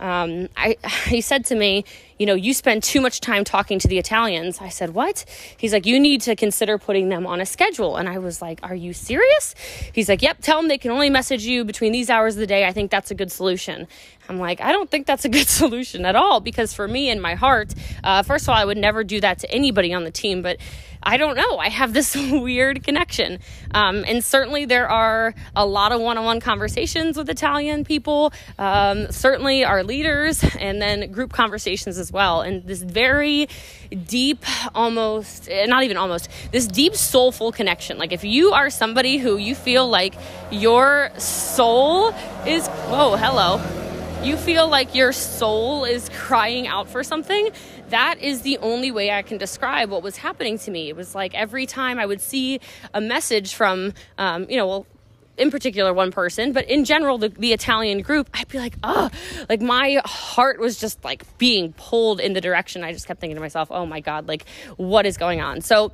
um, 0.00 0.48
I, 0.56 0.76
he 1.06 1.20
said 1.20 1.44
to 1.46 1.54
me, 1.54 1.84
you 2.18 2.26
know, 2.26 2.34
you 2.34 2.52
spend 2.52 2.82
too 2.82 3.00
much 3.00 3.20
time 3.20 3.44
talking 3.44 3.78
to 3.78 3.88
the 3.88 3.98
Italians. 3.98 4.60
I 4.60 4.68
said, 4.68 4.90
what? 4.90 5.24
He's 5.56 5.72
like, 5.72 5.86
you 5.86 6.00
need 6.00 6.20
to 6.22 6.36
consider 6.36 6.78
putting 6.78 7.08
them 7.08 7.26
on 7.26 7.40
a 7.40 7.46
schedule. 7.46 7.96
And 7.96 8.08
I 8.08 8.18
was 8.18 8.42
like, 8.42 8.60
are 8.62 8.74
you 8.74 8.92
serious? 8.92 9.54
He's 9.92 10.08
like, 10.08 10.22
yep, 10.22 10.38
tell 10.40 10.58
them 10.58 10.68
they 10.68 10.78
can 10.78 10.90
only 10.90 11.10
message 11.10 11.44
you 11.44 11.64
between 11.64 11.92
these 11.92 12.10
hours 12.10 12.34
of 12.34 12.40
the 12.40 12.46
day. 12.46 12.66
I 12.66 12.72
think 12.72 12.90
that's 12.90 13.10
a 13.10 13.14
good 13.14 13.30
solution. 13.30 13.86
I'm 14.28 14.38
like, 14.38 14.60
I 14.60 14.72
don't 14.72 14.90
think 14.90 15.06
that's 15.06 15.24
a 15.24 15.28
good 15.28 15.48
solution 15.48 16.04
at 16.04 16.16
all 16.16 16.40
because 16.40 16.74
for 16.74 16.86
me 16.86 17.10
in 17.10 17.20
my 17.20 17.34
heart, 17.34 17.74
uh, 18.04 18.22
first 18.22 18.44
of 18.44 18.50
all, 18.50 18.56
I 18.56 18.64
would 18.64 18.78
never 18.78 19.04
do 19.04 19.20
that 19.20 19.40
to 19.40 19.50
anybody 19.50 19.94
on 19.94 20.04
the 20.04 20.10
team, 20.10 20.42
but 20.42 20.58
I 21.02 21.16
don't 21.16 21.36
know. 21.36 21.58
I 21.58 21.68
have 21.68 21.92
this 21.92 22.14
weird 22.30 22.82
connection. 22.82 23.38
Um, 23.72 24.04
and 24.06 24.24
certainly 24.24 24.64
there 24.64 24.88
are 24.88 25.34
a 25.54 25.64
lot 25.64 25.92
of 25.92 26.00
one 26.00 26.18
on 26.18 26.24
one 26.24 26.40
conversations 26.40 27.16
with 27.16 27.30
Italian 27.30 27.84
people, 27.84 28.32
um, 28.58 29.10
certainly 29.10 29.64
our 29.64 29.84
leaders, 29.84 30.44
and 30.58 30.82
then 30.82 31.10
group 31.12 31.32
conversations 31.32 31.98
as 31.98 32.07
well. 32.12 32.42
And 32.42 32.64
this 32.64 32.82
very 32.82 33.48
deep, 34.06 34.44
almost, 34.74 35.48
eh, 35.50 35.66
not 35.66 35.82
even 35.84 35.96
almost, 35.96 36.28
this 36.52 36.66
deep 36.66 36.94
soulful 36.94 37.52
connection. 37.52 37.98
Like 37.98 38.12
if 38.12 38.24
you 38.24 38.52
are 38.52 38.70
somebody 38.70 39.18
who 39.18 39.36
you 39.36 39.54
feel 39.54 39.88
like 39.88 40.14
your 40.50 41.10
soul 41.18 42.14
is, 42.46 42.68
whoa, 42.68 43.16
hello 43.16 43.60
you 44.22 44.36
feel 44.36 44.68
like 44.68 44.94
your 44.96 45.12
soul 45.12 45.84
is 45.84 46.08
crying 46.08 46.66
out 46.66 46.88
for 46.88 47.04
something, 47.04 47.50
that 47.90 48.18
is 48.20 48.42
the 48.42 48.58
only 48.58 48.90
way 48.90 49.12
I 49.12 49.22
can 49.22 49.38
describe 49.38 49.90
what 49.90 50.02
was 50.02 50.16
happening 50.16 50.58
to 50.60 50.70
me. 50.70 50.88
It 50.88 50.96
was 50.96 51.14
like 51.14 51.34
every 51.34 51.66
time 51.66 51.98
I 51.98 52.06
would 52.06 52.20
see 52.20 52.60
a 52.92 53.00
message 53.00 53.54
from, 53.54 53.94
um, 54.18 54.46
you 54.50 54.56
know, 54.56 54.66
well, 54.66 54.86
in 55.38 55.50
particular 55.50 55.92
one 55.92 56.10
person, 56.10 56.52
but 56.52 56.68
in 56.68 56.84
general, 56.84 57.18
the, 57.18 57.28
the 57.28 57.52
Italian 57.52 58.02
group, 58.02 58.28
I'd 58.34 58.48
be 58.48 58.58
like, 58.58 58.76
oh, 58.82 59.10
like 59.48 59.60
my 59.60 60.00
heart 60.04 60.58
was 60.60 60.78
just 60.78 61.02
like 61.04 61.24
being 61.38 61.72
pulled 61.72 62.20
in 62.20 62.32
the 62.32 62.40
direction. 62.40 62.84
I 62.84 62.92
just 62.92 63.06
kept 63.06 63.20
thinking 63.20 63.36
to 63.36 63.40
myself, 63.40 63.68
oh 63.70 63.86
my 63.86 64.00
God, 64.00 64.28
like 64.28 64.44
what 64.76 65.06
is 65.06 65.16
going 65.16 65.40
on? 65.40 65.60
So, 65.60 65.92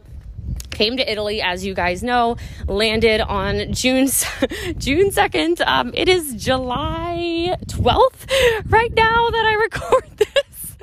came 0.71 0.97
to 0.97 1.11
Italy, 1.11 1.41
as 1.41 1.65
you 1.65 1.73
guys 1.73 2.03
know, 2.03 2.37
landed 2.67 3.21
on 3.21 3.73
June 3.73 4.09
June 4.79 5.11
second. 5.11 5.61
Um, 5.63 5.93
it 5.95 6.09
is 6.09 6.35
July 6.35 7.57
twelfth 7.69 8.27
right 8.67 8.93
now 8.93 9.31
that 9.31 9.47
I 9.47 9.55
record 9.55 10.11
this. 10.17 10.77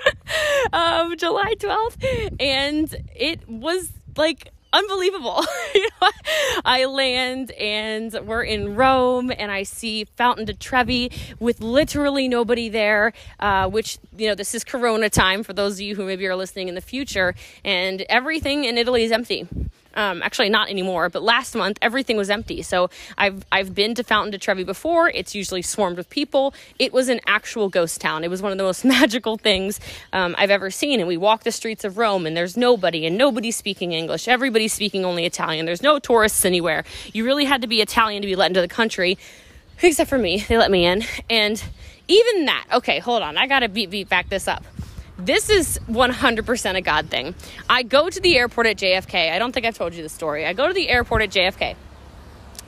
um, 0.73 1.15
July 1.17 1.53
twelfth, 1.59 1.97
and 2.39 2.95
it 3.15 3.47
was 3.47 3.91
like 4.15 4.51
unbelievable. 4.73 5.43
I 6.65 6.85
land 6.85 7.51
and 7.51 8.13
we're 8.23 8.43
in 8.43 8.75
Rome 8.75 9.31
and 9.37 9.51
I 9.51 9.63
see 9.63 10.05
Fountain 10.05 10.45
de 10.45 10.53
Trevi 10.53 11.11
with 11.39 11.61
literally 11.61 12.27
nobody 12.27 12.69
there, 12.69 13.13
uh, 13.39 13.69
which, 13.69 13.97
you 14.17 14.27
know, 14.27 14.35
this 14.35 14.55
is 14.55 14.63
Corona 14.63 15.09
time 15.09 15.43
for 15.43 15.53
those 15.53 15.73
of 15.75 15.81
you 15.81 15.95
who 15.95 16.05
maybe 16.05 16.25
are 16.27 16.35
listening 16.35 16.67
in 16.67 16.75
the 16.75 16.81
future, 16.81 17.35
and 17.63 18.01
everything 18.03 18.63
in 18.65 18.77
Italy 18.77 19.03
is 19.03 19.11
empty. 19.11 19.47
Um, 19.95 20.21
actually, 20.21 20.49
not 20.49 20.69
anymore, 20.69 21.09
but 21.09 21.23
last 21.23 21.55
month 21.55 21.77
everything 21.81 22.17
was 22.17 22.29
empty. 22.29 22.61
So 22.61 22.89
I've 23.17 23.45
I've 23.51 23.75
been 23.75 23.95
to 23.95 24.03
Fountain 24.03 24.31
de 24.31 24.37
Trevi 24.37 24.63
before. 24.63 25.09
It's 25.09 25.35
usually 25.35 25.61
swarmed 25.61 25.97
with 25.97 26.09
people. 26.09 26.53
It 26.79 26.93
was 26.93 27.09
an 27.09 27.19
actual 27.27 27.69
ghost 27.69 28.01
town. 28.01 28.23
It 28.23 28.29
was 28.29 28.41
one 28.41 28.51
of 28.51 28.57
the 28.57 28.63
most 28.63 28.85
magical 28.95 29.37
things 29.37 29.79
um, 30.13 30.35
I've 30.37 30.51
ever 30.51 30.71
seen. 30.71 30.99
And 30.99 31.07
we 31.07 31.17
walk 31.17 31.43
the 31.43 31.51
streets 31.51 31.83
of 31.83 31.97
Rome, 31.97 32.25
and 32.25 32.35
there's 32.35 32.57
nobody, 32.57 33.05
and 33.05 33.17
nobody's 33.17 33.55
speaking 33.55 33.91
English. 33.91 34.27
Everybody's 34.27 34.73
speaking 34.73 35.05
only 35.05 35.25
Italian. 35.25 35.65
There's 35.65 35.83
no 35.83 35.99
tourists 35.99 36.45
anywhere. 36.45 36.83
You 37.13 37.25
really 37.25 37.45
had 37.45 37.61
to 37.61 37.67
be 37.67 37.81
Italian 37.81 38.21
to 38.21 38.27
be 38.27 38.35
let 38.35 38.47
into 38.47 38.61
the 38.61 38.67
country, 38.67 39.17
except 39.81 40.09
for 40.09 40.17
me. 40.17 40.45
They 40.47 40.57
let 40.57 40.71
me 40.71 40.85
in, 40.85 41.03
and 41.29 41.61
even 42.07 42.45
that. 42.45 42.65
Okay, 42.73 42.99
hold 42.99 43.21
on. 43.21 43.37
I 43.37 43.47
gotta 43.47 43.69
beat 43.69 43.89
beat 43.89 44.09
back 44.09 44.29
this 44.29 44.47
up. 44.47 44.63
This 45.23 45.51
is 45.51 45.79
100% 45.87 46.75
a 46.75 46.81
God 46.81 47.09
thing. 47.09 47.35
I 47.69 47.83
go 47.83 48.09
to 48.09 48.19
the 48.19 48.37
airport 48.37 48.65
at 48.65 48.77
JFK. 48.77 49.31
I 49.31 49.37
don't 49.37 49.51
think 49.51 49.67
I've 49.67 49.77
told 49.77 49.93
you 49.93 50.01
the 50.01 50.09
story. 50.09 50.47
I 50.47 50.53
go 50.53 50.67
to 50.67 50.73
the 50.73 50.89
airport 50.89 51.21
at 51.21 51.29
JFK. 51.29 51.75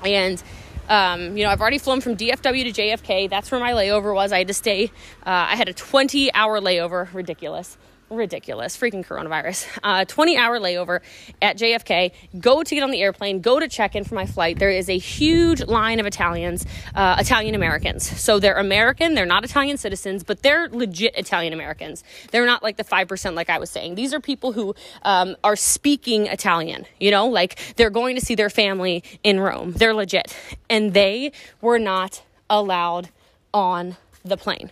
And, 0.05 0.43
um, 0.87 1.35
you 1.35 1.43
know, 1.43 1.49
I've 1.49 1.61
already 1.61 1.79
flown 1.79 1.99
from 1.99 2.15
DFW 2.15 2.71
to 2.71 2.81
JFK. 2.81 3.27
That's 3.27 3.49
where 3.49 3.59
my 3.59 3.71
layover 3.71 4.13
was. 4.13 4.31
I 4.31 4.37
had 4.37 4.49
to 4.49 4.53
stay. 4.53 4.91
Uh, 5.25 5.49
I 5.49 5.55
had 5.55 5.67
a 5.67 5.73
20 5.73 6.31
hour 6.35 6.59
layover. 6.59 7.11
Ridiculous 7.11 7.75
ridiculous 8.09 8.77
freaking 8.77 9.05
coronavirus. 9.05 9.67
Uh, 9.83 10.05
20 10.05 10.37
hour 10.37 10.59
layover 10.59 11.01
at 11.41 11.57
jfk 11.57 12.11
go 12.39 12.63
to 12.63 12.75
get 12.75 12.83
on 12.83 12.91
the 12.91 13.01
airplane 13.01 13.41
go 13.41 13.59
to 13.59 13.67
check 13.67 13.95
in 13.95 14.03
for 14.03 14.15
my 14.15 14.25
flight. 14.25 14.57
There 14.57 14.69
is 14.69 14.87
a 14.89 14.97
huge 14.97 15.61
line 15.65 15.99
of 15.99 16.05
italians 16.05 16.65
uh, 16.95 17.17
italian 17.19 17.53
americans. 17.53 18.07
So 18.19 18.39
they're 18.39 18.55
american 18.55 19.13
they're 19.13 19.25
not 19.25 19.43
italian 19.43 19.77
citizens 19.77 20.23
but 20.23 20.41
they're 20.41 20.69
legit 20.69 21.15
italian 21.17 21.53
americans. 21.53 22.03
They're 22.31 22.45
not 22.45 22.63
like 22.63 22.77
the 22.77 22.83
5% 22.83 23.35
like 23.35 23.49
i 23.49 23.57
was 23.57 23.69
saying. 23.69 23.95
These 23.95 24.13
are 24.13 24.19
people 24.21 24.53
who 24.53 24.73
um, 25.03 25.35
are 25.43 25.55
speaking 25.55 26.27
italian 26.27 26.85
you 26.99 27.11
know? 27.11 27.27
Like 27.27 27.59
they're 27.75 27.89
going 27.89 28.15
to 28.15 28.21
see 28.21 28.35
their 28.35 28.49
family 28.49 29.03
in 29.23 29.39
rome. 29.39 29.73
They're 29.73 29.93
legit. 29.93 30.35
And 30.69 30.93
they 30.93 31.31
were 31.61 31.79
not 31.79 32.23
allowed 32.49 33.09
on 33.53 33.97
the 34.23 34.37
plane 34.37 34.71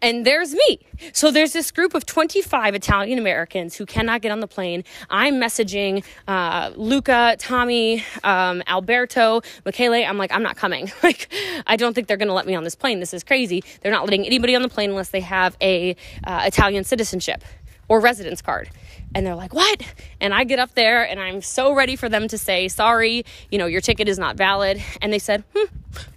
and 0.00 0.24
there's 0.24 0.54
me. 0.54 0.78
So 1.12 1.30
there's 1.30 1.52
this 1.52 1.70
group 1.70 1.94
of 1.94 2.06
25 2.06 2.74
Italian 2.74 3.18
Americans 3.18 3.76
who 3.76 3.86
cannot 3.86 4.22
get 4.22 4.30
on 4.30 4.40
the 4.40 4.46
plane. 4.46 4.84
I'm 5.10 5.34
messaging 5.34 6.04
uh, 6.28 6.72
Luca, 6.76 7.36
Tommy, 7.38 8.04
um, 8.24 8.62
Alberto, 8.66 9.42
Michele. 9.64 10.04
I'm 10.04 10.18
like, 10.18 10.32
I'm 10.32 10.42
not 10.42 10.56
coming. 10.56 10.90
like, 11.02 11.32
I 11.66 11.76
don't 11.76 11.94
think 11.94 12.06
they're 12.06 12.16
going 12.16 12.28
to 12.28 12.34
let 12.34 12.46
me 12.46 12.54
on 12.54 12.64
this 12.64 12.74
plane. 12.74 13.00
This 13.00 13.14
is 13.14 13.24
crazy. 13.24 13.62
They're 13.80 13.92
not 13.92 14.04
letting 14.04 14.26
anybody 14.26 14.54
on 14.54 14.62
the 14.62 14.68
plane 14.68 14.90
unless 14.90 15.10
they 15.10 15.20
have 15.20 15.56
a 15.60 15.96
uh, 16.24 16.42
Italian 16.46 16.84
citizenship 16.84 17.44
or 17.88 18.00
residence 18.00 18.40
card. 18.40 18.70
And 19.14 19.26
they're 19.26 19.34
like, 19.34 19.52
what? 19.52 19.82
And 20.20 20.32
I 20.32 20.44
get 20.44 20.58
up 20.58 20.74
there 20.74 21.06
and 21.06 21.20
I'm 21.20 21.42
so 21.42 21.74
ready 21.74 21.96
for 21.96 22.08
them 22.08 22.28
to 22.28 22.38
say, 22.38 22.68
sorry, 22.68 23.24
you 23.50 23.58
know, 23.58 23.66
your 23.66 23.80
ticket 23.80 24.08
is 24.08 24.18
not 24.18 24.36
valid. 24.36 24.82
And 25.02 25.12
they 25.12 25.18
said, 25.18 25.44
hmm, 25.54 25.66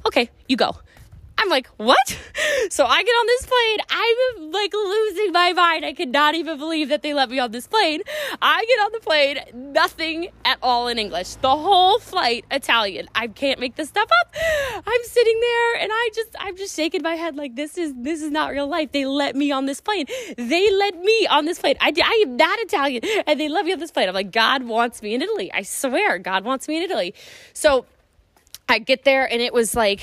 okay, 0.06 0.30
you 0.48 0.56
go. 0.56 0.78
I'm 1.38 1.50
like, 1.50 1.67
what? 1.78 2.17
So 2.69 2.86
I 2.86 3.04
get 3.04 3.12
on 3.12 3.28
this 3.28 3.45
plane. 3.45 3.80
I'm 3.89 4.52
like 4.52 4.74
losing 4.74 5.32
my 5.32 5.54
mind. 5.54 5.86
I 5.86 5.93
could 5.93 6.10
not 6.10 6.36
even 6.36 6.58
believe 6.58 6.89
that 6.89 7.02
they 7.04 7.13
let 7.13 7.30
me 7.30 7.39
on 7.39 7.52
this 7.52 7.67
plane. 7.67 8.02
I 8.41 8.65
get 8.65 8.86
on 8.86 8.91
the 8.91 9.00
plane, 9.00 9.39
nothing 9.74 10.30
at 10.43 10.58
all 10.62 10.88
in 10.88 10.98
English. 10.98 11.36
The 11.36 11.56
whole 11.56 12.00
flight 12.00 12.45
Italian. 12.50 13.08
I 13.13 13.28
can't 13.28 13.60
make 13.60 13.76
this 13.76 13.89
stuff 13.89 14.10
up. 14.21 14.36
I'm 14.88 15.04
sitting 15.04 15.39
there 15.39 15.76
and 15.82 15.91
I 15.93 16.10
just 16.13 16.30
I'm 16.39 16.58
just 16.58 16.76
shaking 16.76 17.02
my 17.02 17.15
head 17.15 17.36
like 17.36 17.56
this 17.56 17.78
is 17.78 17.93
this 17.98 18.21
is 18.21 18.32
not 18.32 18.52
real 18.52 18.67
life. 18.67 18.91
They 18.91 19.06
let 19.06 19.36
me 19.36 19.52
on 19.52 19.65
this 19.65 19.82
plane. 19.82 20.06
They 20.38 20.71
let 20.71 20.98
me 20.98 21.28
on 21.28 21.45
this 21.45 21.60
plane. 21.60 21.76
I, 21.82 21.93
I 22.04 22.24
am 22.26 22.38
not 22.38 22.60
Italian 22.60 23.04
and 23.28 23.39
they 23.39 23.50
let 23.50 23.65
me 23.65 23.74
on 23.74 23.80
this 23.80 23.91
plane. 23.91 24.08
I'm 24.08 24.15
like 24.15 24.32
God 24.32 24.63
wants 24.63 25.02
me 25.02 25.13
in 25.13 25.21
Italy. 25.21 25.52
I 25.54 25.63
swear 25.63 26.17
God 26.19 26.45
wants 26.45 26.67
me 26.67 26.78
in 26.78 26.84
Italy. 26.84 27.13
So 27.54 27.86
I 28.67 28.80
get 28.80 29.04
there 29.04 29.32
and 29.32 29.41
it 29.41 29.54
was 29.54 29.76
like 29.76 30.02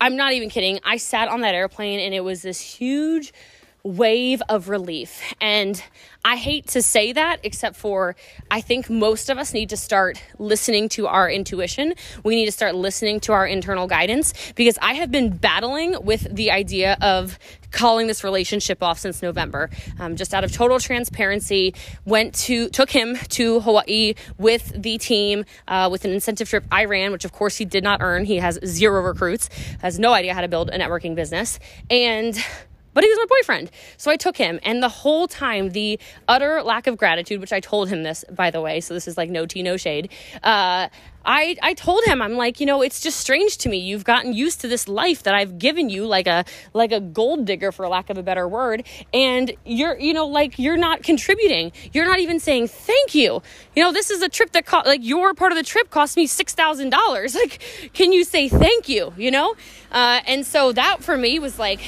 I'm 0.00 0.16
not 0.16 0.32
even 0.32 0.50
kidding. 0.50 0.78
I 0.84 0.96
sat 0.98 1.28
on 1.28 1.40
that 1.40 1.54
airplane 1.54 2.00
and 2.00 2.14
it 2.14 2.20
was 2.20 2.42
this 2.42 2.60
huge 2.60 3.32
wave 3.86 4.42
of 4.48 4.68
relief. 4.68 5.22
And 5.40 5.82
I 6.24 6.34
hate 6.34 6.66
to 6.68 6.82
say 6.82 7.12
that, 7.12 7.38
except 7.44 7.76
for 7.76 8.16
I 8.50 8.60
think 8.60 8.90
most 8.90 9.30
of 9.30 9.38
us 9.38 9.54
need 9.54 9.68
to 9.68 9.76
start 9.76 10.20
listening 10.38 10.88
to 10.90 11.06
our 11.06 11.30
intuition. 11.30 11.94
We 12.24 12.34
need 12.34 12.46
to 12.46 12.52
start 12.52 12.74
listening 12.74 13.20
to 13.20 13.32
our 13.32 13.46
internal 13.46 13.86
guidance 13.86 14.34
because 14.56 14.76
I 14.82 14.94
have 14.94 15.12
been 15.12 15.36
battling 15.36 15.96
with 16.04 16.26
the 16.34 16.50
idea 16.50 16.96
of 17.00 17.38
calling 17.70 18.06
this 18.08 18.24
relationship 18.24 18.82
off 18.82 18.98
since 18.98 19.22
November. 19.22 19.70
Um, 20.00 20.16
just 20.16 20.34
out 20.34 20.42
of 20.42 20.50
total 20.50 20.80
transparency, 20.80 21.74
went 22.04 22.34
to 22.46 22.70
took 22.70 22.90
him 22.90 23.16
to 23.28 23.60
Hawaii 23.60 24.14
with 24.36 24.72
the 24.74 24.98
team 24.98 25.44
uh, 25.68 25.88
with 25.92 26.04
an 26.04 26.10
incentive 26.10 26.48
trip 26.48 26.64
I 26.72 26.86
ran, 26.86 27.12
which 27.12 27.24
of 27.24 27.32
course 27.32 27.56
he 27.56 27.64
did 27.64 27.84
not 27.84 28.00
earn. 28.02 28.24
He 28.24 28.36
has 28.36 28.58
zero 28.64 29.00
recruits, 29.02 29.48
has 29.80 29.98
no 29.98 30.12
idea 30.12 30.34
how 30.34 30.40
to 30.40 30.48
build 30.48 30.70
a 30.70 30.78
networking 30.78 31.14
business, 31.14 31.60
and 31.88 32.36
but 32.96 33.04
he 33.04 33.10
was 33.10 33.18
my 33.18 33.26
boyfriend. 33.28 33.70
So 33.98 34.10
I 34.10 34.16
took 34.16 34.38
him. 34.38 34.58
And 34.62 34.82
the 34.82 34.88
whole 34.88 35.28
time, 35.28 35.68
the 35.68 36.00
utter 36.28 36.62
lack 36.62 36.86
of 36.86 36.96
gratitude, 36.96 37.42
which 37.42 37.52
I 37.52 37.60
told 37.60 37.90
him 37.90 38.04
this, 38.04 38.24
by 38.30 38.50
the 38.50 38.62
way, 38.62 38.80
so 38.80 38.94
this 38.94 39.06
is 39.06 39.18
like 39.18 39.28
no 39.28 39.44
tea, 39.44 39.62
no 39.62 39.76
shade. 39.76 40.10
Uh, 40.42 40.88
I, 41.26 41.56
I 41.62 41.74
told 41.74 42.04
him, 42.04 42.22
I'm 42.22 42.34
like, 42.34 42.58
you 42.58 42.64
know, 42.64 42.80
it's 42.80 43.00
just 43.00 43.20
strange 43.20 43.58
to 43.58 43.68
me. 43.68 43.76
You've 43.78 44.04
gotten 44.04 44.32
used 44.32 44.62
to 44.62 44.68
this 44.68 44.88
life 44.88 45.24
that 45.24 45.34
I've 45.34 45.58
given 45.58 45.90
you, 45.90 46.06
like 46.06 46.26
a, 46.26 46.46
like 46.72 46.90
a 46.90 47.00
gold 47.00 47.44
digger, 47.44 47.70
for 47.70 47.86
lack 47.86 48.08
of 48.08 48.16
a 48.16 48.22
better 48.22 48.48
word. 48.48 48.86
And 49.12 49.52
you're, 49.66 49.98
you 49.98 50.14
know, 50.14 50.26
like 50.26 50.58
you're 50.58 50.78
not 50.78 51.02
contributing. 51.02 51.72
You're 51.92 52.06
not 52.06 52.20
even 52.20 52.40
saying 52.40 52.68
thank 52.68 53.14
you. 53.14 53.42
You 53.74 53.82
know, 53.82 53.92
this 53.92 54.10
is 54.10 54.22
a 54.22 54.28
trip 54.30 54.52
that 54.52 54.64
cost, 54.64 54.86
like 54.86 55.04
your 55.04 55.34
part 55.34 55.52
of 55.52 55.58
the 55.58 55.64
trip 55.64 55.90
cost 55.90 56.16
me 56.16 56.26
$6,000. 56.26 56.92
Like, 57.36 57.90
can 57.92 58.12
you 58.12 58.24
say 58.24 58.48
thank 58.48 58.88
you, 58.88 59.12
you 59.18 59.30
know? 59.30 59.56
Uh, 59.92 60.20
and 60.26 60.46
so 60.46 60.72
that 60.72 61.02
for 61.02 61.18
me 61.18 61.38
was 61.38 61.58
like, 61.58 61.80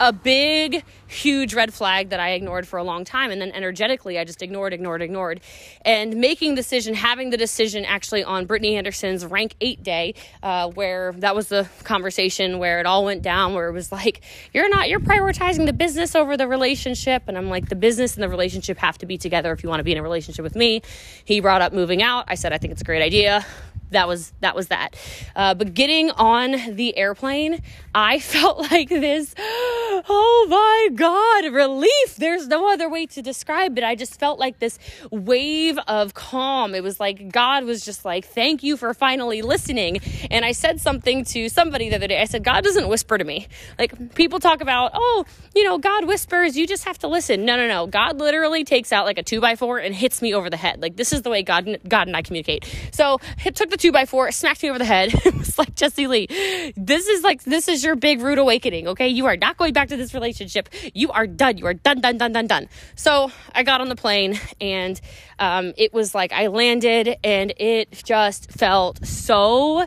a 0.00 0.12
big, 0.12 0.84
huge 1.06 1.54
red 1.54 1.72
flag 1.72 2.10
that 2.10 2.20
I 2.20 2.30
ignored 2.30 2.66
for 2.66 2.78
a 2.78 2.84
long 2.84 3.04
time. 3.04 3.30
And 3.30 3.40
then 3.40 3.52
energetically, 3.52 4.18
I 4.18 4.24
just 4.24 4.42
ignored, 4.42 4.72
ignored, 4.72 5.02
ignored. 5.02 5.40
And 5.82 6.16
making 6.16 6.54
the 6.54 6.62
decision, 6.62 6.94
having 6.94 7.30
the 7.30 7.36
decision 7.36 7.84
actually 7.84 8.24
on 8.24 8.46
Brittany 8.46 8.76
Anderson's 8.76 9.24
rank 9.24 9.54
eight 9.60 9.82
day, 9.82 10.14
uh, 10.42 10.68
where 10.70 11.12
that 11.18 11.34
was 11.36 11.48
the 11.48 11.68
conversation 11.84 12.58
where 12.58 12.80
it 12.80 12.86
all 12.86 13.04
went 13.04 13.22
down, 13.22 13.54
where 13.54 13.68
it 13.68 13.72
was 13.72 13.92
like, 13.92 14.22
you're 14.52 14.68
not, 14.68 14.88
you're 14.88 15.00
prioritizing 15.00 15.66
the 15.66 15.72
business 15.72 16.14
over 16.14 16.36
the 16.36 16.48
relationship. 16.48 17.24
And 17.28 17.38
I'm 17.38 17.48
like, 17.48 17.68
the 17.68 17.76
business 17.76 18.14
and 18.14 18.22
the 18.22 18.28
relationship 18.28 18.78
have 18.78 18.98
to 18.98 19.06
be 19.06 19.16
together 19.16 19.52
if 19.52 19.62
you 19.62 19.68
want 19.68 19.80
to 19.80 19.84
be 19.84 19.92
in 19.92 19.98
a 19.98 20.02
relationship 20.02 20.42
with 20.42 20.56
me. 20.56 20.82
He 21.24 21.40
brought 21.40 21.62
up 21.62 21.72
moving 21.72 22.02
out. 22.02 22.24
I 22.28 22.34
said, 22.34 22.52
I 22.52 22.58
think 22.58 22.72
it's 22.72 22.82
a 22.82 22.84
great 22.84 23.02
idea 23.02 23.46
that 23.90 24.08
was 24.08 24.32
that 24.40 24.54
was 24.54 24.68
that. 24.68 24.96
Uh, 25.34 25.54
but 25.54 25.74
getting 25.74 26.10
on 26.10 26.76
the 26.76 26.96
airplane, 26.96 27.62
I 27.94 28.18
felt 28.20 28.70
like 28.70 28.88
this. 28.88 29.34
Oh 29.38 30.46
my 30.48 30.94
God, 30.94 31.52
relief! 31.52 32.16
There's 32.16 32.48
no 32.48 32.72
other 32.72 32.88
way 32.88 33.06
to 33.06 33.22
describe 33.22 33.78
it. 33.78 33.84
I 33.84 33.94
just 33.94 34.18
felt 34.18 34.38
like 34.38 34.58
this 34.58 34.78
wave 35.10 35.78
of 35.86 36.14
calm. 36.14 36.74
It 36.74 36.82
was 36.82 37.00
like 37.00 37.30
God 37.30 37.64
was 37.64 37.84
just 37.84 38.04
like, 38.04 38.24
"Thank 38.24 38.62
you 38.62 38.76
for 38.76 38.92
finally 38.94 39.42
listening." 39.42 40.00
And 40.30 40.44
I 40.44 40.52
said 40.52 40.80
something 40.80 41.24
to 41.26 41.48
somebody 41.48 41.88
the 41.88 41.96
other 41.96 42.08
day. 42.08 42.20
I 42.20 42.24
said, 42.26 42.44
"God 42.44 42.64
doesn't 42.64 42.88
whisper 42.88 43.18
to 43.18 43.24
me. 43.24 43.48
Like 43.78 44.14
people 44.14 44.40
talk 44.40 44.60
about, 44.60 44.92
oh, 44.94 45.24
you 45.54 45.64
know, 45.64 45.78
God 45.78 46.06
whispers. 46.06 46.56
You 46.56 46.66
just 46.66 46.84
have 46.84 46.98
to 47.00 47.08
listen." 47.08 47.44
No, 47.44 47.56
no, 47.56 47.68
no. 47.68 47.86
God 47.86 48.18
literally 48.18 48.64
takes 48.64 48.92
out 48.92 49.04
like 49.04 49.18
a 49.18 49.22
two 49.22 49.40
by 49.40 49.56
four 49.56 49.78
and 49.78 49.94
hits 49.94 50.20
me 50.20 50.34
over 50.34 50.50
the 50.50 50.56
head. 50.56 50.80
Like 50.82 50.96
this 50.96 51.12
is 51.12 51.22
the 51.22 51.30
way 51.30 51.42
God, 51.42 51.78
God 51.88 52.08
and 52.08 52.16
I 52.16 52.22
communicate. 52.22 52.64
So 52.92 53.20
it 53.44 53.54
took 53.54 53.70
the 53.74 53.78
two 53.78 53.90
by 53.90 54.06
four, 54.06 54.30
smacked 54.30 54.62
me 54.62 54.70
over 54.70 54.78
the 54.78 54.84
head. 54.84 55.12
it 55.24 55.34
was 55.34 55.58
like, 55.58 55.74
Jessie 55.74 56.06
Lee, 56.06 56.28
this 56.76 57.08
is 57.08 57.24
like, 57.24 57.42
this 57.42 57.66
is 57.66 57.82
your 57.82 57.96
big 57.96 58.20
rude 58.20 58.38
awakening, 58.38 58.86
okay? 58.88 59.08
You 59.08 59.26
are 59.26 59.36
not 59.36 59.56
going 59.56 59.72
back 59.72 59.88
to 59.88 59.96
this 59.96 60.14
relationship. 60.14 60.68
You 60.94 61.10
are 61.10 61.26
done. 61.26 61.58
You 61.58 61.66
are 61.66 61.74
done, 61.74 62.00
done, 62.00 62.16
done, 62.16 62.32
done, 62.32 62.46
done. 62.46 62.68
So 62.94 63.32
I 63.52 63.64
got 63.64 63.80
on 63.80 63.88
the 63.88 63.96
plane 63.96 64.38
and 64.60 65.00
um, 65.40 65.72
it 65.76 65.92
was 65.92 66.14
like 66.14 66.32
I 66.32 66.46
landed 66.46 67.16
and 67.24 67.52
it 67.56 67.90
just 68.04 68.52
felt 68.52 69.04
so. 69.04 69.84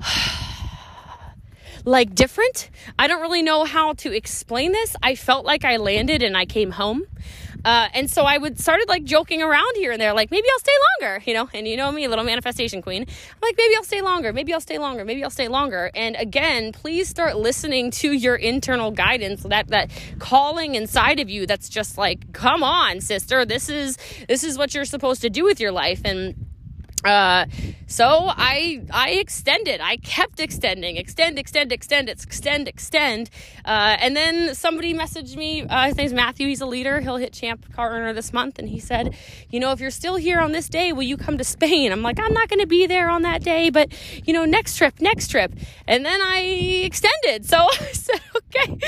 like 1.84 2.14
different. 2.14 2.68
I 2.98 3.06
don't 3.06 3.20
really 3.20 3.42
know 3.42 3.64
how 3.64 3.94
to 3.94 4.14
explain 4.14 4.72
this. 4.72 4.96
I 5.02 5.14
felt 5.14 5.46
like 5.46 5.64
I 5.64 5.76
landed 5.76 6.22
and 6.22 6.36
I 6.36 6.44
came 6.44 6.72
home. 6.72 7.04
Uh, 7.64 7.88
and 7.94 8.10
so 8.10 8.22
I 8.22 8.38
would 8.38 8.58
started 8.58 8.88
like 8.88 9.04
joking 9.04 9.42
around 9.42 9.76
here 9.76 9.92
and 9.92 10.00
there, 10.00 10.12
like 10.12 10.30
maybe 10.30 10.46
I'll 10.52 10.58
stay 10.60 10.72
longer, 11.00 11.22
you 11.24 11.34
know. 11.34 11.48
And 11.52 11.66
you 11.66 11.76
know 11.76 11.90
me, 11.90 12.08
little 12.08 12.24
manifestation 12.24 12.82
queen. 12.82 13.02
I'm 13.02 13.38
like 13.42 13.56
maybe 13.56 13.74
I'll 13.76 13.84
stay 13.84 14.00
longer, 14.00 14.32
maybe 14.32 14.52
I'll 14.52 14.60
stay 14.60 14.78
longer, 14.78 15.04
maybe 15.04 15.22
I'll 15.24 15.30
stay 15.30 15.48
longer. 15.48 15.90
And 15.94 16.16
again, 16.16 16.72
please 16.72 17.08
start 17.08 17.36
listening 17.36 17.90
to 17.92 18.12
your 18.12 18.36
internal 18.36 18.90
guidance, 18.90 19.42
that 19.44 19.68
that 19.68 19.90
calling 20.18 20.74
inside 20.74 21.20
of 21.20 21.28
you. 21.28 21.46
That's 21.46 21.68
just 21.68 21.98
like, 21.98 22.32
come 22.32 22.62
on, 22.62 23.00
sister, 23.00 23.44
this 23.44 23.68
is 23.68 23.98
this 24.28 24.44
is 24.44 24.58
what 24.58 24.74
you're 24.74 24.84
supposed 24.84 25.22
to 25.22 25.30
do 25.30 25.44
with 25.44 25.60
your 25.60 25.72
life. 25.72 26.00
And 26.04 26.47
uh, 27.04 27.46
so 27.86 28.04
I 28.28 28.82
I 28.90 29.10
extended. 29.12 29.80
I 29.80 29.96
kept 29.96 30.40
extending, 30.40 30.96
extend, 30.96 31.38
extend, 31.38 31.72
extend, 31.72 32.08
extend, 32.08 32.68
extend. 32.68 33.30
Uh, 33.64 33.96
and 34.00 34.16
then 34.16 34.54
somebody 34.54 34.94
messaged 34.94 35.36
me. 35.36 35.62
Uh, 35.62 35.86
his 35.86 35.96
name's 35.96 36.12
Matthew. 36.12 36.48
He's 36.48 36.60
a 36.60 36.66
leader. 36.66 37.00
He'll 37.00 37.16
hit 37.16 37.32
champ 37.32 37.72
car 37.74 37.90
earner 37.92 38.12
this 38.12 38.32
month, 38.32 38.58
and 38.58 38.68
he 38.68 38.78
said, 38.78 39.16
you 39.50 39.60
know, 39.60 39.72
if 39.72 39.80
you're 39.80 39.90
still 39.90 40.16
here 40.16 40.40
on 40.40 40.52
this 40.52 40.68
day, 40.68 40.92
will 40.92 41.02
you 41.02 41.16
come 41.16 41.38
to 41.38 41.44
Spain? 41.44 41.92
I'm 41.92 42.02
like, 42.02 42.18
I'm 42.20 42.32
not 42.32 42.48
going 42.48 42.60
to 42.60 42.66
be 42.66 42.86
there 42.86 43.10
on 43.10 43.22
that 43.22 43.42
day, 43.42 43.70
but 43.70 43.92
you 44.26 44.32
know, 44.32 44.44
next 44.44 44.76
trip, 44.76 45.00
next 45.00 45.28
trip. 45.28 45.52
And 45.86 46.04
then 46.04 46.20
I 46.22 46.40
extended. 46.84 47.46
So 47.46 47.56
I 47.72 47.92
said, 47.92 48.20
okay, 48.36 48.78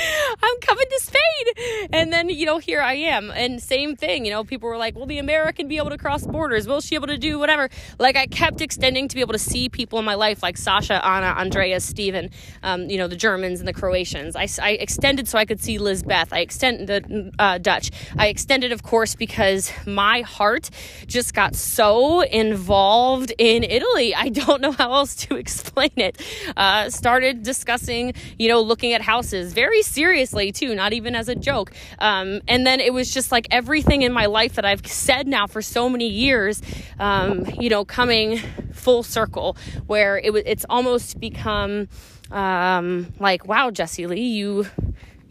I'm 0.43 0.59
coming 0.61 0.85
to 0.89 0.99
Spain. 1.01 1.87
And 1.91 2.13
then 2.13 2.29
you 2.29 2.45
know, 2.45 2.57
here 2.57 2.81
I 2.81 2.93
am. 2.93 3.31
And 3.31 3.61
same 3.61 3.95
thing. 3.95 4.25
You 4.25 4.31
know, 4.31 4.43
people 4.43 4.69
were 4.69 4.77
like, 4.77 4.95
will 4.95 5.05
the 5.05 5.17
American 5.17 5.67
be 5.67 5.77
able 5.77 5.89
to 5.89 5.97
cross 5.97 6.25
borders? 6.25 6.67
Will 6.67 6.81
she 6.81 6.95
able 6.95 7.07
to 7.07 7.17
do 7.17 7.39
whatever? 7.39 7.69
Like 8.01 8.17
I 8.17 8.25
kept 8.25 8.61
extending 8.61 9.07
to 9.09 9.15
be 9.15 9.21
able 9.21 9.33
to 9.33 9.39
see 9.39 9.69
people 9.69 9.99
in 9.99 10.05
my 10.05 10.15
life 10.15 10.41
like 10.41 10.57
Sasha, 10.57 11.05
Anna, 11.05 11.39
Andreas, 11.39 11.85
Steven, 11.85 12.31
um, 12.63 12.89
you 12.89 12.97
know, 12.97 13.07
the 13.07 13.15
Germans 13.15 13.59
and 13.59 13.67
the 13.67 13.73
Croatians. 13.73 14.35
I, 14.35 14.47
I 14.59 14.71
extended 14.71 15.27
so 15.27 15.37
I 15.37 15.45
could 15.45 15.61
see 15.61 15.77
Lizbeth. 15.77 16.33
I 16.33 16.39
extended 16.39 16.87
the 16.87 17.31
uh, 17.37 17.59
Dutch. 17.59 17.91
I 18.17 18.27
extended, 18.29 18.71
of 18.71 18.81
course, 18.81 19.13
because 19.13 19.71
my 19.85 20.21
heart 20.21 20.71
just 21.05 21.35
got 21.35 21.55
so 21.55 22.21
involved 22.21 23.33
in 23.37 23.63
Italy. 23.63 24.15
I 24.15 24.29
don't 24.29 24.61
know 24.61 24.71
how 24.71 24.91
else 24.93 25.15
to 25.27 25.35
explain 25.41 25.91
it. 25.95 26.19
Uh, 26.57 26.89
started 26.89 27.43
discussing, 27.43 28.15
you 28.39 28.49
know, 28.49 28.61
looking 28.61 28.93
at 28.93 29.03
houses 29.03 29.53
very 29.53 29.83
seriously 29.83 30.51
too, 30.51 30.73
not 30.73 30.93
even 30.93 31.13
as 31.13 31.29
a 31.29 31.35
joke. 31.35 31.71
Um, 31.99 32.41
and 32.47 32.65
then 32.65 32.79
it 32.79 32.93
was 32.93 33.13
just 33.13 33.31
like 33.31 33.45
everything 33.51 34.01
in 34.01 34.11
my 34.11 34.25
life 34.25 34.55
that 34.55 34.65
I've 34.65 34.87
said 34.87 35.27
now 35.27 35.45
for 35.45 35.61
so 35.61 35.87
many 35.87 36.07
years, 36.07 36.63
um, 36.97 37.45
you 37.59 37.69
know, 37.69 37.85
coming 37.91 38.37
full 38.71 39.03
circle 39.03 39.57
where 39.85 40.17
it 40.17 40.33
it's 40.45 40.65
almost 40.69 41.19
become 41.19 41.89
um, 42.31 43.11
like 43.19 43.45
wow 43.45 43.69
Jessie 43.69 44.07
Lee 44.07 44.21
you 44.21 44.65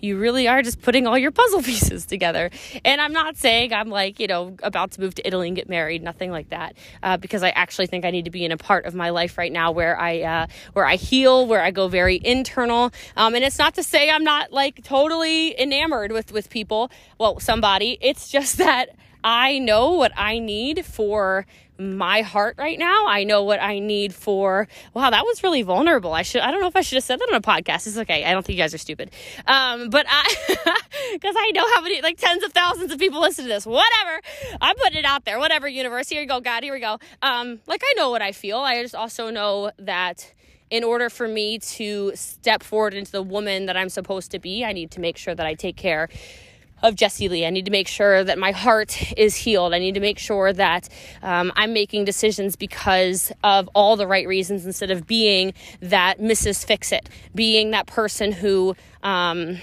you 0.03 0.19
really 0.19 0.49
are 0.49 0.63
just 0.63 0.81
putting 0.81 1.07
all 1.07 1.17
your 1.17 1.31
puzzle 1.31 1.63
pieces 1.71 2.07
together. 2.07 2.51
And 2.85 3.01
I'm 3.01 3.13
not 3.13 3.37
saying 3.37 3.73
I'm 3.73 3.89
like, 3.91 4.21
you 4.21 4.27
know, 4.27 4.57
about 4.63 4.93
to 4.93 5.01
move 5.01 5.15
to 5.17 5.27
Italy 5.27 5.49
and 5.49 5.57
get 5.57 5.69
married, 5.69 6.03
nothing 6.03 6.31
like 6.31 6.51
that, 6.51 6.75
uh, 7.03 7.17
because 7.17 7.43
I 7.43 7.51
actually 7.51 7.87
think 7.87 8.05
I 8.05 8.11
need 8.11 8.25
to 8.25 8.31
be 8.31 8.45
in 8.45 8.53
a 8.53 8.57
part 8.57 8.87
of 8.87 8.95
my 8.95 9.11
life 9.11 9.39
right 9.39 9.53
now 9.53 9.73
where 9.73 9.99
I, 9.99 10.21
uh, 10.23 10.47
where 10.73 10.87
I 10.87 10.97
heal, 10.97 11.47
where 11.47 11.63
I 11.63 11.71
go 11.71 11.89
very 11.89 12.21
internal. 12.23 12.93
Um, 13.17 13.35
and 13.35 13.45
it's 13.45 13.59
not 13.59 13.75
to 13.75 13.83
say 13.83 14.11
I'm 14.11 14.25
not 14.25 14.53
like 14.53 14.83
totally 14.85 15.59
enamored 15.61 16.13
with, 16.13 16.33
with 16.33 16.51
people, 16.51 16.91
well, 17.19 17.39
somebody. 17.41 17.99
It's 18.01 18.31
just 18.31 18.59
that 18.67 18.97
I 19.23 19.59
know 19.59 19.93
what 19.93 20.13
I 20.17 20.39
need 20.39 20.85
for 20.87 21.47
my 21.81 22.23
heart 22.23 22.57
right 22.59 22.79
now. 22.79 23.07
I 23.09 23.25
know 23.25 23.43
what 23.43 23.61
I 23.61 23.79
need 23.79 24.15
for. 24.15 24.69
Wow, 24.95 25.11
that 25.11 25.25
was 25.25 25.43
really 25.43 25.63
vulnerable. 25.63 26.13
I 26.13 26.23
should. 26.23 26.43
I 26.43 26.51
don't 26.51 26.61
know 26.61 26.67
if 26.67 26.77
I 26.77 26.83
should 26.83 26.97
have 26.97 27.05
said 27.05 27.19
that 27.19 27.29
on 27.31 27.35
a 27.35 27.41
podcast. 27.41 27.87
It's 27.87 27.97
okay. 27.97 28.25
I 28.25 28.33
don't 28.33 28.45
think 28.45 28.57
you 28.57 28.63
guys 28.63 28.75
are 28.75 28.79
stupid. 28.79 29.11
Um, 29.47 29.89
but 29.89 30.07
I, 30.09 30.25
because 31.13 31.35
I 31.39 31.51
know 31.53 31.67
how 31.75 31.81
many 31.81 32.03
like 32.03 32.19
tens 32.19 32.45
of 32.45 32.53
thousands 32.53 32.93
of 32.93 32.99
people 32.99 33.21
listen 33.21 33.45
to 33.47 33.49
this. 33.49 33.65
Whatever. 33.65 34.21
I'm 34.61 34.77
putting 34.77 34.99
it 34.99 35.05
out 35.05 35.25
there. 35.25 35.39
Whatever. 35.39 35.69
Universe. 35.69 36.09
Here 36.09 36.21
you 36.21 36.29
go, 36.29 36.41
God. 36.41 36.63
Here 36.63 36.75
we 36.75 36.81
go. 36.81 36.99
Um, 37.23 37.61
like 37.67 37.83
I 37.83 37.95
know 37.97 38.11
what 38.11 38.23
I 38.23 38.33
feel. 38.33 38.59
I 38.59 38.83
just 38.83 38.95
also 38.95 39.31
know 39.31 39.73
that 39.79 40.35
in 40.71 40.85
order 40.85 41.11
for 41.11 41.27
me 41.27 41.59
to 41.59 42.13
step 42.15 42.63
forward 42.63 42.95
into 42.95 43.11
the 43.11 43.23
woman 43.23 43.67
that 43.67 43.77
I'm 43.77 43.89
supposed 43.89 44.31
to 44.33 44.39
be, 44.39 44.65
I 44.65 44.73
need 44.73 44.93
to 44.93 45.01
make 45.01 45.17
sure 45.17 45.35
that 45.35 45.47
I 45.47 45.55
take 45.55 45.77
care 45.77 46.09
of 46.83 46.95
Jessie 46.95 47.29
Lee. 47.29 47.47
I 47.47 47.51
need 47.51 47.67
to 47.67 47.71
make 47.71 47.89
sure 47.89 48.25
that 48.25 48.39
my 48.39 48.53
heart 48.53 49.13
is 49.17 49.37
healed. 49.37 49.75
I 49.75 49.79
need 49.79 49.95
to 49.95 50.01
make 50.01 50.19
sure 50.19 50.53
that 50.53 50.89
um, 51.23 51.53
I'm 51.57 51.73
making 51.73 52.05
decisions 52.05 52.57
because 52.57 53.33
of 53.43 53.69
all 53.75 53.97
the 53.97 54.07
right 54.07 54.27
reasons 54.27 54.67
instead 54.67 54.91
of 54.91 55.07
being 55.07 55.55
that 55.81 56.19
Mrs. 56.19 56.65
Fix 56.65 56.93
It, 56.93 57.09
being 57.35 57.71
that 57.73 57.87
person 57.87 58.33
who. 58.33 58.75
Um, 59.03 59.59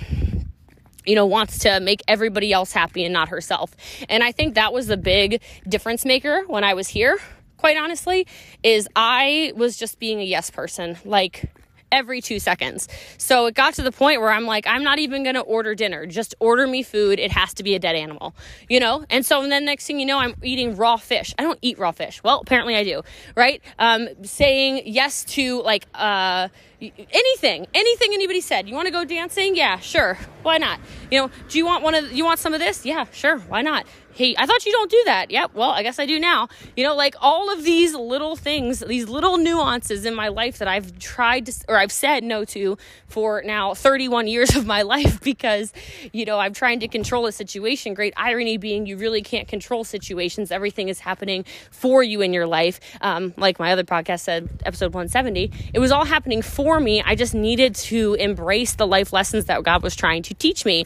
you 1.06 1.16
know, 1.16 1.26
wants 1.26 1.60
to 1.60 1.80
make 1.80 2.02
everybody 2.06 2.52
else 2.52 2.74
happy 2.74 3.06
and 3.06 3.14
not 3.14 3.30
herself. 3.30 3.74
And 4.10 4.22
I 4.24 4.34
think 4.34 4.56
that 4.56 4.74
was 4.74 4.88
the 4.88 4.98
big 4.98 5.42
difference 5.66 6.04
maker 6.04 6.44
when 6.48 6.66
I 6.66 6.74
was 6.74 6.90
here, 6.90 7.18
quite 7.56 7.78
honestly, 7.78 8.28
is 8.62 8.90
I 8.94 9.54
was 9.56 9.78
just 9.78 10.00
being 10.00 10.20
a 10.20 10.26
yes 10.26 10.52
person. 10.52 10.98
Like, 11.06 11.50
every 11.92 12.22
two 12.22 12.40
seconds. 12.40 12.88
So 13.18 13.48
it 13.48 13.56
got 13.56 13.76
to 13.76 13.84
the 13.84 13.92
point 13.92 14.22
where 14.22 14.32
I'm 14.32 14.46
like, 14.46 14.68
I'm 14.68 14.84
not 14.84 15.00
even 15.00 15.24
going 15.24 15.36
to 15.36 15.42
order 15.42 15.76
dinner. 15.76 16.06
Just 16.06 16.36
order 16.40 16.68
me 16.68 16.84
food. 16.84 17.20
It 17.20 17.32
has 17.32 17.54
to 17.56 17.64
be 17.64 17.76
a 17.76 17.80
dead 17.80 17.96
animal, 17.96 18.36
you 18.70 18.80
know? 18.80 19.06
And 19.10 19.26
so 19.26 19.42
and 19.42 19.52
then 19.52 19.66
next 19.66 19.88
thing 19.88 20.00
you 20.00 20.06
know, 20.06 20.20
I'm 20.20 20.36
eating 20.44 20.76
raw 20.76 20.98
fish. 20.98 21.34
I 21.38 21.44
don't 21.44 21.60
eat 21.62 21.80
raw 21.80 21.92
fish. 21.92 22.24
Well, 22.24 22.40
apparently 22.42 22.76
I 22.76 22.84
do, 22.84 23.04
right? 23.36 23.62
Um, 23.80 24.10
saying 24.24 24.84
yes 24.86 25.24
to 25.26 25.62
like, 25.64 25.86
uh, 25.94 26.50
anything 26.80 27.66
anything 27.74 28.14
anybody 28.14 28.40
said 28.40 28.70
you 28.70 28.76
want 28.76 28.86
to 28.86 28.92
go 28.92 29.04
dancing 29.04 29.56
yeah 29.56 29.80
sure 29.80 30.16
why 30.44 30.60
not 30.60 30.80
you 31.10 31.20
know 31.20 31.32
do 31.50 31.58
you 31.58 31.66
want 31.66 31.84
one 31.84 31.96
of 31.96 32.12
you 32.12 32.24
want 32.24 32.40
some 32.40 32.54
of 32.54 32.60
this 32.60 32.86
yeah 32.86 33.06
sure 33.12 33.40
why 33.40 33.64
not 33.64 33.88
hey, 34.18 34.34
I 34.36 34.48
thought 34.48 34.66
you 34.66 34.72
don't 34.72 34.90
do 34.90 35.02
that. 35.06 35.30
Yep, 35.30 35.52
well, 35.54 35.70
I 35.70 35.84
guess 35.84 36.00
I 36.00 36.08
do 36.08 36.20
now. 36.20 36.48
You 36.76 36.84
know, 36.84 36.96
like 36.96 37.16
all 37.22 37.54
of 37.54 37.64
these 37.64 37.94
little 37.94 38.36
things, 38.36 38.80
these 38.80 39.08
little 39.08 39.38
nuances 39.38 40.06
in 40.06 40.16
my 40.16 40.30
life 40.30 40.58
that 40.58 40.68
I've 40.68 40.98
tried 40.98 41.46
to, 41.46 41.54
or 41.70 41.78
I've 41.78 41.92
said 41.92 42.24
no 42.24 42.44
to 42.46 42.80
for 43.08 43.44
now 43.46 43.76
31 43.76 44.28
years 44.28 44.56
of 44.56 44.66
my 44.66 44.82
life 44.96 45.22
because, 45.22 45.72
you 46.14 46.26
know, 46.26 46.40
I'm 46.40 46.54
trying 46.54 46.80
to 46.80 46.88
control 46.88 47.28
a 47.28 47.32
situation. 47.32 47.94
Great 47.94 48.16
irony 48.18 48.58
being 48.58 48.88
you 48.88 48.98
really 48.98 49.22
can't 49.22 49.48
control 49.48 49.84
situations. 49.84 50.52
Everything 50.52 50.90
is 50.90 51.00
happening 51.00 51.46
for 51.70 52.02
you 52.02 52.22
in 52.22 52.34
your 52.34 52.48
life. 52.48 52.80
Um, 53.02 53.36
like 53.38 53.60
my 53.60 53.72
other 53.72 53.84
podcast 53.84 54.22
said, 54.22 54.50
episode 54.66 54.96
170, 54.96 55.52
it 55.76 55.80
was 55.80 55.92
all 55.92 56.06
happening 56.06 56.42
for 56.42 56.80
me. 56.80 57.04
I 57.04 57.14
just 57.14 57.36
needed 57.36 57.76
to 57.76 58.16
embrace 58.16 58.74
the 58.74 58.88
life 58.88 59.14
lessons 59.14 59.46
that 59.46 59.62
God 59.64 59.84
was 59.84 59.96
trying 59.96 60.24
to 60.24 60.34
teach 60.34 60.66
me. 60.66 60.86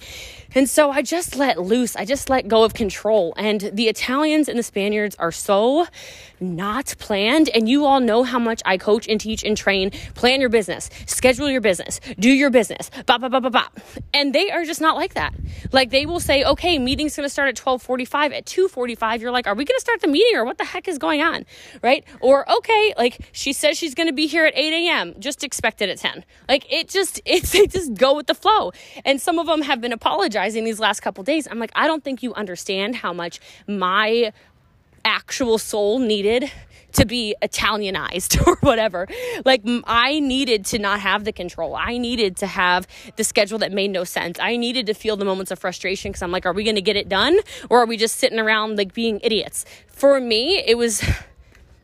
And 0.54 0.70
so 0.70 0.92
I 0.92 1.02
just 1.02 1.38
let 1.38 1.62
loose. 1.62 1.96
I 1.96 2.04
just 2.04 2.30
let 2.30 2.48
go 2.48 2.64
of 2.64 2.74
control. 2.74 3.21
And 3.38 3.62
the 3.74 3.88
Italians 3.88 4.50
and 4.50 4.58
the 4.58 4.64
Spaniards 4.64 5.16
are 5.16 5.32
so 5.32 5.88
not 6.42 6.96
planned. 7.00 7.50
And 7.50 7.70
you 7.70 7.86
all 7.86 8.00
know 8.00 8.24
how 8.24 8.40
much 8.40 8.62
I 8.66 8.78
coach 8.78 9.08
and 9.08 9.20
teach 9.20 9.44
and 9.44 9.56
train. 9.56 9.92
Plan 10.16 10.42
your 10.42 10.50
business, 10.50 10.90
schedule 11.06 11.50
your 11.50 11.62
business, 11.62 12.00
do 12.20 12.30
your 12.30 12.50
business, 12.50 12.90
bop, 13.06 13.22
bop, 13.22 13.32
bop, 13.32 13.44
bop, 13.44 13.52
bop. 13.52 13.80
And 14.14 14.34
they 14.34 14.52
are 14.52 14.66
just 14.66 14.82
not 14.82 14.96
like 14.96 15.14
that. 15.14 15.34
Like 15.72 15.92
they 15.92 16.06
will 16.06 16.20
say, 16.20 16.44
okay, 16.44 16.80
meeting's 16.80 17.16
to 17.26 17.30
start 17.30 17.48
at 17.48 17.58
1245. 17.58 18.34
At 18.34 18.46
245, 18.46 19.22
you're 19.22 19.32
like, 19.32 19.48
are 19.48 19.56
we 19.56 19.66
to 19.76 19.82
start 19.82 20.02
the 20.02 20.08
meeting 20.08 20.36
or 20.36 20.44
what 20.44 20.58
the 20.58 20.66
heck 20.66 20.88
is 20.88 20.98
going 20.98 21.22
on? 21.22 21.46
Right? 21.82 22.04
Or, 22.20 22.50
okay, 22.52 22.94
like 22.98 23.20
she 23.32 23.54
says 23.54 23.78
she's 23.78 23.94
to 24.08 24.14
be 24.14 24.28
here 24.28 24.46
at 24.46 24.58
8 24.58 24.88
a.m. 24.88 25.14
Just 25.20 25.44
expect 25.44 25.82
it 25.82 25.90
at 25.90 25.98
10. 25.98 26.26
Like 26.50 26.72
it 26.72 26.90
just, 26.90 27.22
it's, 27.26 27.52
they 27.52 27.68
just 27.68 27.94
go 27.94 28.16
with 28.16 28.28
the 28.28 28.36
flow. 28.36 28.72
And 29.06 29.22
some 29.22 29.40
of 29.40 29.48
them 29.48 29.62
have 29.62 29.82
been 29.82 29.94
apologizing 29.94 30.64
these 30.64 30.80
last 30.80 31.02
couple 31.02 31.24
days. 31.24 31.48
I'm 31.50 31.60
like, 31.60 31.72
I 31.76 31.88
don't 31.88 32.04
think 32.04 32.24
you 32.24 32.34
understand 32.34 32.96
how 32.96 33.14
much 33.14 33.40
my 33.68 34.34
actual 35.06 35.58
soul 35.58 36.00
needed 36.00 36.52
to 36.94 37.06
be 37.06 37.36
Italianized 37.42 38.38
or 38.48 38.58
whatever. 38.58 39.08
Like, 39.46 39.62
I 39.86 40.20
needed 40.20 40.66
to 40.68 40.80
not 40.80 41.00
have 41.00 41.24
the 41.24 41.32
control. 41.32 41.76
I 41.76 41.98
needed 41.98 42.38
to 42.38 42.48
have 42.48 42.88
the 43.16 43.24
schedule 43.24 43.60
that 43.60 43.72
made 43.72 43.92
no 43.92 44.04
sense. 44.04 44.40
I 44.40 44.58
needed 44.58 44.86
to 44.88 44.94
feel 44.94 45.16
the 45.18 45.26
moments 45.26 45.52
of 45.52 45.60
frustration 45.60 46.12
because 46.12 46.22
I'm 46.22 46.32
like, 46.32 46.46
are 46.46 46.54
we 46.54 46.64
going 46.64 46.76
to 46.76 46.82
get 46.82 46.96
it 46.96 47.10
done? 47.10 47.40
Or 47.70 47.82
are 47.82 47.86
we 47.86 47.98
just 47.98 48.18
sitting 48.18 48.40
around 48.40 48.78
like 48.78 48.94
being 48.94 49.20
idiots? 49.24 49.66
For 49.88 50.20
me, 50.20 50.64
it 50.66 50.78
was 50.78 51.04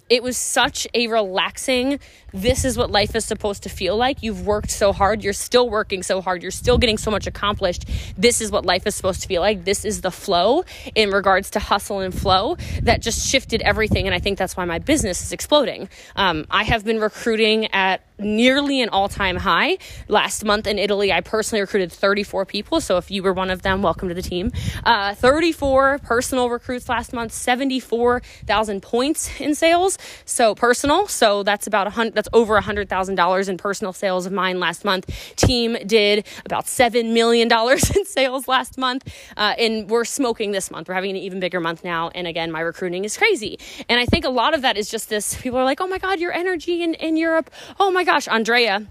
it 0.09 0.23
was 0.23 0.37
such 0.37 0.87
a 0.93 1.07
relaxing 1.07 1.99
this 2.41 2.65
is 2.65 2.77
what 2.77 2.91
life 2.91 3.15
is 3.15 3.25
supposed 3.25 3.63
to 3.63 3.69
feel 3.69 3.97
like. 3.97 4.21
You've 4.21 4.45
worked 4.45 4.69
so 4.69 4.93
hard. 4.93 5.23
You're 5.23 5.33
still 5.33 5.69
working 5.69 6.03
so 6.03 6.21
hard. 6.21 6.41
You're 6.41 6.51
still 6.51 6.77
getting 6.77 6.97
so 6.97 7.09
much 7.11 7.27
accomplished. 7.27 7.85
This 8.17 8.41
is 8.41 8.51
what 8.51 8.65
life 8.65 8.85
is 8.85 8.95
supposed 8.95 9.21
to 9.23 9.27
feel 9.27 9.41
like. 9.41 9.65
This 9.65 9.83
is 9.85 10.01
the 10.01 10.11
flow 10.11 10.63
in 10.95 11.09
regards 11.09 11.49
to 11.51 11.59
hustle 11.59 11.99
and 11.99 12.13
flow 12.13 12.57
that 12.83 13.01
just 13.01 13.27
shifted 13.27 13.61
everything. 13.61 14.05
And 14.07 14.13
i 14.13 14.19
think 14.19 14.37
that's 14.37 14.55
why 14.55 14.65
my 14.65 14.79
business 14.79 15.21
is 15.21 15.31
exploding. 15.31 15.89
Um, 16.15 16.45
i 16.49 16.63
have 16.63 16.85
been 16.85 16.99
recruiting 16.99 17.65
at 17.67 18.01
nearly 18.19 18.81
an 18.81 18.89
all-time 18.89 19.35
high. 19.37 19.77
Last 20.07 20.43
month 20.43 20.67
in 20.67 20.79
italy 20.79 21.11
i 21.11 21.21
personally 21.21 21.61
recruited 21.61 21.91
34 21.91 22.45
people. 22.45 22.81
So 22.81 22.97
if 22.97 23.09
you 23.09 23.23
were 23.23 23.33
one 23.33 23.49
of 23.49 23.61
them 23.61 23.81
welcome 23.81 24.09
to 24.09 24.15
the 24.15 24.21
team. 24.21 24.51
Uh, 24.83 25.15
34 25.15 25.99
personal 25.99 26.49
recruits 26.49 26.87
last 26.89 27.13
month 27.13 27.31
74000 27.31 28.81
points 28.81 29.39
in 29.39 29.55
sales. 29.55 29.97
So 30.25 30.55
personal. 30.55 31.07
So 31.07 31.43
that's 31.43 31.67
about 31.67 31.87
a 31.87 31.91
hundred, 31.91 32.26
that's 32.27 32.37
over 32.37 32.55
a 32.55 32.61
hundred 32.61 32.89
thousand 32.89 33.15
dollars 33.15 33.49
in 33.49 33.57
personal 33.57 33.93
sales 33.93 34.25
of 34.25 34.31
mine 34.31 34.59
last 34.59 34.85
month. 34.85 35.09
Team 35.35 35.77
did 35.85 36.25
about 36.45 36.67
seven 36.67 37.13
million 37.13 37.47
dollars 37.47 37.89
in 37.95 38.05
sales 38.05 38.47
last 38.47 38.77
month, 38.77 39.07
uh, 39.35 39.55
and 39.57 39.89
we're 39.89 40.05
smoking 40.05 40.51
this 40.51 40.71
month. 40.71 40.87
We're 40.87 40.95
having 40.95 41.11
an 41.11 41.17
even 41.17 41.39
bigger 41.39 41.59
month 41.59 41.83
now. 41.83 42.09
And 42.09 42.27
again, 42.27 42.51
my 42.51 42.61
recruiting 42.61 43.05
is 43.05 43.17
crazy. 43.17 43.59
And 43.89 43.99
I 43.99 44.05
think 44.05 44.25
a 44.25 44.29
lot 44.29 44.53
of 44.53 44.61
that 44.61 44.77
is 44.77 44.89
just 44.89 45.09
this. 45.09 45.39
People 45.41 45.59
are 45.59 45.65
like, 45.65 45.81
"Oh 45.81 45.87
my 45.87 45.97
God, 45.97 46.19
your 46.19 46.31
energy 46.31 46.83
in 46.83 46.93
in 46.95 47.17
Europe. 47.17 47.49
Oh 47.79 47.91
my 47.91 48.03
gosh, 48.03 48.27
Andrea." 48.27 48.85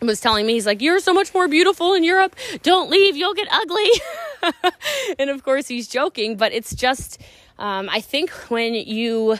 was 0.00 0.20
telling 0.20 0.46
me 0.46 0.52
he's 0.52 0.64
like 0.64 0.80
you're 0.80 1.00
so 1.00 1.12
much 1.12 1.34
more 1.34 1.48
beautiful 1.48 1.92
in 1.92 2.04
Europe 2.04 2.36
don't 2.62 2.88
leave 2.88 3.16
you'll 3.16 3.34
get 3.34 3.48
ugly 3.50 3.90
and 5.18 5.28
of 5.28 5.42
course 5.42 5.66
he's 5.66 5.88
joking 5.88 6.36
but 6.36 6.52
it's 6.52 6.72
just 6.72 7.20
um, 7.58 7.88
I 7.88 8.00
think 8.00 8.30
when 8.48 8.74
you 8.74 9.38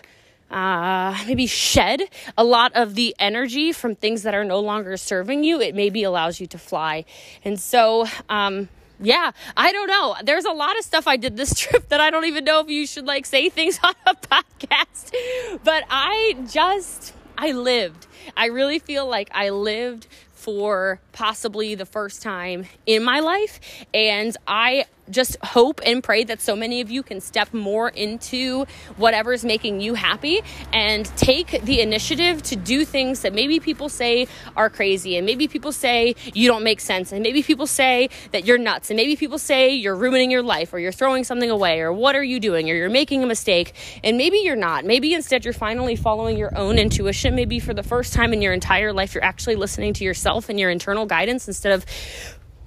uh, 0.50 1.16
maybe 1.26 1.46
shed 1.46 2.02
a 2.36 2.44
lot 2.44 2.72
of 2.74 2.94
the 2.94 3.14
energy 3.18 3.72
from 3.72 3.94
things 3.94 4.22
that 4.22 4.34
are 4.34 4.44
no 4.44 4.60
longer 4.60 4.96
serving 4.96 5.44
you, 5.44 5.60
it 5.60 5.74
maybe 5.74 6.02
allows 6.02 6.40
you 6.40 6.46
to 6.48 6.58
fly. 6.58 7.04
And 7.44 7.58
so, 7.58 8.06
um, 8.28 8.68
yeah, 9.00 9.32
I 9.56 9.72
don't 9.72 9.88
know. 9.88 10.16
There's 10.24 10.44
a 10.44 10.52
lot 10.52 10.76
of 10.78 10.84
stuff 10.84 11.06
I 11.06 11.16
did 11.16 11.36
this 11.36 11.54
trip 11.58 11.88
that 11.88 12.00
I 12.00 12.10
don't 12.10 12.24
even 12.24 12.44
know 12.44 12.60
if 12.60 12.68
you 12.68 12.86
should 12.86 13.06
like 13.06 13.26
say 13.26 13.48
things 13.48 13.78
on 13.82 13.94
a 14.06 14.14
podcast. 14.14 15.12
But 15.64 15.84
I 15.90 16.36
just, 16.50 17.14
I 17.36 17.52
lived. 17.52 18.06
I 18.36 18.46
really 18.46 18.78
feel 18.78 19.06
like 19.06 19.30
I 19.32 19.50
lived 19.50 20.06
for 20.32 21.00
possibly 21.12 21.74
the 21.74 21.86
first 21.86 22.22
time 22.22 22.66
in 22.86 23.02
my 23.02 23.20
life. 23.20 23.60
And 23.92 24.36
I 24.46 24.86
just 25.10 25.36
hope 25.42 25.80
and 25.84 26.02
pray 26.02 26.24
that 26.24 26.40
so 26.40 26.54
many 26.56 26.80
of 26.80 26.90
you 26.90 27.02
can 27.02 27.20
step 27.20 27.52
more 27.54 27.88
into 27.88 28.66
whatever 28.96 29.32
is 29.32 29.44
making 29.44 29.80
you 29.80 29.94
happy 29.94 30.42
and 30.72 31.06
take 31.16 31.62
the 31.64 31.80
initiative 31.80 32.42
to 32.42 32.56
do 32.56 32.84
things 32.84 33.22
that 33.22 33.32
maybe 33.32 33.60
people 33.60 33.88
say 33.88 34.26
are 34.56 34.70
crazy 34.70 35.16
and 35.16 35.26
maybe 35.26 35.48
people 35.48 35.72
say 35.72 36.14
you 36.34 36.48
don't 36.48 36.62
make 36.62 36.80
sense 36.80 37.12
and 37.12 37.22
maybe 37.22 37.42
people 37.42 37.66
say 37.66 38.08
that 38.32 38.44
you're 38.44 38.58
nuts 38.58 38.90
and 38.90 38.96
maybe 38.96 39.16
people 39.16 39.38
say 39.38 39.74
you're 39.74 39.96
ruining 39.96 40.30
your 40.30 40.42
life 40.42 40.72
or 40.72 40.78
you're 40.78 40.92
throwing 40.92 41.24
something 41.24 41.50
away 41.50 41.80
or 41.80 41.92
what 41.92 42.14
are 42.16 42.22
you 42.22 42.40
doing 42.40 42.70
or 42.70 42.74
you're 42.74 42.90
making 42.90 43.22
a 43.22 43.26
mistake 43.26 43.74
and 44.04 44.16
maybe 44.16 44.38
you're 44.38 44.56
not. 44.56 44.84
Maybe 44.84 45.14
instead 45.14 45.44
you're 45.44 45.54
finally 45.54 45.96
following 45.96 46.36
your 46.36 46.56
own 46.56 46.78
intuition. 46.78 47.34
Maybe 47.34 47.58
for 47.60 47.74
the 47.74 47.82
first 47.82 48.12
time 48.12 48.32
in 48.32 48.42
your 48.42 48.52
entire 48.52 48.92
life 48.92 49.14
you're 49.14 49.24
actually 49.24 49.56
listening 49.56 49.94
to 49.94 50.04
yourself 50.04 50.48
and 50.48 50.58
your 50.58 50.70
internal 50.70 51.06
guidance 51.06 51.48
instead 51.48 51.72
of 51.72 51.86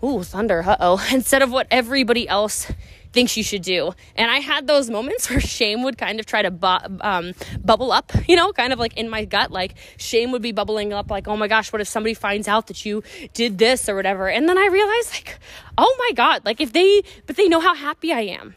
ooh, 0.04 0.24
thunder, 0.24 0.64
uh 0.66 0.78
oh, 0.80 1.08
instead 1.14 1.42
of 1.42 1.52
what 1.52 1.68
everybody 1.72 2.28
else 2.28 2.72
thinks 3.14 3.36
you 3.36 3.44
should 3.44 3.62
do. 3.62 3.94
And 4.16 4.32
I 4.32 4.38
had 4.38 4.68
those 4.68 4.90
moments 4.90 5.30
where 5.30 5.40
shame 5.40 5.84
would 5.84 5.98
kind 5.98 6.20
of 6.20 6.26
try 6.26 6.42
to 6.42 6.52
bu- 6.52 7.00
um, 7.02 7.34
bubble 7.64 7.92
up, 7.92 8.12
you 8.28 8.36
know, 8.36 8.52
kind 8.54 8.74
of 8.74 8.80
like 8.80 8.98
in 8.98 9.10
my 9.10 9.26
gut, 9.26 9.52
like 9.52 9.76
shame 9.98 10.32
would 10.32 10.42
be 10.42 10.52
bubbling 10.52 10.94
up, 10.94 11.10
like, 11.10 11.28
oh 11.28 11.38
my 11.38 11.48
gosh, 11.48 11.72
what 11.72 11.82
if 11.82 11.88
somebody 11.88 12.14
finds 12.14 12.48
out 12.48 12.68
that 12.68 12.86
you 12.86 13.04
did 13.34 13.58
this 13.58 13.90
or 13.90 13.96
whatever? 13.96 14.30
And 14.30 14.48
then 14.48 14.58
I 14.58 14.68
realized, 14.68 15.12
like, 15.14 15.40
oh 15.78 15.96
my 16.00 16.12
God, 16.14 16.46
like 16.46 16.62
if 16.62 16.74
they, 16.74 17.04
but 17.28 17.36
they 17.36 17.48
know 17.48 17.60
how 17.60 17.76
happy 17.76 18.12
I 18.12 18.22
am. 18.22 18.56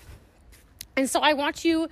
And 0.96 1.11
so 1.11 1.20
I 1.20 1.33
want 1.33 1.64
you 1.64 1.88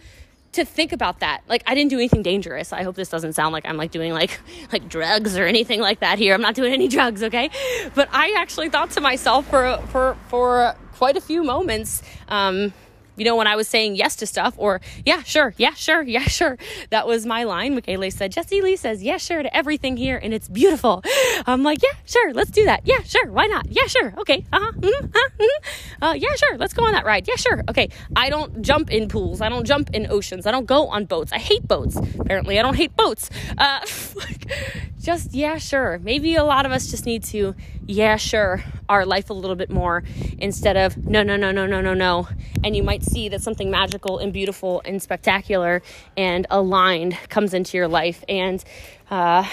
to 0.52 0.64
think 0.64 0.92
about 0.92 1.20
that. 1.20 1.42
Like 1.48 1.62
I 1.66 1.74
didn't 1.74 1.90
do 1.90 1.96
anything 1.96 2.22
dangerous. 2.22 2.72
I 2.72 2.82
hope 2.82 2.94
this 2.94 3.08
doesn't 3.08 3.32
sound 3.32 3.52
like 3.52 3.66
I'm 3.66 3.76
like 3.76 3.90
doing 3.90 4.12
like 4.12 4.38
like 4.72 4.88
drugs 4.88 5.36
or 5.36 5.46
anything 5.46 5.80
like 5.80 6.00
that 6.00 6.18
here. 6.18 6.34
I'm 6.34 6.42
not 6.42 6.54
doing 6.54 6.72
any 6.72 6.88
drugs, 6.96 7.22
okay? 7.22 7.50
But 7.94 8.08
I 8.12 8.34
actually 8.36 8.68
thought 8.68 8.90
to 8.92 9.00
myself 9.00 9.48
for 9.48 9.78
for 9.88 10.16
for 10.28 10.74
quite 10.92 11.16
a 11.16 11.20
few 11.20 11.42
moments 11.42 12.02
um 12.28 12.72
you 13.16 13.24
know, 13.24 13.36
when 13.36 13.46
I 13.46 13.56
was 13.56 13.68
saying 13.68 13.96
yes 13.96 14.16
to 14.16 14.26
stuff 14.26 14.54
or 14.56 14.80
yeah, 15.04 15.22
sure, 15.22 15.54
yeah, 15.56 15.74
sure, 15.74 16.02
yeah, 16.02 16.22
sure. 16.38 16.58
That 16.90 17.06
was 17.06 17.26
my 17.26 17.44
line. 17.44 17.74
Michaela 17.74 18.10
said, 18.10 18.32
Jessie 18.32 18.62
Lee 18.62 18.76
says, 18.76 19.02
yeah, 19.02 19.16
sure 19.16 19.42
to 19.42 19.56
everything 19.56 19.96
here 19.96 20.18
and 20.22 20.32
it's 20.34 20.48
beautiful. 20.48 21.02
I'm 21.46 21.62
like, 21.62 21.82
yeah, 21.82 21.96
sure, 22.06 22.32
let's 22.32 22.50
do 22.50 22.64
that. 22.64 22.82
Yeah, 22.84 23.02
sure, 23.02 23.30
why 23.30 23.46
not? 23.46 23.66
Yeah, 23.70 23.86
sure, 23.86 24.14
okay, 24.18 24.44
uh-huh, 24.52 24.72
mm-hmm, 24.72 25.06
uh, 25.06 25.18
mm-hmm. 25.38 26.04
uh, 26.04 26.12
yeah, 26.14 26.34
sure, 26.36 26.58
let's 26.58 26.72
go 26.72 26.84
on 26.84 26.92
that 26.92 27.04
ride. 27.04 27.28
Yeah, 27.28 27.36
sure, 27.36 27.62
okay. 27.68 27.88
I 28.16 28.30
don't 28.30 28.62
jump 28.62 28.90
in 28.90 29.08
pools. 29.08 29.40
I 29.40 29.48
don't 29.48 29.64
jump 29.64 29.90
in 29.90 30.06
oceans. 30.10 30.46
I 30.46 30.50
don't 30.50 30.66
go 30.66 30.88
on 30.88 31.04
boats. 31.04 31.32
I 31.32 31.38
hate 31.38 31.66
boats. 31.66 31.96
Apparently, 31.96 32.58
I 32.58 32.62
don't 32.62 32.76
hate 32.76 32.96
boats. 32.96 33.30
Uh, 33.58 33.80
just, 35.02 35.34
yeah, 35.34 35.58
sure. 35.58 35.98
Maybe 36.02 36.36
a 36.36 36.44
lot 36.44 36.64
of 36.64 36.72
us 36.72 36.90
just 36.90 37.06
need 37.06 37.24
to, 37.24 37.54
yeah, 37.86 38.16
sure, 38.16 38.62
our 38.88 39.04
life 39.04 39.30
a 39.30 39.34
little 39.34 39.56
bit 39.56 39.70
more 39.70 40.02
instead 40.38 40.76
of 40.76 40.96
no, 40.96 41.22
no, 41.22 41.36
no, 41.36 41.50
no, 41.50 41.66
no, 41.66 41.80
no, 41.80 41.94
no. 41.94 42.28
And 42.64 42.76
you 42.76 42.82
might 42.82 43.02
see 43.02 43.28
that 43.30 43.42
something 43.42 43.70
magical 43.70 44.18
and 44.18 44.32
beautiful 44.32 44.80
and 44.84 45.02
spectacular 45.02 45.82
and 46.16 46.46
aligned 46.50 47.18
comes 47.28 47.52
into 47.52 47.76
your 47.76 47.88
life. 47.88 48.24
And 48.28 48.62
uh, 49.10 49.46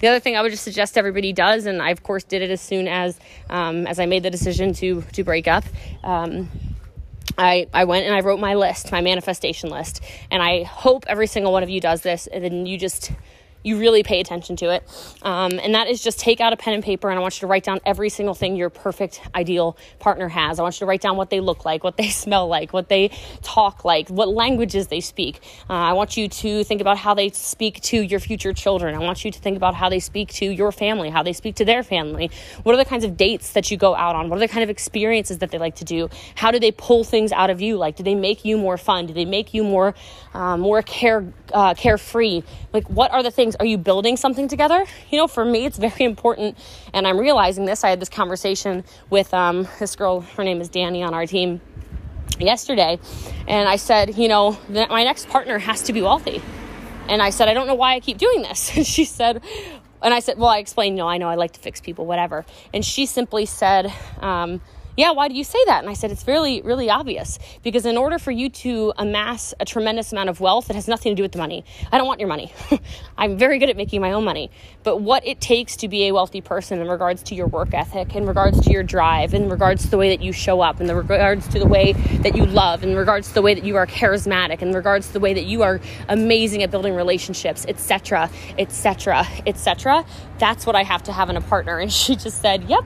the 0.00 0.08
other 0.08 0.18
thing 0.18 0.36
I 0.36 0.42
would 0.42 0.50
just 0.50 0.64
suggest 0.64 0.98
everybody 0.98 1.32
does, 1.32 1.66
and 1.66 1.80
I 1.80 1.90
of 1.90 2.02
course 2.02 2.24
did 2.24 2.42
it 2.42 2.50
as 2.50 2.60
soon 2.60 2.88
as 2.88 3.18
um, 3.48 3.86
as 3.86 4.00
I 4.00 4.06
made 4.06 4.24
the 4.24 4.30
decision 4.30 4.72
to 4.74 5.02
to 5.12 5.22
break 5.22 5.46
up. 5.46 5.64
Um, 6.02 6.48
I, 7.38 7.68
I 7.72 7.84
went 7.84 8.04
and 8.04 8.14
I 8.14 8.20
wrote 8.20 8.40
my 8.40 8.54
list, 8.54 8.92
my 8.92 9.00
manifestation 9.00 9.70
list. 9.70 10.02
And 10.30 10.42
I 10.42 10.64
hope 10.64 11.04
every 11.06 11.26
single 11.26 11.52
one 11.52 11.62
of 11.62 11.70
you 11.70 11.80
does 11.80 12.02
this. 12.02 12.26
And 12.26 12.44
then 12.44 12.66
you 12.66 12.76
just 12.76 13.12
you 13.62 13.78
really 13.78 14.02
pay 14.02 14.20
attention 14.20 14.56
to 14.56 14.70
it. 14.70 14.82
Um, 15.22 15.58
and 15.62 15.74
that 15.74 15.88
is 15.88 16.02
just 16.02 16.18
take 16.18 16.40
out 16.40 16.52
a 16.52 16.56
pen 16.56 16.74
and 16.74 16.82
paper 16.82 17.10
and 17.10 17.18
I 17.18 17.22
want 17.22 17.36
you 17.36 17.40
to 17.40 17.46
write 17.46 17.64
down 17.64 17.80
every 17.84 18.08
single 18.08 18.34
thing 18.34 18.56
your 18.56 18.70
perfect 18.70 19.20
ideal 19.34 19.76
partner 19.98 20.28
has. 20.28 20.58
I 20.58 20.62
want 20.62 20.76
you 20.76 20.80
to 20.80 20.86
write 20.86 21.00
down 21.00 21.16
what 21.16 21.30
they 21.30 21.40
look 21.40 21.64
like, 21.64 21.84
what 21.84 21.96
they 21.96 22.08
smell 22.22 22.48
like, 22.48 22.72
what 22.72 22.88
they 22.88 23.10
talk 23.42 23.84
like, 23.84 24.08
what 24.08 24.28
languages 24.28 24.88
they 24.88 25.00
speak. 25.00 25.40
Uh, 25.68 25.74
I 25.74 25.92
want 25.92 26.16
you 26.16 26.28
to 26.28 26.64
think 26.64 26.80
about 26.80 26.98
how 26.98 27.14
they 27.14 27.30
speak 27.30 27.80
to 27.82 28.00
your 28.00 28.20
future 28.20 28.52
children. 28.52 28.94
I 28.94 28.98
want 28.98 29.24
you 29.24 29.30
to 29.30 29.38
think 29.38 29.56
about 29.56 29.74
how 29.74 29.88
they 29.88 30.00
speak 30.00 30.32
to 30.34 30.46
your 30.46 30.72
family, 30.72 31.10
how 31.10 31.22
they 31.22 31.32
speak 31.32 31.56
to 31.56 31.64
their 31.64 31.82
family. 31.82 32.30
What 32.62 32.74
are 32.74 32.78
the 32.78 32.84
kinds 32.84 33.04
of 33.04 33.16
dates 33.16 33.52
that 33.52 33.70
you 33.70 33.76
go 33.76 33.94
out 33.94 34.16
on? 34.16 34.28
What 34.28 34.36
are 34.36 34.40
the 34.40 34.48
kind 34.48 34.62
of 34.62 34.70
experiences 34.70 35.38
that 35.38 35.50
they 35.50 35.58
like 35.58 35.76
to 35.76 35.84
do? 35.84 36.08
How 36.34 36.50
do 36.50 36.58
they 36.58 36.72
pull 36.72 37.04
things 37.04 37.32
out 37.32 37.50
of 37.50 37.60
you? 37.60 37.76
Like, 37.76 37.96
do 37.96 38.02
they 38.02 38.14
make 38.14 38.44
you 38.44 38.58
more 38.58 38.76
fun? 38.76 39.06
Do 39.06 39.14
they 39.14 39.24
make 39.24 39.54
you 39.54 39.64
more, 39.64 39.94
um, 40.34 40.60
more 40.60 40.82
care, 40.82 41.32
uh, 41.52 41.74
carefree? 41.74 42.42
Like, 42.72 42.88
what 42.88 43.10
are 43.12 43.22
the 43.22 43.30
things? 43.30 43.51
Are 43.56 43.66
you 43.66 43.78
building 43.78 44.16
something 44.16 44.48
together? 44.48 44.84
You 45.10 45.18
know, 45.18 45.26
for 45.26 45.44
me, 45.44 45.64
it's 45.64 45.78
very 45.78 46.04
important, 46.04 46.58
and 46.92 47.06
I'm 47.06 47.18
realizing 47.18 47.64
this. 47.64 47.84
I 47.84 47.90
had 47.90 48.00
this 48.00 48.08
conversation 48.08 48.84
with 49.10 49.32
um, 49.34 49.68
this 49.78 49.96
girl. 49.96 50.20
Her 50.20 50.44
name 50.44 50.60
is 50.60 50.68
Danny 50.68 51.02
on 51.02 51.14
our 51.14 51.26
team 51.26 51.60
yesterday, 52.38 52.98
and 53.46 53.68
I 53.68 53.76
said, 53.76 54.16
you 54.16 54.28
know, 54.28 54.58
my 54.68 55.04
next 55.04 55.28
partner 55.28 55.58
has 55.58 55.82
to 55.84 55.92
be 55.92 56.02
wealthy. 56.02 56.42
And 57.08 57.20
I 57.20 57.30
said, 57.30 57.48
I 57.48 57.54
don't 57.54 57.66
know 57.66 57.74
why 57.74 57.94
I 57.94 58.00
keep 58.00 58.18
doing 58.18 58.42
this. 58.42 58.76
And 58.76 58.86
she 58.96 59.04
said, 59.04 59.42
and 60.02 60.12
I 60.12 60.20
said, 60.20 60.38
well, 60.38 60.48
I 60.48 60.58
explained, 60.58 60.96
no, 60.96 61.08
I 61.08 61.18
know 61.18 61.28
I 61.28 61.36
like 61.36 61.52
to 61.52 61.60
fix 61.60 61.80
people, 61.80 62.06
whatever. 62.06 62.44
And 62.72 62.84
she 62.84 63.06
simply 63.06 63.46
said, 63.46 63.92
um, 64.20 64.60
yeah, 64.96 65.12
why 65.12 65.28
do 65.28 65.34
you 65.34 65.44
say 65.44 65.58
that? 65.66 65.80
And 65.80 65.88
I 65.88 65.94
said, 65.94 66.10
it's 66.10 66.26
really, 66.26 66.60
really 66.62 66.90
obvious. 66.90 67.38
Because 67.62 67.86
in 67.86 67.96
order 67.96 68.18
for 68.18 68.30
you 68.30 68.50
to 68.50 68.92
amass 68.98 69.54
a 69.58 69.64
tremendous 69.64 70.12
amount 70.12 70.28
of 70.28 70.40
wealth, 70.40 70.68
it 70.68 70.76
has 70.76 70.88
nothing 70.88 71.12
to 71.12 71.16
do 71.16 71.22
with 71.22 71.32
the 71.32 71.38
money. 71.38 71.64
I 71.90 71.98
don't 71.98 72.06
want 72.06 72.20
your 72.20 72.28
money. 72.28 72.52
I'm 73.16 73.38
very 73.38 73.58
good 73.58 73.70
at 73.70 73.76
making 73.76 74.00
my 74.00 74.12
own 74.12 74.24
money. 74.24 74.50
But 74.82 74.98
what 74.98 75.26
it 75.26 75.40
takes 75.40 75.76
to 75.76 75.88
be 75.88 76.08
a 76.08 76.12
wealthy 76.12 76.40
person 76.40 76.80
in 76.80 76.88
regards 76.88 77.22
to 77.24 77.34
your 77.34 77.46
work 77.46 77.72
ethic, 77.72 78.14
in 78.14 78.26
regards 78.26 78.60
to 78.62 78.70
your 78.70 78.82
drive, 78.82 79.32
in 79.32 79.48
regards 79.48 79.84
to 79.84 79.90
the 79.90 79.96
way 79.96 80.14
that 80.14 80.22
you 80.22 80.32
show 80.32 80.60
up, 80.60 80.80
in 80.80 80.86
the 80.86 80.94
regards 80.94 81.48
to 81.48 81.58
the 81.58 81.66
way 81.66 81.92
that 81.92 82.36
you 82.36 82.44
love, 82.44 82.82
in 82.82 82.94
regards 82.94 83.28
to 83.28 83.34
the 83.34 83.42
way 83.42 83.54
that 83.54 83.64
you 83.64 83.76
are 83.76 83.86
charismatic, 83.86 84.60
in 84.60 84.72
regards 84.72 85.06
to 85.06 85.12
the 85.14 85.20
way 85.20 85.32
that 85.32 85.44
you 85.44 85.62
are 85.62 85.80
amazing 86.08 86.62
at 86.62 86.70
building 86.70 86.94
relationships, 86.94 87.64
etc., 87.68 88.28
etc., 88.58 89.26
etc., 89.46 90.04
that's 90.38 90.66
what 90.66 90.74
I 90.74 90.82
have 90.82 91.04
to 91.04 91.12
have 91.12 91.30
in 91.30 91.36
a 91.36 91.40
partner. 91.40 91.78
And 91.82 91.92
she 91.92 92.14
just 92.16 92.40
said, 92.40 92.64
yep, 92.64 92.84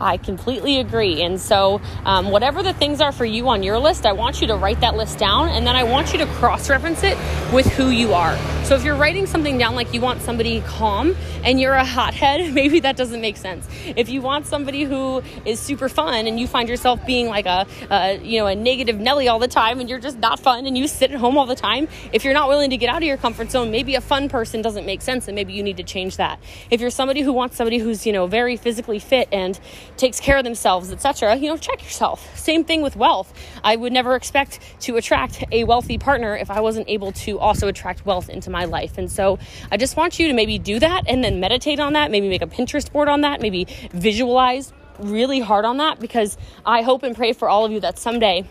I 0.00 0.16
completely 0.16 0.78
agree. 0.78 1.22
And 1.22 1.37
so, 1.40 1.80
um, 2.04 2.30
whatever 2.30 2.62
the 2.62 2.72
things 2.72 3.00
are 3.00 3.12
for 3.12 3.24
you 3.24 3.48
on 3.48 3.62
your 3.62 3.78
list, 3.78 4.06
I 4.06 4.12
want 4.12 4.40
you 4.40 4.46
to 4.48 4.56
write 4.56 4.80
that 4.80 4.96
list 4.96 5.18
down 5.18 5.48
and 5.48 5.66
then 5.66 5.76
I 5.76 5.84
want 5.84 6.12
you 6.12 6.18
to 6.18 6.26
cross 6.26 6.68
reference 6.70 7.02
it 7.02 7.16
with 7.52 7.66
who 7.66 7.88
you 7.88 8.14
are. 8.14 8.36
So, 8.64 8.74
if 8.74 8.84
you're 8.84 8.96
writing 8.96 9.26
something 9.26 9.56
down 9.58 9.74
like 9.74 9.94
you 9.94 10.00
want 10.00 10.22
somebody 10.22 10.60
calm 10.62 11.16
and 11.44 11.60
you're 11.60 11.74
a 11.74 11.84
hothead, 11.84 12.52
maybe 12.58 12.80
that 12.80 12.96
doesn't 12.96 13.20
make 13.20 13.36
sense. 13.36 13.66
If 13.96 14.08
you 14.08 14.20
want 14.20 14.46
somebody 14.46 14.84
who 14.84 15.22
is 15.44 15.58
super 15.58 15.88
fun 15.88 16.26
and 16.26 16.38
you 16.38 16.46
find 16.46 16.68
yourself 16.68 17.04
being 17.06 17.28
like 17.28 17.46
a, 17.46 17.66
a 17.90 18.18
you 18.18 18.38
know, 18.38 18.46
a 18.46 18.54
negative 18.54 18.98
Nelly 18.98 19.28
all 19.28 19.38
the 19.38 19.48
time 19.48 19.80
and 19.80 19.88
you're 19.88 19.98
just 19.98 20.18
not 20.18 20.40
fun 20.40 20.66
and 20.66 20.76
you 20.76 20.86
sit 20.86 21.10
at 21.10 21.18
home 21.18 21.38
all 21.38 21.46
the 21.46 21.54
time, 21.54 21.88
if 22.12 22.24
you're 22.24 22.34
not 22.34 22.48
willing 22.48 22.70
to 22.70 22.76
get 22.76 22.88
out 22.88 22.98
of 22.98 23.04
your 23.04 23.16
comfort 23.16 23.50
zone, 23.50 23.70
maybe 23.70 23.94
a 23.94 24.00
fun 24.00 24.28
person 24.28 24.62
doesn't 24.62 24.86
make 24.86 25.02
sense 25.02 25.28
and 25.28 25.34
maybe 25.34 25.52
you 25.52 25.62
need 25.62 25.76
to 25.76 25.82
change 25.82 26.16
that. 26.16 26.38
If 26.70 26.80
you're 26.80 26.90
somebody 26.90 27.22
who 27.22 27.32
wants 27.32 27.56
somebody 27.56 27.78
who's, 27.78 28.06
you 28.06 28.12
know, 28.12 28.26
very 28.26 28.56
physically 28.56 28.98
fit 28.98 29.28
and 29.32 29.58
takes 29.96 30.20
care 30.20 30.38
of 30.38 30.44
themselves, 30.44 30.92
etc., 30.92 31.27
you 31.34 31.48
know, 31.48 31.56
check 31.56 31.82
yourself. 31.82 32.36
Same 32.38 32.64
thing 32.64 32.82
with 32.82 32.96
wealth. 32.96 33.32
I 33.62 33.76
would 33.76 33.92
never 33.92 34.16
expect 34.16 34.60
to 34.80 34.96
attract 34.96 35.44
a 35.52 35.64
wealthy 35.64 35.98
partner 35.98 36.36
if 36.36 36.50
I 36.50 36.60
wasn't 36.60 36.88
able 36.88 37.12
to 37.12 37.38
also 37.38 37.68
attract 37.68 38.06
wealth 38.06 38.28
into 38.28 38.50
my 38.50 38.64
life. 38.64 38.98
And 38.98 39.10
so 39.10 39.38
I 39.70 39.76
just 39.76 39.96
want 39.96 40.18
you 40.18 40.28
to 40.28 40.34
maybe 40.34 40.58
do 40.58 40.78
that 40.78 41.04
and 41.06 41.22
then 41.22 41.40
meditate 41.40 41.80
on 41.80 41.94
that, 41.94 42.10
maybe 42.10 42.28
make 42.28 42.42
a 42.42 42.46
Pinterest 42.46 42.90
board 42.90 43.08
on 43.08 43.22
that, 43.22 43.40
maybe 43.40 43.66
visualize 43.92 44.72
really 44.98 45.40
hard 45.40 45.64
on 45.64 45.76
that 45.78 46.00
because 46.00 46.36
I 46.66 46.82
hope 46.82 47.02
and 47.02 47.14
pray 47.14 47.32
for 47.32 47.48
all 47.48 47.64
of 47.64 47.72
you 47.72 47.80
that 47.80 47.98
someday 47.98 48.44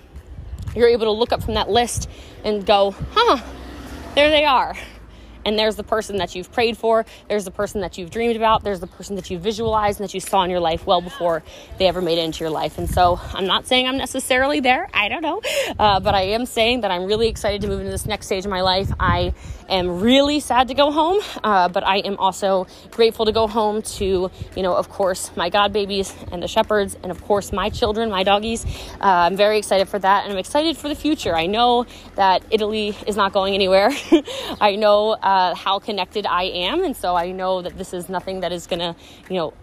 you're 0.75 0.89
able 0.89 1.05
to 1.05 1.11
look 1.11 1.31
up 1.31 1.43
from 1.43 1.55
that 1.55 1.69
list 1.69 2.09
and 2.43 2.65
go, 2.65 2.95
huh, 3.11 3.41
there 4.15 4.29
they 4.29 4.45
are 4.45 4.75
and 5.47 5.57
there's 5.57 5.77
the 5.77 5.83
person 5.83 6.17
that 6.17 6.35
you've 6.35 6.51
prayed 6.51 6.77
for, 6.77 7.05
there's 7.29 7.45
the 7.45 7.51
person 7.51 7.79
that 7.81 7.97
you've 7.97 8.11
dreamed 8.11 8.35
about, 8.35 8.63
there's 8.63 8.81
the 8.81 8.87
person 8.87 9.15
that 9.15 9.29
you 9.31 9.39
visualized 9.39 10.01
and 10.01 10.07
that 10.07 10.13
you 10.13 10.19
saw 10.19 10.43
in 10.43 10.49
your 10.49 10.59
life 10.59 10.85
well 10.85 11.01
before 11.01 11.41
they 11.77 11.87
ever 11.87 12.01
made 12.01 12.17
it 12.17 12.25
into 12.25 12.43
your 12.43 12.49
life. 12.49 12.77
And 12.77 12.89
so 12.89 13.17
I'm 13.33 13.47
not 13.47 13.65
saying 13.65 13.87
I'm 13.87 13.97
necessarily 13.97 14.59
there, 14.59 14.89
I 14.93 15.07
don't 15.07 15.21
know, 15.21 15.41
uh, 15.79 16.01
but 16.01 16.13
I 16.13 16.23
am 16.23 16.45
saying 16.45 16.81
that 16.81 16.91
I'm 16.91 17.05
really 17.05 17.29
excited 17.29 17.61
to 17.61 17.67
move 17.67 17.79
into 17.79 17.91
this 17.91 18.05
next 18.05 18.25
stage 18.25 18.43
of 18.43 18.51
my 18.51 18.61
life. 18.61 18.91
I 18.99 19.33
am 19.69 19.99
really 19.99 20.39
sad 20.39 20.67
to 20.69 20.73
go 20.73 20.91
home, 20.91 21.19
uh, 21.43 21.69
but 21.69 21.85
I 21.85 21.97
am 21.97 22.17
also 22.17 22.67
grateful 22.91 23.25
to 23.25 23.31
go 23.31 23.47
home 23.47 23.81
to, 23.81 24.31
you 24.55 24.63
know, 24.63 24.75
of 24.75 24.89
course, 24.89 25.31
my 25.35 25.49
God 25.49 25.73
babies 25.73 26.13
and 26.31 26.41
the 26.41 26.47
shepherds, 26.47 26.97
and 27.03 27.11
of 27.11 27.23
course, 27.23 27.51
my 27.51 27.69
children, 27.69 28.09
my 28.09 28.23
doggies. 28.23 28.65
Uh, 29.01 29.27
I'm 29.27 29.35
very 29.35 29.57
excited 29.57 29.87
for 29.87 29.99
that, 29.99 30.23
and 30.23 30.33
I'm 30.33 30.39
excited 30.39 30.77
for 30.77 30.87
the 30.87 30.95
future. 30.95 31.35
I 31.35 31.45
know 31.45 31.85
that 32.15 32.43
Italy 32.49 32.95
is 33.05 33.15
not 33.15 33.33
going 33.33 33.53
anywhere. 33.53 33.91
I 34.61 34.75
know 34.75 35.11
uh, 35.11 35.55
how 35.55 35.79
connected 35.79 36.25
I 36.25 36.43
am, 36.43 36.83
and 36.83 36.95
so 36.95 37.15
I 37.15 37.31
know 37.31 37.61
that 37.61 37.77
this 37.77 37.93
is 37.93 38.09
nothing 38.09 38.41
that 38.41 38.51
is 38.51 38.67
gonna, 38.67 38.95
you 39.29 39.35
know, 39.35 39.53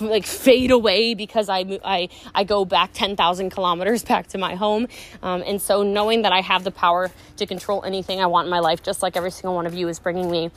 like 0.00 0.26
fade 0.26 0.70
away 0.70 1.14
because 1.14 1.48
I 1.48 1.80
I 1.84 2.08
I 2.34 2.44
go 2.44 2.64
back 2.64 2.92
ten 2.92 3.16
thousand 3.16 3.50
kilometers 3.50 4.02
back 4.04 4.28
to 4.28 4.38
my 4.38 4.54
home, 4.54 4.88
um, 5.22 5.42
and 5.46 5.60
so 5.60 5.82
knowing 5.82 6.22
that 6.22 6.32
I 6.32 6.40
have 6.40 6.64
the 6.64 6.70
power 6.70 7.10
to 7.36 7.46
control 7.46 7.84
anything 7.84 8.20
I 8.20 8.26
want 8.26 8.46
in 8.46 8.50
my 8.50 8.60
life, 8.60 8.82
just 8.82 9.02
like 9.02 9.16
every 9.16 9.30
single 9.30 9.54
one 9.54 9.66
of 9.66 9.74
you, 9.74 9.88
is 9.88 9.98
bringing 9.98 10.30
me 10.30 10.50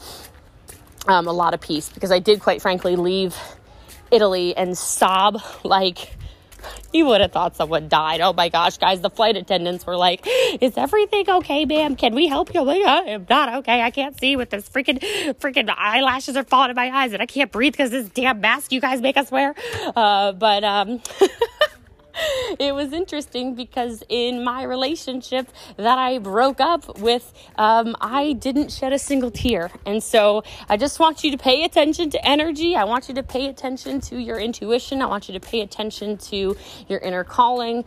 um, 1.08 1.27
a 1.27 1.34
lot 1.34 1.53
of 1.53 1.62
peace. 1.62 1.89
Because 1.89 2.12
I 2.12 2.19
did 2.19 2.39
quite 2.39 2.62
frankly 2.62 2.95
leave 2.95 3.36
Italy 4.12 4.56
and 4.56 4.77
sob 4.77 5.41
like 5.63 6.15
you 6.97 7.06
would 7.06 7.21
have 7.21 7.32
thought 7.32 7.56
someone 7.56 7.88
died. 7.88 8.21
Oh 8.21 8.34
my 8.34 8.49
gosh, 8.49 8.77
guys, 8.77 9.01
the 9.01 9.10
flight 9.10 9.36
attendants 9.36 9.86
were 9.86 9.97
like, 9.97 10.25
Is 10.62 10.77
everything 10.77 11.29
okay, 11.29 11.65
ma'am? 11.65 11.95
Can 11.95 12.15
we 12.15 12.27
help 12.27 12.53
you? 12.53 12.62
Like, 12.62 12.84
I 12.84 13.01
am 13.10 13.25
not 13.29 13.53
okay. 13.56 13.82
I 13.82 13.91
can't 13.91 14.17
see 14.19 14.36
with 14.36 14.49
this 14.49 14.69
freaking 14.69 14.99
freaking 15.39 15.73
eyelashes 15.75 16.38
are 16.38 16.43
falling 16.43 16.69
in 16.69 16.75
my 16.75 16.89
eyes 16.89 17.13
and 17.13 17.21
I 17.21 17.25
can't 17.25 17.51
breathe 17.51 17.73
because 17.73 17.91
this 17.91 18.08
damn 18.10 18.41
mask 18.41 18.71
you 18.71 18.79
guys 18.79 19.01
make 19.01 19.17
us 19.17 19.32
wear. 19.32 19.56
Uh, 19.95 20.32
but 20.32 20.63
um 20.63 21.01
it 22.60 22.73
was 22.73 22.93
interesting 22.93 23.56
because 23.56 24.04
in 24.10 24.43
my 24.43 24.63
relationship 24.63 25.47
that 25.78 25.97
I 25.97 26.19
broke 26.19 26.60
up 26.60 26.99
with, 26.99 27.34
um, 27.58 27.95
I 27.99 28.34
didn't 28.34 28.71
shed 28.71 28.93
a 28.93 28.99
single 28.99 29.32
tear. 29.32 29.71
And 29.86 30.04
so 30.04 30.43
I 30.69 30.78
just 30.78 30.99
want 30.99 31.23
you 31.23 31.32
to 31.32 31.38
pay 31.38 31.63
attention 31.63 32.10
to 32.12 32.28
energy. 32.28 32.76
I 32.76 32.84
want 32.84 33.10
you 33.10 33.15
to 33.15 33.23
pay 33.23 33.47
attention 33.47 34.02
to 34.02 34.17
your 34.17 34.39
intuition. 34.39 35.02
I 35.02 35.08
want 35.08 35.28
you 35.28 35.34
to 35.34 35.39
pay 35.39 35.62
attention 35.62 36.17
to 36.17 36.56
your 36.88 36.99
inner 36.99 37.23
calling 37.23 37.86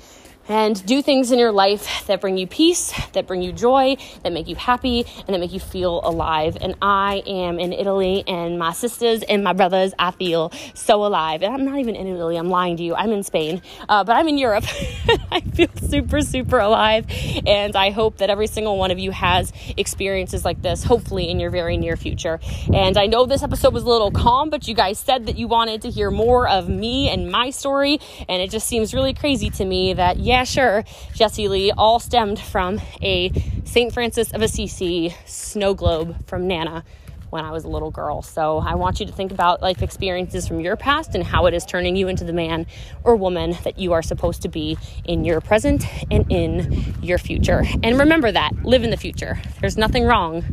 and 0.49 0.85
do 0.87 1.03
things 1.03 1.33
in 1.33 1.39
your 1.39 1.53
life 1.53 2.07
that 2.07 2.21
bring 2.21 2.37
you 2.37 2.47
peace, 2.47 2.93
that 3.13 3.27
bring 3.27 3.43
you 3.43 3.53
joy, 3.53 3.97
that 4.23 4.33
make 4.33 4.49
you 4.49 4.57
happy, 4.57 5.05
and 5.27 5.29
that 5.29 5.41
make 5.41 5.53
you 5.53 5.61
feel 5.61 6.01
alive. 6.05 6.57
And 6.61 6.75
I 6.81 7.23
am 7.27 7.59
in 7.59 7.73
Italy, 7.73 8.25
and 8.27 8.59
my 8.59 8.73
sisters 8.73 9.23
and 9.23 9.43
my 9.43 9.53
brothers, 9.53 9.93
I 9.99 10.11
feel 10.13 10.53
so 10.75 11.05
alive. 11.05 11.43
And 11.43 11.53
I'm 11.53 11.65
not 11.65 11.79
even 11.79 11.97
in 11.97 12.07
Italy, 12.07 12.37
I'm 12.37 12.49
lying 12.49 12.77
to 12.77 12.83
you. 12.83 12.95
I'm 12.95 13.13
in 13.13 13.23
Spain, 13.23 13.63
uh, 13.89 14.05
but 14.05 14.17
I'm 14.17 14.29
in 14.29 14.39
Europe. 14.39 14.65
I 15.31 15.41
feel 15.41 15.69
super, 15.81 16.21
super 16.21 16.59
alive. 16.59 17.07
And 17.47 17.75
I 17.77 17.91
hope 17.91 18.19
that 18.19 18.31
every 18.31 18.47
single 18.47 18.79
one 18.79 18.91
of 18.91 18.99
you 18.99 19.11
has 19.11 19.53
experiences 19.77 20.45
like 20.45 20.63
this, 20.63 20.85
hopefully 20.85 21.29
in 21.29 21.41
your 21.41 21.51
very 21.51 21.77
near 21.77 21.97
future. 21.97 22.41
And 22.73 22.97
I 22.97 23.07
know 23.07 23.27
this 23.27 23.43
episode 23.43 23.75
was 23.75 23.83
a 23.83 23.89
little 23.89 24.11
calm, 24.11 24.51
but 24.51 24.69
you 24.69 24.75
guys 24.75 24.99
said 24.99 25.27
that 25.27 25.39
you 25.39 25.49
wanted 25.49 25.83
to 25.83 25.91
hear 25.91 26.11
more 26.11 26.49
of 26.49 26.69
me 26.69 27.09
and 27.09 27.31
my 27.31 27.51
story. 27.51 27.99
And 28.29 28.43
it 28.43 28.51
just 28.51 28.67
seems 28.67 28.95
really 28.95 29.15
crazy 29.15 29.51
to 29.51 29.65
me 29.65 29.95
that, 29.95 30.19
yeah, 30.19 30.36
yeah, 30.37 30.45
sure, 30.45 30.85
Jessie 31.15 31.49
Lee, 31.49 31.73
all 31.73 31.99
stemmed 31.99 32.39
from 32.39 32.79
a 33.01 33.33
St. 33.65 33.91
Francis 33.91 34.35
of 34.35 34.43
Assisi 34.43 35.15
snow 35.25 35.73
globe 35.73 36.27
from 36.27 36.47
Nana 36.47 36.85
when 37.31 37.43
I 37.43 37.53
was 37.53 37.65
a 37.65 37.69
little 37.69 37.91
girl. 37.91 38.21
So 38.21 38.59
I 38.59 38.75
want 38.75 39.01
you 39.01 39.07
to 39.07 39.13
think 39.13 39.33
about 39.33 39.63
life 39.63 39.81
experiences 39.81 40.47
from 40.47 40.61
your 40.61 40.77
past 40.77 41.15
and 41.15 41.25
how 41.25 41.47
it 41.47 41.55
is 41.55 41.65
turning 41.65 41.97
you 41.97 42.09
into 42.09 42.25
the 42.25 42.35
man 42.35 42.67
or 43.03 43.17
woman 43.17 43.57
that 43.65 43.79
you 43.79 43.95
are 43.95 44.03
supposed 44.03 44.43
to 44.43 44.51
be 44.51 44.77
in 45.07 45.25
your 45.25 45.41
present 45.41 45.87
and 46.11 46.31
in 46.31 46.95
your 47.01 47.17
future. 47.17 47.63
And 47.83 47.99
remember 47.99 48.31
that 48.31 48.63
live 48.63 48.85
in 48.85 48.91
the 48.91 48.99
future. 48.99 49.41
There's 49.63 49.79
nothing 49.79 50.05
wrong 50.05 50.45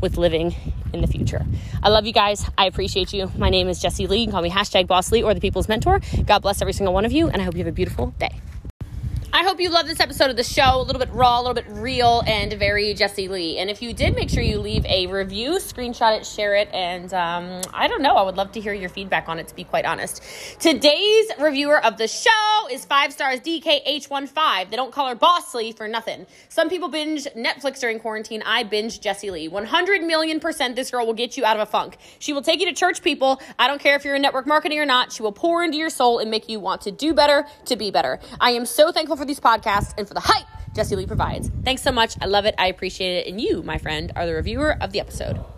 with 0.00 0.18
living 0.18 0.54
in 0.92 1.00
the 1.00 1.08
future. 1.08 1.44
I 1.82 1.88
love 1.88 2.06
you 2.06 2.12
guys. 2.12 2.48
I 2.56 2.66
appreciate 2.66 3.12
you. 3.12 3.28
My 3.36 3.50
name 3.50 3.66
is 3.66 3.82
Jessie 3.82 4.06
Lee. 4.06 4.18
You 4.18 4.26
can 4.26 4.34
call 4.34 4.42
me 4.42 4.50
hashtag 4.50 4.86
Boss 4.86 5.10
Lee 5.10 5.24
or 5.24 5.34
the 5.34 5.40
People's 5.40 5.66
Mentor. 5.66 6.00
God 6.26 6.42
bless 6.42 6.62
every 6.62 6.74
single 6.74 6.94
one 6.94 7.04
of 7.04 7.10
you, 7.10 7.26
and 7.26 7.42
I 7.42 7.44
hope 7.44 7.54
you 7.54 7.64
have 7.64 7.66
a 7.66 7.72
beautiful 7.72 8.14
day 8.20 8.40
hope 9.44 9.60
you 9.60 9.70
love 9.70 9.86
this 9.86 10.00
episode 10.00 10.30
of 10.30 10.36
the 10.36 10.44
show. 10.44 10.80
A 10.80 10.82
little 10.82 11.00
bit 11.00 11.10
raw, 11.12 11.38
a 11.38 11.42
little 11.42 11.54
bit 11.54 11.66
real, 11.68 12.22
and 12.26 12.52
very 12.52 12.94
Jessie 12.94 13.28
Lee. 13.28 13.58
And 13.58 13.70
if 13.70 13.82
you 13.82 13.92
did, 13.92 14.14
make 14.14 14.30
sure 14.30 14.42
you 14.42 14.58
leave 14.58 14.84
a 14.86 15.06
review, 15.06 15.52
screenshot 15.52 16.18
it, 16.18 16.26
share 16.26 16.54
it, 16.54 16.68
and 16.72 17.12
um, 17.14 17.62
I 17.72 17.88
don't 17.88 18.02
know. 18.02 18.16
I 18.16 18.22
would 18.22 18.36
love 18.36 18.52
to 18.52 18.60
hear 18.60 18.72
your 18.72 18.88
feedback 18.88 19.28
on 19.28 19.38
it, 19.38 19.48
to 19.48 19.54
be 19.54 19.64
quite 19.64 19.84
honest. 19.84 20.22
Today's 20.60 21.30
reviewer 21.40 21.84
of 21.84 21.98
the 21.98 22.08
show 22.08 22.68
is 22.70 22.84
five 22.84 23.12
stars 23.12 23.40
DKH15. 23.40 24.70
They 24.70 24.76
don't 24.76 24.92
call 24.92 25.08
her 25.08 25.14
Boss 25.14 25.54
Lee 25.54 25.72
for 25.72 25.88
nothing. 25.88 26.26
Some 26.48 26.68
people 26.68 26.88
binge 26.88 27.24
Netflix 27.36 27.80
during 27.80 27.98
quarantine. 27.98 28.42
I 28.46 28.62
binge 28.62 29.00
Jessie 29.00 29.30
Lee. 29.30 29.48
100 29.48 30.02
million 30.02 30.40
percent 30.40 30.76
this 30.76 30.90
girl 30.90 31.06
will 31.06 31.14
get 31.14 31.36
you 31.36 31.44
out 31.44 31.56
of 31.56 31.66
a 31.66 31.70
funk. 31.70 31.96
She 32.18 32.32
will 32.32 32.42
take 32.42 32.60
you 32.60 32.66
to 32.66 32.72
church 32.72 33.02
people. 33.02 33.40
I 33.58 33.66
don't 33.66 33.80
care 33.80 33.96
if 33.96 34.04
you're 34.04 34.14
in 34.14 34.22
network 34.22 34.46
marketing 34.46 34.78
or 34.78 34.86
not. 34.86 35.12
She 35.12 35.22
will 35.22 35.32
pour 35.32 35.64
into 35.64 35.76
your 35.78 35.90
soul 35.90 36.18
and 36.18 36.30
make 36.30 36.48
you 36.48 36.60
want 36.60 36.82
to 36.82 36.90
do 36.90 37.12
better, 37.12 37.44
to 37.64 37.76
be 37.76 37.90
better. 37.90 38.20
I 38.40 38.52
am 38.52 38.66
so 38.66 38.92
thankful 38.92 39.16
for 39.16 39.24
these 39.32 39.40
podcasts 39.40 39.94
and 39.96 40.06
for 40.06 40.12
the 40.12 40.20
hype 40.20 40.46
Jessie 40.74 40.96
Lee 40.96 41.06
provides. 41.06 41.50
Thanks 41.64 41.82
so 41.82 41.92
much. 41.92 42.16
I 42.20 42.26
love 42.26 42.44
it. 42.44 42.54
I 42.58 42.66
appreciate 42.66 43.18
it. 43.18 43.30
And 43.30 43.40
you, 43.40 43.62
my 43.62 43.78
friend, 43.78 44.12
are 44.16 44.26
the 44.26 44.34
reviewer 44.34 44.76
of 44.80 44.92
the 44.92 45.00
episode. 45.00 45.42